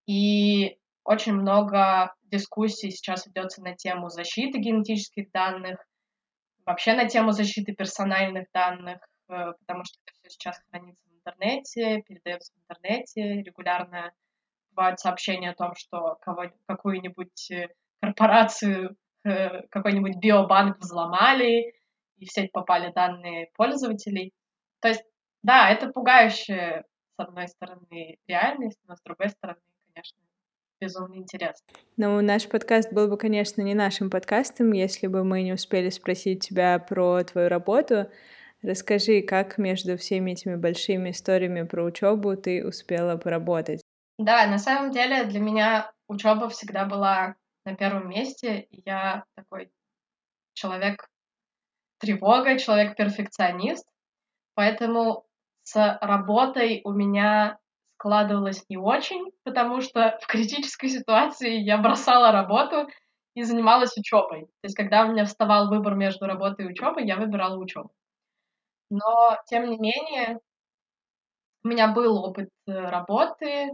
И 0.07 0.79
очень 1.05 1.35
много 1.35 2.15
дискуссий 2.25 2.91
сейчас 2.91 3.27
ведется 3.27 3.63
на 3.63 3.75
тему 3.75 4.09
защиты 4.09 4.59
генетических 4.59 5.31
данных, 5.31 5.79
вообще 6.65 6.95
на 6.95 7.09
тему 7.09 7.33
защиты 7.33 7.73
персональных 7.73 8.47
данных, 8.53 8.99
э, 9.29 9.53
потому 9.61 9.85
что 9.85 9.99
это 10.05 10.13
все 10.19 10.31
сейчас 10.31 10.61
хранится 10.69 11.06
интернете, 11.27 12.03
передается 12.03 12.53
в 12.53 12.59
интернете, 12.63 13.43
регулярно 13.43 14.13
бывают 14.71 15.01
сообщения 15.01 15.51
о 15.51 15.55
том, 15.55 15.75
что 15.75 16.17
кого, 16.21 16.45
какую-нибудь 16.67 17.51
э, 17.51 17.69
корпорацию 18.01 18.97
Э, 19.27 19.63
какой-нибудь 19.71 20.19
биобанк 20.19 20.79
взломали, 20.79 21.75
и 22.19 22.25
в 22.25 22.31
сеть 22.31 22.53
попали 22.53 22.93
данные 22.93 23.49
пользователей. 23.57 24.33
То 24.81 24.89
есть, 24.89 25.03
да, 25.43 25.69
это 25.69 25.89
пугающая, 25.89 26.85
с 27.17 27.19
одной 27.19 27.49
стороны, 27.49 28.19
реальность, 28.29 28.79
но 28.87 28.95
с 28.95 29.03
другой 29.03 29.31
стороны, 29.31 29.59
конечно, 29.93 30.17
безумно 30.81 31.17
интересно. 31.17 31.67
Ну, 31.97 32.21
наш 32.21 32.49
подкаст 32.49 32.93
был 32.93 33.09
бы, 33.09 33.17
конечно, 33.17 33.63
не 33.63 33.75
нашим 33.75 34.11
подкастом, 34.11 34.71
если 34.71 35.09
бы 35.09 35.25
мы 35.25 35.43
не 35.43 35.53
успели 35.53 35.91
спросить 35.91 36.47
тебя 36.47 36.79
про 36.79 37.25
твою 37.25 37.49
работу. 37.49 38.09
Расскажи, 38.63 39.23
как 39.23 39.57
между 39.59 39.97
всеми 39.97 40.33
этими 40.33 40.57
большими 40.57 41.11
историями 41.11 41.63
про 41.63 41.85
учебу 41.85 42.37
ты 42.37 42.67
успела 42.67 43.17
поработать? 43.17 43.81
Да, 44.19 44.47
на 44.47 44.59
самом 44.59 44.91
деле 44.93 45.25
для 45.25 45.41
меня 45.41 45.93
учеба 46.09 46.49
всегда 46.49 46.85
была 46.87 47.37
на 47.65 47.75
первом 47.75 48.09
месте, 48.09 48.67
я 48.71 49.25
такой 49.35 49.71
человек 50.55 51.09
тревога, 51.99 52.59
человек-перфекционист, 52.59 53.87
поэтому 54.55 55.27
с 55.63 55.99
работой 56.03 56.83
у 56.85 56.93
меня 56.93 57.59
складывалось 57.99 58.65
не 58.69 58.77
очень, 58.79 59.33
потому 59.45 59.81
что 59.81 60.19
в 60.23 60.27
критической 60.27 60.91
ситуации 60.91 61.59
я 61.61 61.79
бросала 61.79 62.33
работу 62.33 62.89
и 63.35 63.43
занималась 63.43 63.97
учебой. 63.99 64.43
То 64.47 64.65
есть, 64.65 64.77
когда 64.77 65.05
у 65.07 65.13
меня 65.13 65.25
вставал 65.25 65.69
выбор 65.69 65.95
между 65.97 66.27
работой 66.27 66.67
и 66.67 66.69
учебой, 66.71 67.07
я 67.07 67.17
выбирала 67.17 67.57
учебу. 67.59 67.93
Но, 68.91 69.39
тем 69.47 69.69
не 69.69 69.79
менее, 69.79 70.41
у 71.65 71.69
меня 71.69 71.93
был 71.93 72.25
опыт 72.25 72.49
э, 72.67 72.73
работы. 72.73 73.71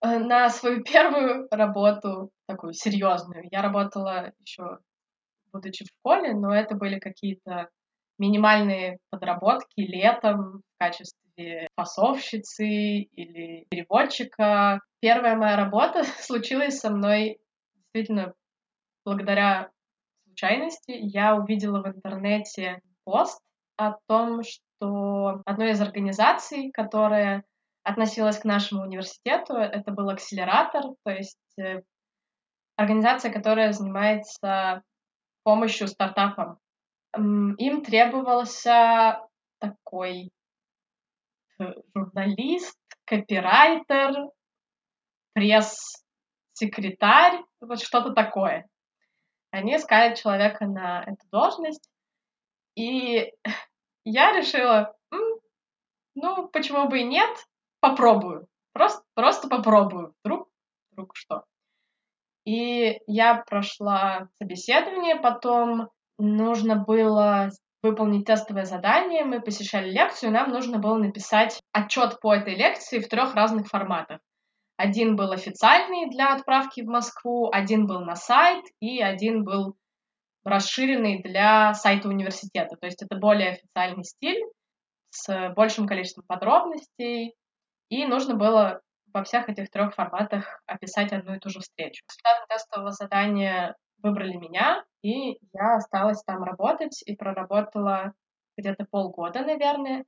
Э, 0.00 0.18
на 0.18 0.48
свою 0.48 0.82
первую 0.84 1.48
работу, 1.50 2.30
такую 2.46 2.72
серьезную, 2.72 3.48
я 3.50 3.62
работала 3.62 4.32
еще 4.40 4.78
будучи 5.52 5.84
в 5.84 5.88
школе, 5.88 6.34
но 6.34 6.54
это 6.54 6.74
были 6.74 6.98
какие-то 6.98 7.68
минимальные 8.18 8.98
подработки 9.10 9.80
летом 9.80 10.58
в 10.58 10.78
качестве 10.78 11.68
фасовщицы 11.76 12.66
или 12.66 13.66
переводчика. 13.70 14.80
Первая 15.00 15.36
моя 15.36 15.56
работа 15.56 16.02
случилась 16.20 16.78
со 16.78 16.90
мной 16.90 17.38
действительно 17.74 18.34
благодаря 19.04 19.70
случайности. 20.26 20.92
Я 20.92 21.36
увидела 21.36 21.82
в 21.82 21.86
интернете 21.86 22.80
пост 23.04 23.40
о 23.78 23.96
том, 24.06 24.42
что 24.42 25.40
одной 25.46 25.70
из 25.70 25.80
организаций, 25.80 26.70
которая 26.72 27.42
относилась 27.84 28.38
к 28.38 28.44
нашему 28.44 28.82
университету, 28.82 29.54
это 29.54 29.92
был 29.92 30.10
акселератор, 30.10 30.82
то 31.04 31.10
есть 31.10 31.38
э, 31.58 31.80
организация, 32.76 33.32
которая 33.32 33.72
занимается 33.72 34.82
помощью 35.44 35.88
стартапам. 35.88 36.58
Им 37.16 37.82
требовался 37.82 39.22
такой 39.58 40.30
э, 41.58 41.64
журналист, 41.94 42.76
копирайтер, 43.06 44.28
пресс-секретарь, 45.32 47.40
вот 47.60 47.80
что-то 47.80 48.12
такое. 48.12 48.68
Они 49.50 49.76
искали 49.76 50.14
человека 50.14 50.66
на 50.66 51.04
эту 51.04 51.26
должность, 51.30 51.88
и 52.78 53.32
я 54.04 54.32
решила, 54.32 54.94
ну, 56.14 56.48
почему 56.48 56.88
бы 56.88 57.00
и 57.00 57.04
нет, 57.04 57.30
попробую. 57.80 58.46
Просто, 58.72 59.02
просто 59.14 59.48
попробую. 59.48 60.14
Вдруг, 60.22 60.48
вдруг 60.92 61.16
что. 61.16 61.44
И 62.44 63.00
я 63.08 63.42
прошла 63.48 64.28
собеседование, 64.40 65.16
потом 65.16 65.88
нужно 66.18 66.76
было 66.76 67.50
выполнить 67.82 68.26
тестовое 68.26 68.64
задание, 68.64 69.24
мы 69.24 69.40
посещали 69.40 69.90
лекцию, 69.90 70.32
нам 70.32 70.50
нужно 70.50 70.78
было 70.78 70.96
написать 70.96 71.60
отчет 71.72 72.20
по 72.20 72.34
этой 72.34 72.54
лекции 72.54 73.00
в 73.00 73.08
трех 73.08 73.34
разных 73.34 73.66
форматах. 73.66 74.20
Один 74.76 75.16
был 75.16 75.32
официальный 75.32 76.08
для 76.10 76.32
отправки 76.32 76.80
в 76.82 76.86
Москву, 76.86 77.50
один 77.52 77.86
был 77.86 78.00
на 78.00 78.14
сайт 78.14 78.64
и 78.80 79.02
один 79.02 79.44
был 79.44 79.76
расширенный 80.44 81.22
для 81.22 81.74
сайта 81.74 82.08
университета. 82.08 82.76
То 82.76 82.86
есть 82.86 83.02
это 83.02 83.16
более 83.16 83.50
официальный 83.50 84.04
стиль 84.04 84.42
с 85.10 85.52
большим 85.54 85.86
количеством 85.86 86.24
подробностей. 86.26 87.34
И 87.88 88.06
нужно 88.06 88.34
было 88.34 88.80
во 89.12 89.24
всех 89.24 89.48
этих 89.48 89.70
трех 89.70 89.94
форматах 89.94 90.62
описать 90.66 91.12
одну 91.12 91.34
и 91.34 91.38
ту 91.38 91.48
же 91.48 91.60
встречу. 91.60 92.04
Результаты 92.08 92.46
тестового 92.48 92.92
задания 92.92 93.76
выбрали 94.02 94.36
меня, 94.36 94.84
и 95.02 95.38
я 95.52 95.76
осталась 95.76 96.22
там 96.24 96.42
работать 96.42 97.02
и 97.04 97.16
проработала 97.16 98.12
где-то 98.56 98.84
полгода, 98.90 99.40
наверное. 99.40 100.04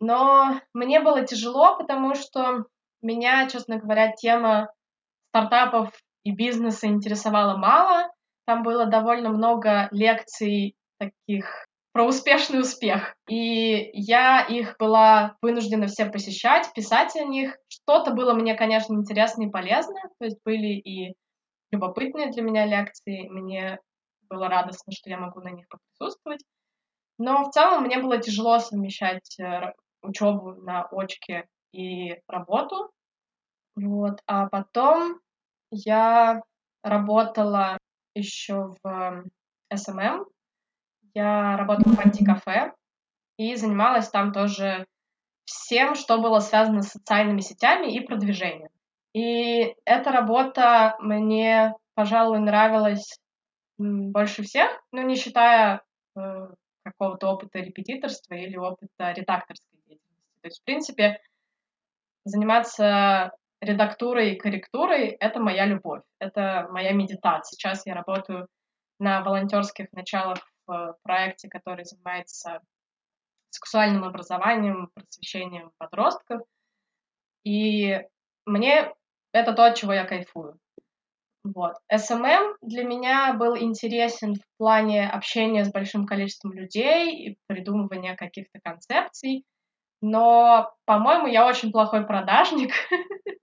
Но 0.00 0.60
мне 0.74 1.00
было 1.00 1.24
тяжело, 1.24 1.76
потому 1.78 2.14
что 2.14 2.64
меня, 3.02 3.48
честно 3.48 3.78
говоря, 3.78 4.12
тема 4.12 4.70
стартапов 5.28 5.90
и 6.24 6.32
бизнеса 6.32 6.86
интересовала 6.86 7.56
мало. 7.56 8.10
Там 8.46 8.62
было 8.62 8.86
довольно 8.86 9.30
много 9.30 9.88
лекций 9.90 10.76
таких 10.98 11.66
про 11.92 12.04
успешный 12.04 12.60
успех. 12.60 13.14
И 13.28 13.90
я 13.94 14.42
их 14.42 14.76
была 14.78 15.36
вынуждена 15.40 15.86
все 15.86 16.06
посещать, 16.06 16.72
писать 16.74 17.16
о 17.16 17.24
них. 17.24 17.56
Что-то 17.68 18.12
было 18.12 18.34
мне, 18.34 18.54
конечно, 18.54 18.94
интересно 18.94 19.44
и 19.44 19.50
полезно. 19.50 19.98
То 20.18 20.26
есть 20.26 20.38
были 20.44 20.74
и 20.74 21.14
любопытные 21.70 22.30
для 22.30 22.42
меня 22.42 22.66
лекции. 22.66 23.28
Мне 23.28 23.80
было 24.28 24.48
радостно, 24.48 24.92
что 24.92 25.08
я 25.10 25.18
могу 25.18 25.40
на 25.40 25.48
них 25.48 25.66
присутствовать. 25.68 26.44
Но 27.18 27.44
в 27.44 27.50
целом 27.50 27.84
мне 27.84 27.98
было 27.98 28.18
тяжело 28.18 28.58
совмещать 28.58 29.40
э, 29.40 29.72
учебу 30.02 30.52
на 30.52 30.86
очке 30.92 31.46
и 31.72 32.20
работу. 32.28 32.90
Вот. 33.74 34.20
А 34.26 34.48
потом 34.48 35.20
я 35.70 36.42
работала 36.82 37.78
еще 38.16 38.72
в 38.82 39.24
SMM, 39.74 40.24
я 41.14 41.56
работала 41.56 41.94
в 41.94 42.00
антикафе 42.00 42.72
и 43.36 43.54
занималась 43.54 44.08
там 44.08 44.32
тоже 44.32 44.86
всем, 45.44 45.94
что 45.94 46.18
было 46.18 46.40
связано 46.40 46.82
с 46.82 46.90
социальными 46.90 47.40
сетями 47.40 47.92
и 47.92 48.00
продвижением. 48.00 48.70
И 49.14 49.74
эта 49.84 50.12
работа 50.12 50.96
мне, 51.00 51.74
пожалуй, 51.94 52.38
нравилась 52.40 53.18
больше 53.78 54.42
всех, 54.42 54.70
но 54.92 55.02
не 55.02 55.16
считая 55.16 55.82
э, 56.16 56.48
какого-то 56.82 57.28
опыта 57.28 57.60
репетиторства 57.60 58.34
или 58.34 58.56
опыта 58.56 59.12
редакторской 59.12 59.78
деятельности. 59.86 60.40
То 60.40 60.46
есть, 60.46 60.60
в 60.60 60.64
принципе, 60.64 61.20
заниматься 62.24 63.32
редактурой 63.60 64.32
и 64.32 64.38
корректурой— 64.38 65.08
это 65.20 65.40
моя 65.40 65.66
любовь, 65.66 66.02
это 66.18 66.68
моя 66.70 66.92
медитация. 66.92 67.56
Сейчас 67.56 67.86
я 67.86 67.94
работаю 67.94 68.48
на 68.98 69.22
волонтерских 69.22 69.92
началах 69.92 70.38
в 70.66 70.96
проекте, 71.02 71.48
который 71.48 71.84
занимается 71.84 72.60
сексуальным 73.50 74.04
образованием, 74.04 74.90
просвещением 74.94 75.70
подростков. 75.78 76.42
И 77.44 78.00
мне 78.44 78.92
это 79.32 79.52
то, 79.52 79.66
от 79.66 79.76
чего 79.76 79.92
я 79.92 80.04
кайфую. 80.04 80.58
Вот. 81.54 81.74
SMM 81.92 82.54
для 82.60 82.82
меня 82.82 83.32
был 83.34 83.56
интересен 83.56 84.34
в 84.34 84.58
плане 84.58 85.08
общения 85.08 85.64
с 85.64 85.70
большим 85.70 86.06
количеством 86.06 86.52
людей 86.52 87.28
и 87.28 87.38
придумывания 87.46 88.16
каких-то 88.16 88.58
концепций, 88.62 89.44
но, 90.02 90.74
по-моему, 90.84 91.26
я 91.26 91.46
очень 91.46 91.70
плохой 91.70 92.04
продажник, 92.04 92.72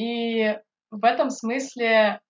и 0.00 0.58
в 0.90 1.04
этом 1.04 1.30
смысле 1.30 2.20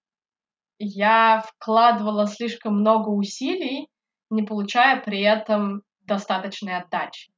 я 0.78 1.44
вкладывала 1.46 2.26
слишком 2.26 2.80
много 2.80 3.10
усилий 3.10 3.88
не 4.30 4.42
получая 4.42 5.02
при 5.02 5.20
этом 5.20 5.82
достаточной 6.02 6.76
отдачи. 6.76 7.32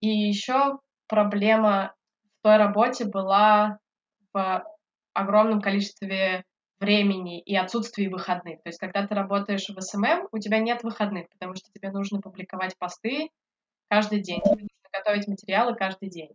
И 0.00 0.08
еще 0.08 0.78
проблема 1.08 1.94
в 2.38 2.42
той 2.42 2.56
работе 2.56 3.06
была 3.06 3.78
в 4.32 4.64
огромном 5.12 5.60
количестве 5.60 6.44
времени 6.78 7.40
и 7.40 7.56
отсутствии 7.56 8.06
выходных. 8.06 8.62
То 8.62 8.68
есть, 8.68 8.78
когда 8.78 9.06
ты 9.06 9.14
работаешь 9.14 9.68
в 9.68 9.80
SMM, 9.80 10.28
у 10.32 10.38
тебя 10.38 10.60
нет 10.60 10.82
выходных, 10.82 11.28
потому 11.30 11.54
что 11.54 11.70
тебе 11.72 11.90
нужно 11.90 12.20
публиковать 12.20 12.78
посты 12.78 13.30
каждый 13.88 14.20
день, 14.20 14.40
тебе 14.42 14.62
нужно 14.62 14.88
готовить 14.92 15.28
материалы 15.28 15.74
каждый 15.74 16.08
день. 16.08 16.30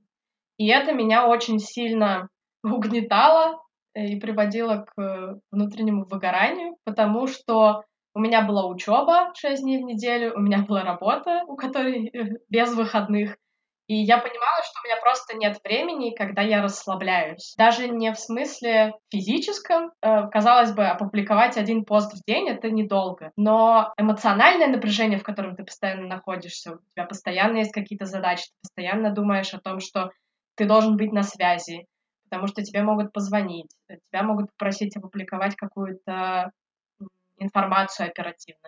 И 0.58 0.68
это 0.68 0.94
меня 0.94 1.28
очень 1.28 1.60
сильно 1.60 2.30
угнетало 2.74 3.62
и 3.94 4.20
приводило 4.20 4.86
к 4.96 5.40
внутреннему 5.52 6.06
выгоранию, 6.06 6.76
потому 6.84 7.28
что 7.28 7.84
у 8.16 8.20
меня 8.20 8.42
была 8.42 8.66
учеба 8.66 9.32
6 9.36 9.62
дней 9.62 9.78
в 9.78 9.86
неделю, 9.86 10.34
у 10.36 10.40
меня 10.40 10.60
была 10.60 10.84
работа, 10.84 11.44
у 11.48 11.58
которой 11.58 12.08
э, 12.08 12.38
без 12.50 12.74
выходных. 12.74 13.36
И 13.88 13.96
я 13.96 14.18
понимала, 14.18 14.64
что 14.64 14.80
у 14.82 14.88
меня 14.88 14.96
просто 15.02 15.38
нет 15.38 15.60
времени, 15.64 16.16
когда 16.16 16.42
я 16.42 16.64
расслабляюсь. 16.64 17.54
Даже 17.58 17.88
не 17.88 18.12
в 18.14 18.18
смысле 18.18 18.94
физическом. 19.12 19.92
Э, 20.02 20.28
казалось 20.30 20.72
бы, 20.72 20.88
опубликовать 20.88 21.58
один 21.58 21.84
пост 21.84 22.14
в 22.14 22.24
день— 22.26 22.48
это 22.50 22.72
недолго. 22.72 23.32
Но 23.36 23.94
эмоциональное 23.98 24.68
напряжение, 24.68 25.20
в 25.20 25.24
котором 25.24 25.58
ты 25.58 25.66
постоянно 25.66 26.08
находишься, 26.08 26.76
у 26.76 26.78
тебя 26.96 27.06
постоянно 27.06 27.58
есть 27.58 27.74
какие-то 27.74 28.06
задачи, 28.06 28.46
ты 28.46 28.54
постоянно 28.62 29.12
думаешь 29.12 29.54
о 29.54 29.60
том, 29.60 29.82
что 29.82 30.12
ты 30.56 30.66
должен 30.66 30.96
быть 30.96 31.12
на 31.12 31.24
связи, 31.24 31.86
потому 32.36 32.48
что 32.48 32.64
тебе 32.64 32.84
могут 32.84 33.14
позвонить, 33.14 33.72
тебя 33.88 34.22
могут 34.22 34.52
попросить 34.52 34.98
опубликовать 34.98 35.56
какую-то 35.56 36.52
информацию 37.38 38.10
оперативно. 38.10 38.68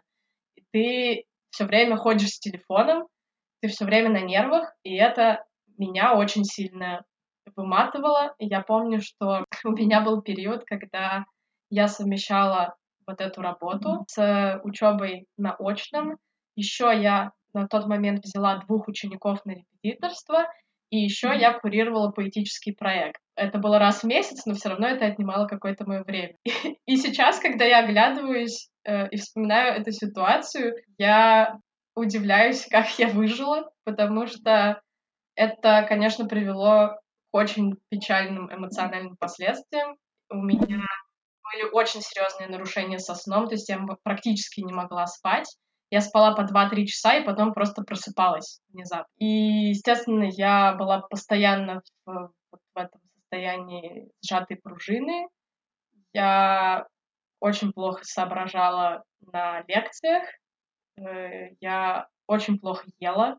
И 0.55 0.63
ты 0.72 1.26
все 1.49 1.65
время 1.65 1.97
ходишь 1.97 2.30
с 2.30 2.39
телефоном, 2.39 3.07
ты 3.61 3.68
все 3.68 3.84
время 3.84 4.09
на 4.09 4.22
нервах, 4.22 4.74
и 4.84 4.95
это 4.95 5.43
меня 5.78 6.15
очень 6.15 6.45
сильно 6.45 7.03
выматывало. 7.57 8.36
Я 8.39 8.61
помню, 8.61 9.01
что 9.01 9.43
у 9.65 9.72
меня 9.72 9.99
был 9.99 10.22
период, 10.22 10.63
когда 10.65 11.26
я 11.70 11.89
совмещала 11.89 12.76
вот 13.05 13.20
эту 13.20 13.41
работу 13.41 14.05
с 14.07 14.61
учебой 14.63 15.28
на 15.36 15.57
очном. 15.59 16.15
Еще 16.55 16.86
я 16.86 17.34
на 17.53 17.68
тот 17.68 17.86
момент 17.86 18.24
взяла 18.24 18.63
двух 18.65 18.88
учеников 18.88 19.43
на 19.43 19.55
репетиторство, 19.55 20.45
и 20.90 20.98
еще 20.98 21.36
я 21.38 21.54
курировала 21.54 22.12
поэтический 22.12 22.72
проект. 22.74 23.20
Это 23.36 23.60
было 23.60 23.78
раз 23.78 24.04
в 24.04 24.08
месяц, 24.08 24.46
но 24.46 24.54
все 24.54 24.70
равно 24.70 24.88
это 24.88 25.06
отнимало 25.06 25.48
какое-то 25.48 25.86
мое 25.86 26.04
время. 26.04 26.36
И 26.86 26.98
сейчас, 26.98 27.40
когда 27.40 27.66
я 27.66 27.80
оглядываюсь 27.80 28.70
э, 28.86 29.10
и 29.10 29.18
вспоминаю 29.18 29.80
эту 29.80 29.92
ситуацию, 29.92 30.76
я 30.98 31.60
удивляюсь, 31.96 32.66
как 32.72 32.88
я 33.00 33.08
выжила, 33.08 33.70
потому 33.84 34.28
что 34.28 34.82
это, 35.36 35.86
конечно, 35.88 36.26
привело 36.26 36.90
к 36.90 37.00
очень 37.32 37.76
печальным 37.90 38.52
эмоциональным 38.54 39.18
последствиям. 39.18 39.98
У 40.30 40.38
меня 40.38 40.86
были 41.44 41.70
очень 41.72 42.02
серьезные 42.02 42.50
нарушения 42.50 43.00
со 43.00 43.14
сном, 43.14 43.48
то 43.48 43.56
есть 43.56 43.70
я 43.70 43.80
практически 44.04 44.62
не 44.62 44.74
могла 44.74 45.06
спать. 45.06 45.48
Я 45.90 46.02
спала 46.02 46.34
по 46.34 46.42
2-3 46.42 46.86
часа 46.86 47.16
и 47.16 47.26
потом 47.26 47.54
просто 47.54 47.82
просыпалась 47.82 48.60
внезапно. 48.74 49.12
И, 49.18 49.70
естественно, 49.70 50.26
я 50.30 50.74
была 50.74 51.00
постоянно 51.00 51.82
в, 52.06 52.32
в 52.52 52.78
этом 52.78 53.00
состоянии 53.16 54.10
сжатой 54.22 54.58
пружины. 54.58 55.28
Я 56.14 56.88
очень 57.40 57.72
плохо 57.72 58.02
соображала 58.04 59.04
на 59.22 59.64
лекциях. 59.68 60.24
Э, 61.00 61.50
я 61.62 62.08
очень 62.28 62.60
плохо 62.60 62.86
ела. 63.00 63.38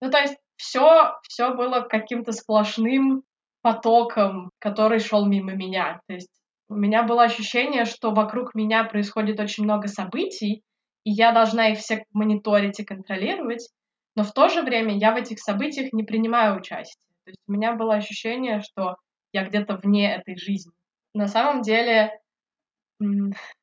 Ну, 0.00 0.10
то 0.10 0.18
есть 0.18 0.36
все, 0.56 1.14
все 1.22 1.54
было 1.54 1.80
каким-то 1.80 2.32
сплошным 2.32 3.22
потоком, 3.62 4.50
который 4.58 4.98
шел 4.98 5.26
мимо 5.26 5.52
меня. 5.52 6.00
То 6.06 6.14
есть 6.14 6.30
у 6.68 6.74
меня 6.74 7.02
было 7.02 7.24
ощущение, 7.24 7.84
что 7.84 8.10
вокруг 8.10 8.54
меня 8.54 8.84
происходит 8.84 9.40
очень 9.40 9.64
много 9.64 9.88
событий, 9.88 10.62
и 11.08 11.10
я 11.10 11.32
должна 11.32 11.68
их 11.68 11.78
все 11.78 12.04
мониторить 12.12 12.80
и 12.80 12.84
контролировать, 12.84 13.70
но 14.14 14.24
в 14.24 14.32
то 14.32 14.50
же 14.50 14.60
время 14.60 14.94
я 14.94 15.14
в 15.14 15.16
этих 15.16 15.38
событиях 15.38 15.94
не 15.94 16.02
принимаю 16.02 16.58
участие. 16.58 17.02
То 17.24 17.30
есть 17.30 17.40
у 17.48 17.52
меня 17.52 17.74
было 17.76 17.94
ощущение, 17.94 18.60
что 18.60 18.96
я 19.32 19.46
где-то 19.46 19.76
вне 19.76 20.14
этой 20.14 20.36
жизни. 20.36 20.72
На 21.14 21.26
самом 21.26 21.62
деле 21.62 22.20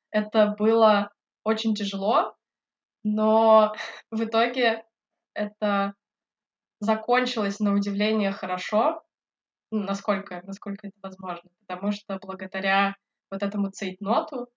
это 0.09 0.55
было 0.57 1.11
очень 1.43 1.75
тяжело, 1.75 2.35
но 3.03 3.75
в 4.09 4.23
итоге 4.23 4.83
это 5.35 5.93
закончилось 6.79 7.59
на 7.59 7.75
удивление 7.75 8.31
хорошо, 8.31 9.03
ну, 9.69 9.83
насколько, 9.83 10.41
насколько 10.47 10.87
это 10.87 10.97
возможно, 11.03 11.47
потому 11.67 11.91
что 11.91 12.17
благодаря 12.19 12.95
вот 13.29 13.43
этому 13.43 13.69
цейтноту 13.69 14.47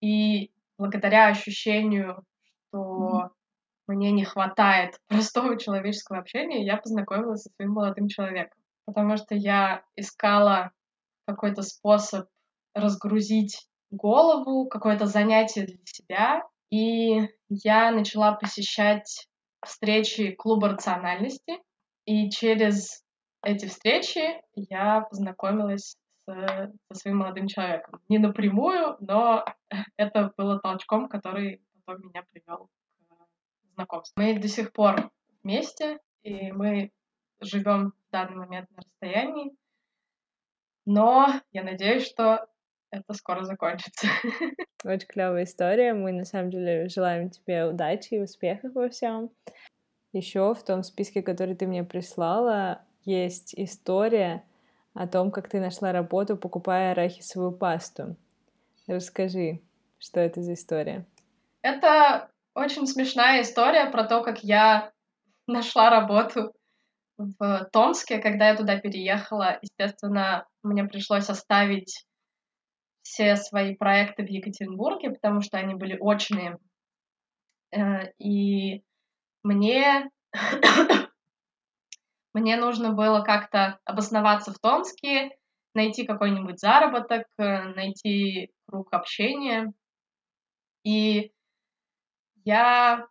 и 0.00 0.50
благодаря 0.78 1.28
ощущению, 1.28 2.24
что 2.68 3.30
мне 3.86 4.12
не 4.12 4.24
хватает 4.24 4.98
простого 5.08 5.58
человеческого 5.58 6.18
общения, 6.18 6.64
я 6.64 6.76
познакомилась 6.76 7.42
со 7.42 7.50
своим 7.56 7.72
молодым 7.72 8.08
человеком. 8.08 8.58
Потому 8.84 9.16
что 9.16 9.34
я 9.34 9.82
искала 9.96 10.70
какой-то 11.26 11.62
способ 11.62 12.28
разгрузить 12.74 13.66
голову, 13.90 14.68
какое-то 14.68 15.06
занятие 15.06 15.66
для 15.66 15.78
себя. 15.84 16.42
И 16.70 17.28
я 17.48 17.90
начала 17.90 18.32
посещать 18.32 19.28
встречи 19.64 20.32
клуба 20.32 20.68
рациональности. 20.68 21.58
И 22.04 22.30
через 22.30 23.02
эти 23.42 23.66
встречи 23.66 24.40
я 24.54 25.00
познакомилась 25.00 25.96
со 26.26 26.94
своим 26.94 27.18
молодым 27.18 27.46
человеком. 27.46 28.00
Не 28.08 28.18
напрямую, 28.18 28.96
но 29.00 29.44
это 29.96 30.32
было 30.36 30.58
толчком, 30.58 31.08
который 31.08 31.62
потом 31.84 32.08
меня 32.08 32.24
привел 32.30 32.68
к 32.68 33.74
знакомству. 33.74 34.20
Мы 34.20 34.38
до 34.38 34.48
сих 34.48 34.72
пор 34.72 35.10
вместе, 35.42 35.98
и 36.22 36.52
мы 36.52 36.90
живем 37.40 37.92
в 37.92 38.10
данный 38.10 38.36
момент 38.36 38.68
на 38.70 38.82
расстоянии. 38.82 39.52
Но 40.84 41.40
я 41.52 41.62
надеюсь, 41.62 42.06
что 42.06 42.46
это 42.90 43.12
скоро 43.14 43.42
закончится. 43.42 44.06
Очень 44.84 45.08
клевая 45.08 45.44
история. 45.44 45.92
Мы 45.94 46.12
на 46.12 46.24
самом 46.24 46.50
деле 46.50 46.88
желаем 46.88 47.30
тебе 47.30 47.66
удачи 47.66 48.14
и 48.14 48.20
успехов 48.20 48.74
во 48.74 48.88
всем. 48.88 49.30
Еще 50.12 50.54
в 50.54 50.62
том 50.64 50.82
списке, 50.82 51.22
который 51.22 51.56
ты 51.56 51.66
мне 51.66 51.84
прислала, 51.84 52.82
есть 53.04 53.54
история 53.56 54.44
о 54.96 55.06
том, 55.06 55.30
как 55.30 55.48
ты 55.48 55.60
нашла 55.60 55.92
работу, 55.92 56.36
покупая 56.36 56.92
арахисовую 56.92 57.52
пасту. 57.52 58.16
Расскажи, 58.86 59.60
что 59.98 60.20
это 60.20 60.42
за 60.42 60.54
история? 60.54 61.06
Это 61.62 62.30
очень 62.54 62.86
смешная 62.86 63.42
история 63.42 63.90
про 63.90 64.04
то, 64.04 64.22
как 64.22 64.42
я 64.42 64.92
нашла 65.46 65.90
работу 65.90 66.52
в 67.18 67.68
Томске, 67.72 68.18
когда 68.18 68.48
я 68.48 68.56
туда 68.56 68.78
переехала. 68.78 69.58
Естественно, 69.60 70.46
мне 70.62 70.84
пришлось 70.84 71.28
оставить 71.28 72.06
все 73.02 73.36
свои 73.36 73.74
проекты 73.76 74.24
в 74.24 74.28
Екатеринбурге, 74.28 75.10
потому 75.10 75.40
что 75.40 75.58
они 75.58 75.74
были 75.74 75.96
очные. 75.98 76.58
Э, 77.70 78.10
и 78.18 78.82
мне 79.42 80.10
мне 82.36 82.56
нужно 82.56 82.92
было 82.92 83.22
как-то 83.22 83.78
обосноваться 83.86 84.52
в 84.52 84.58
Томске, 84.58 85.30
найти 85.74 86.04
какой-нибудь 86.04 86.60
заработок, 86.60 87.26
э, 87.38 87.62
найти 87.74 88.50
круг 88.66 88.92
общения. 88.92 89.72
И 90.84 91.32
я 92.44 93.06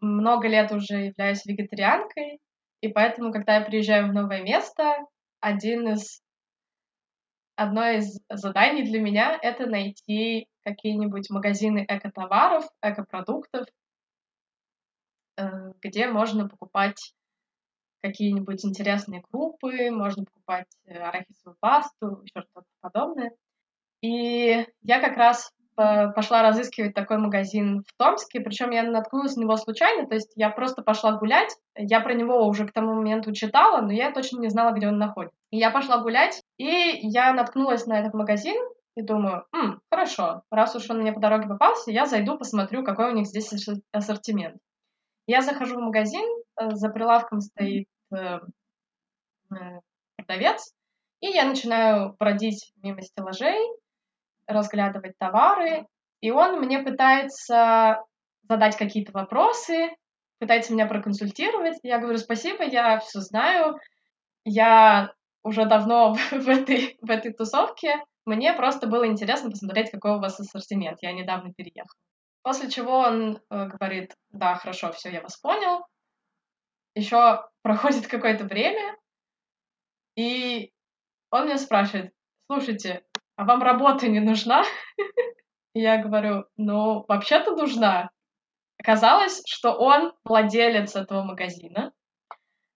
много 0.00 0.48
лет 0.48 0.72
уже 0.72 1.08
являюсь 1.08 1.44
вегетарианкой, 1.44 2.40
и 2.80 2.88
поэтому, 2.88 3.32
когда 3.32 3.56
я 3.56 3.60
приезжаю 3.60 4.08
в 4.08 4.14
новое 4.14 4.42
место, 4.42 4.96
один 5.40 5.88
из 5.88 6.22
одно 7.56 7.86
из 7.90 8.18
заданий 8.30 8.84
для 8.84 8.98
меня— 8.98 9.38
это 9.42 9.66
найти 9.66 10.48
какие-нибудь 10.64 11.28
магазины 11.28 11.84
экотоваров, 11.86 12.64
экопродуктов, 12.80 13.66
э, 15.36 15.42
где 15.82 16.08
можно 16.08 16.48
покупать 16.48 17.12
какие-нибудь 18.02 18.64
интересные 18.64 19.22
крупы, 19.30 19.90
можно 19.90 20.24
покупать 20.24 20.66
э, 20.86 20.98
арахисовую 20.98 21.56
пасту, 21.60 22.22
еще 22.22 22.46
что-то 22.50 22.66
подобное. 22.80 23.32
И 24.02 24.66
я 24.82 25.00
как 25.00 25.16
раз 25.16 25.52
э, 25.76 26.08
пошла 26.12 26.42
разыскивать 26.42 26.94
такой 26.94 27.18
магазин 27.18 27.82
в 27.86 27.96
Томске, 27.98 28.40
причем 28.40 28.70
я 28.70 28.82
наткнулась 28.82 29.36
на 29.36 29.42
него 29.42 29.56
случайно, 29.56 30.06
то 30.08 30.14
есть 30.14 30.32
я 30.36 30.50
просто 30.50 30.82
пошла 30.82 31.18
гулять, 31.18 31.54
я 31.76 32.00
про 32.00 32.14
него 32.14 32.46
уже 32.46 32.66
к 32.66 32.72
тому 32.72 32.94
моменту 32.94 33.32
читала, 33.32 33.80
но 33.80 33.92
я 33.92 34.12
точно 34.12 34.40
не 34.40 34.48
знала, 34.48 34.72
где 34.72 34.88
он 34.88 34.98
находится. 34.98 35.36
И 35.50 35.58
я 35.58 35.70
пошла 35.70 35.98
гулять, 35.98 36.42
и 36.58 36.66
я 37.02 37.32
наткнулась 37.32 37.86
на 37.86 37.98
этот 38.00 38.14
магазин, 38.14 38.56
и 38.96 39.02
думаю, 39.02 39.44
М, 39.54 39.80
хорошо, 39.90 40.42
раз 40.50 40.74
уж 40.74 40.88
он 40.90 41.00
мне 41.00 41.12
по 41.12 41.20
дороге 41.20 41.48
попался, 41.48 41.90
я 41.90 42.06
зайду, 42.06 42.36
посмотрю, 42.38 42.82
какой 42.84 43.10
у 43.12 43.14
них 43.14 43.26
здесь 43.26 43.52
ассортимент. 43.92 44.56
Я 45.26 45.42
захожу 45.42 45.76
в 45.76 45.82
магазин, 45.82 46.26
за 46.70 46.88
прилавком 46.90 47.40
стоит 47.40 47.86
э, 48.12 48.38
э, 49.50 49.80
продавец, 50.16 50.72
и 51.20 51.28
я 51.28 51.44
начинаю 51.44 52.14
бродить 52.18 52.72
мимо 52.82 53.02
стеллажей, 53.02 53.58
разглядывать 54.46 55.18
товары, 55.18 55.86
и 56.20 56.30
он 56.30 56.60
мне 56.60 56.80
пытается 56.80 58.02
задать 58.48 58.76
какие-то 58.76 59.12
вопросы, 59.12 59.90
пытается 60.38 60.72
меня 60.72 60.86
проконсультировать. 60.86 61.78
Я 61.82 61.98
говорю, 61.98 62.18
спасибо, 62.18 62.64
я 62.64 62.98
все 62.98 63.20
знаю, 63.20 63.78
я 64.44 65.12
уже 65.42 65.66
давно 65.66 66.14
в 66.30 66.48
этой, 66.48 66.98
в 67.00 67.10
этой 67.10 67.32
тусовке, 67.32 68.02
мне 68.26 68.52
просто 68.52 68.86
было 68.86 69.06
интересно 69.06 69.50
посмотреть, 69.50 69.90
какой 69.90 70.12
у 70.12 70.20
вас 70.20 70.38
ассортимент. 70.38 70.98
Я 71.02 71.12
недавно 71.12 71.52
переехала. 71.52 71.98
После 72.42 72.70
чего 72.70 72.98
он 72.98 73.36
э, 73.50 73.66
говорит, 73.66 74.14
да, 74.30 74.54
хорошо, 74.54 74.92
все, 74.92 75.10
я 75.10 75.20
вас 75.20 75.36
понял. 75.36 75.84
Еще 76.94 77.44
проходит 77.62 78.06
какое-то 78.08 78.44
время, 78.44 78.96
и 80.16 80.72
он 81.30 81.46
меня 81.46 81.58
спрашивает, 81.58 82.12
слушайте, 82.50 83.04
а 83.36 83.44
вам 83.44 83.62
работа 83.62 84.08
не 84.08 84.20
нужна? 84.20 84.64
Я 85.74 86.02
говорю, 86.02 86.44
ну, 86.56 87.04
вообще-то 87.06 87.54
нужна. 87.54 88.10
Оказалось, 88.78 89.42
что 89.46 89.72
он 89.72 90.12
владелец 90.24 90.96
этого 90.96 91.22
магазина, 91.22 91.92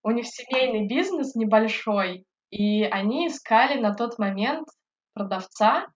у 0.03 0.11
них 0.11 0.27
семейный 0.27 0.87
бизнес 0.87 1.35
небольшой, 1.35 2.27
и 2.51 2.85
они 2.85 3.29
искали 3.29 3.81
на 3.81 3.95
тот 3.95 4.19
момент 4.19 4.69
продавца, 5.15 5.87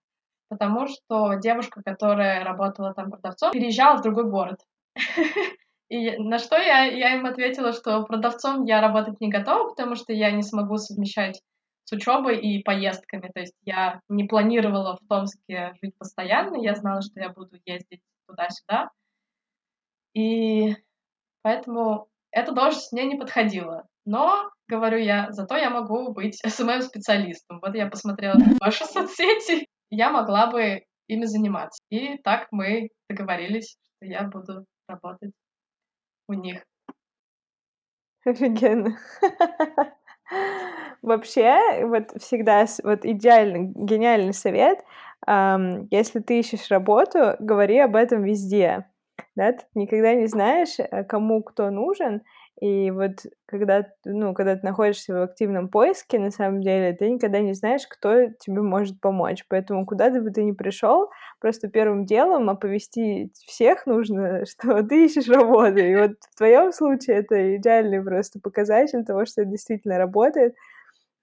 потому 0.49 0.87
что 0.87 1.35
девушка, 1.35 1.81
которая 1.83 2.43
работала 2.43 2.93
там 2.93 3.11
продавцом, 3.11 3.51
переезжала 3.51 3.97
в 3.97 4.01
другой 4.01 4.29
город. 4.29 4.59
И 5.89 6.17
на 6.17 6.37
что 6.37 6.55
я, 6.55 6.85
я 6.85 7.15
им 7.15 7.25
ответила, 7.25 7.73
что 7.73 8.03
продавцом 8.03 8.63
я 8.65 8.79
работать 8.79 9.19
не 9.19 9.29
готова, 9.29 9.69
потому 9.69 9.95
что 9.95 10.13
я 10.13 10.31
не 10.31 10.43
смогу 10.43 10.77
совмещать 10.77 11.41
с 11.85 11.91
учебой 11.91 12.39
и 12.39 12.61
поездками. 12.61 13.31
То 13.33 13.39
есть 13.39 13.55
я 13.63 13.99
не 14.07 14.25
планировала 14.25 14.97
в 14.97 15.07
Томске 15.07 15.73
жить 15.81 15.97
постоянно, 15.97 16.55
я 16.57 16.75
знала, 16.75 17.01
что 17.01 17.19
я 17.19 17.29
буду 17.29 17.57
ездить 17.65 18.01
туда-сюда. 18.27 18.91
И 20.13 20.75
поэтому 21.41 22.07
эта 22.31 22.51
должность 22.51 22.91
мне 22.91 23.05
не 23.05 23.15
подходила. 23.15 23.87
Но, 24.05 24.51
говорю 24.67 24.99
я, 24.99 25.31
зато 25.31 25.57
я 25.57 25.71
могу 25.71 26.13
быть 26.13 26.39
СММ-специалистом. 26.45 27.59
Вот 27.61 27.73
я 27.73 27.87
посмотрела 27.87 28.37
ваши 28.61 28.85
соцсети, 28.85 29.67
я 29.89 30.11
могла 30.11 30.51
бы 30.51 30.83
ими 31.07 31.25
заниматься. 31.25 31.81
И 31.89 32.17
так 32.19 32.47
мы 32.51 32.89
договорились, 33.09 33.77
что 33.97 34.05
я 34.05 34.23
буду 34.23 34.65
работать 34.87 35.31
у 36.29 36.33
них. 36.33 36.63
Офигенно. 38.25 38.97
Вообще, 41.01 41.85
вот 41.85 42.11
всегда 42.21 42.65
вот 42.83 43.05
идеальный, 43.05 43.71
гениальный 43.73 44.33
совет, 44.33 44.79
если 45.27 46.19
ты 46.19 46.39
ищешь 46.39 46.69
работу, 46.69 47.35
говори 47.39 47.79
об 47.79 47.95
этом 47.95 48.23
везде. 48.23 48.85
Да? 49.35 49.53
Ты 49.53 49.63
никогда 49.75 50.13
не 50.13 50.27
знаешь, 50.27 50.79
э, 50.79 51.03
кому 51.03 51.43
кто 51.43 51.69
нужен, 51.69 52.21
и 52.61 52.91
вот 52.91 53.25
когда, 53.45 53.85
ну, 54.03 54.33
когда 54.33 54.55
ты 54.57 54.65
находишься 54.65 55.13
в 55.13 55.21
активном 55.23 55.69
поиске, 55.69 56.19
на 56.19 56.29
самом 56.29 56.61
деле, 56.61 56.93
ты 56.93 57.09
никогда 57.09 57.39
не 57.39 57.53
знаешь, 57.53 57.87
кто 57.87 58.25
тебе 58.39 58.61
может 58.61 58.99
помочь. 58.99 59.45
Поэтому 59.47 59.85
куда 59.85 60.09
бы 60.09 60.29
ты 60.31 60.43
ни 60.43 60.51
пришел, 60.51 61.09
просто 61.39 61.69
первым 61.69 62.05
делом 62.05 62.49
оповести 62.49 63.31
всех 63.45 63.85
нужно, 63.85 64.45
что 64.45 64.83
ты 64.83 65.05
ищешь 65.05 65.29
работу. 65.29 65.77
И 65.79 65.95
вот 65.95 66.11
в 66.31 66.37
твоем 66.37 66.73
случае 66.73 67.17
это 67.17 67.55
идеальный 67.55 68.03
просто 68.03 68.41
показатель 68.41 69.05
того, 69.05 69.25
что 69.25 69.41
это 69.41 69.51
действительно 69.51 69.97
работает, 69.97 70.53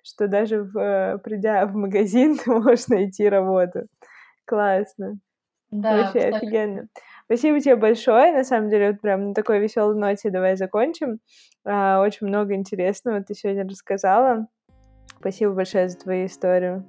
что 0.02 0.28
даже 0.28 0.62
в, 0.62 1.18
придя 1.22 1.66
в 1.66 1.74
магазин, 1.74 2.38
ты 2.44 2.50
можешь 2.50 2.88
найти 2.88 3.28
работу. 3.28 3.88
Классно. 4.46 5.18
Да, 5.70 5.96
Вообще 5.96 6.30
кстати. 6.30 6.36
офигенно. 6.36 6.88
Спасибо 7.26 7.60
тебе 7.60 7.76
большое. 7.76 8.32
На 8.32 8.44
самом 8.44 8.70
деле, 8.70 8.92
вот 8.92 9.00
прям 9.00 9.28
на 9.28 9.34
такой 9.34 9.58
веселой 9.58 9.96
ноте 9.96 10.30
давай 10.30 10.56
закончим. 10.56 11.18
А, 11.64 12.00
очень 12.00 12.28
много 12.28 12.54
интересного 12.54 13.22
ты 13.22 13.34
сегодня 13.34 13.68
рассказала. 13.68 14.46
Спасибо 15.18 15.52
большое 15.52 15.88
за 15.88 15.98
твою 15.98 16.26
историю. 16.26 16.86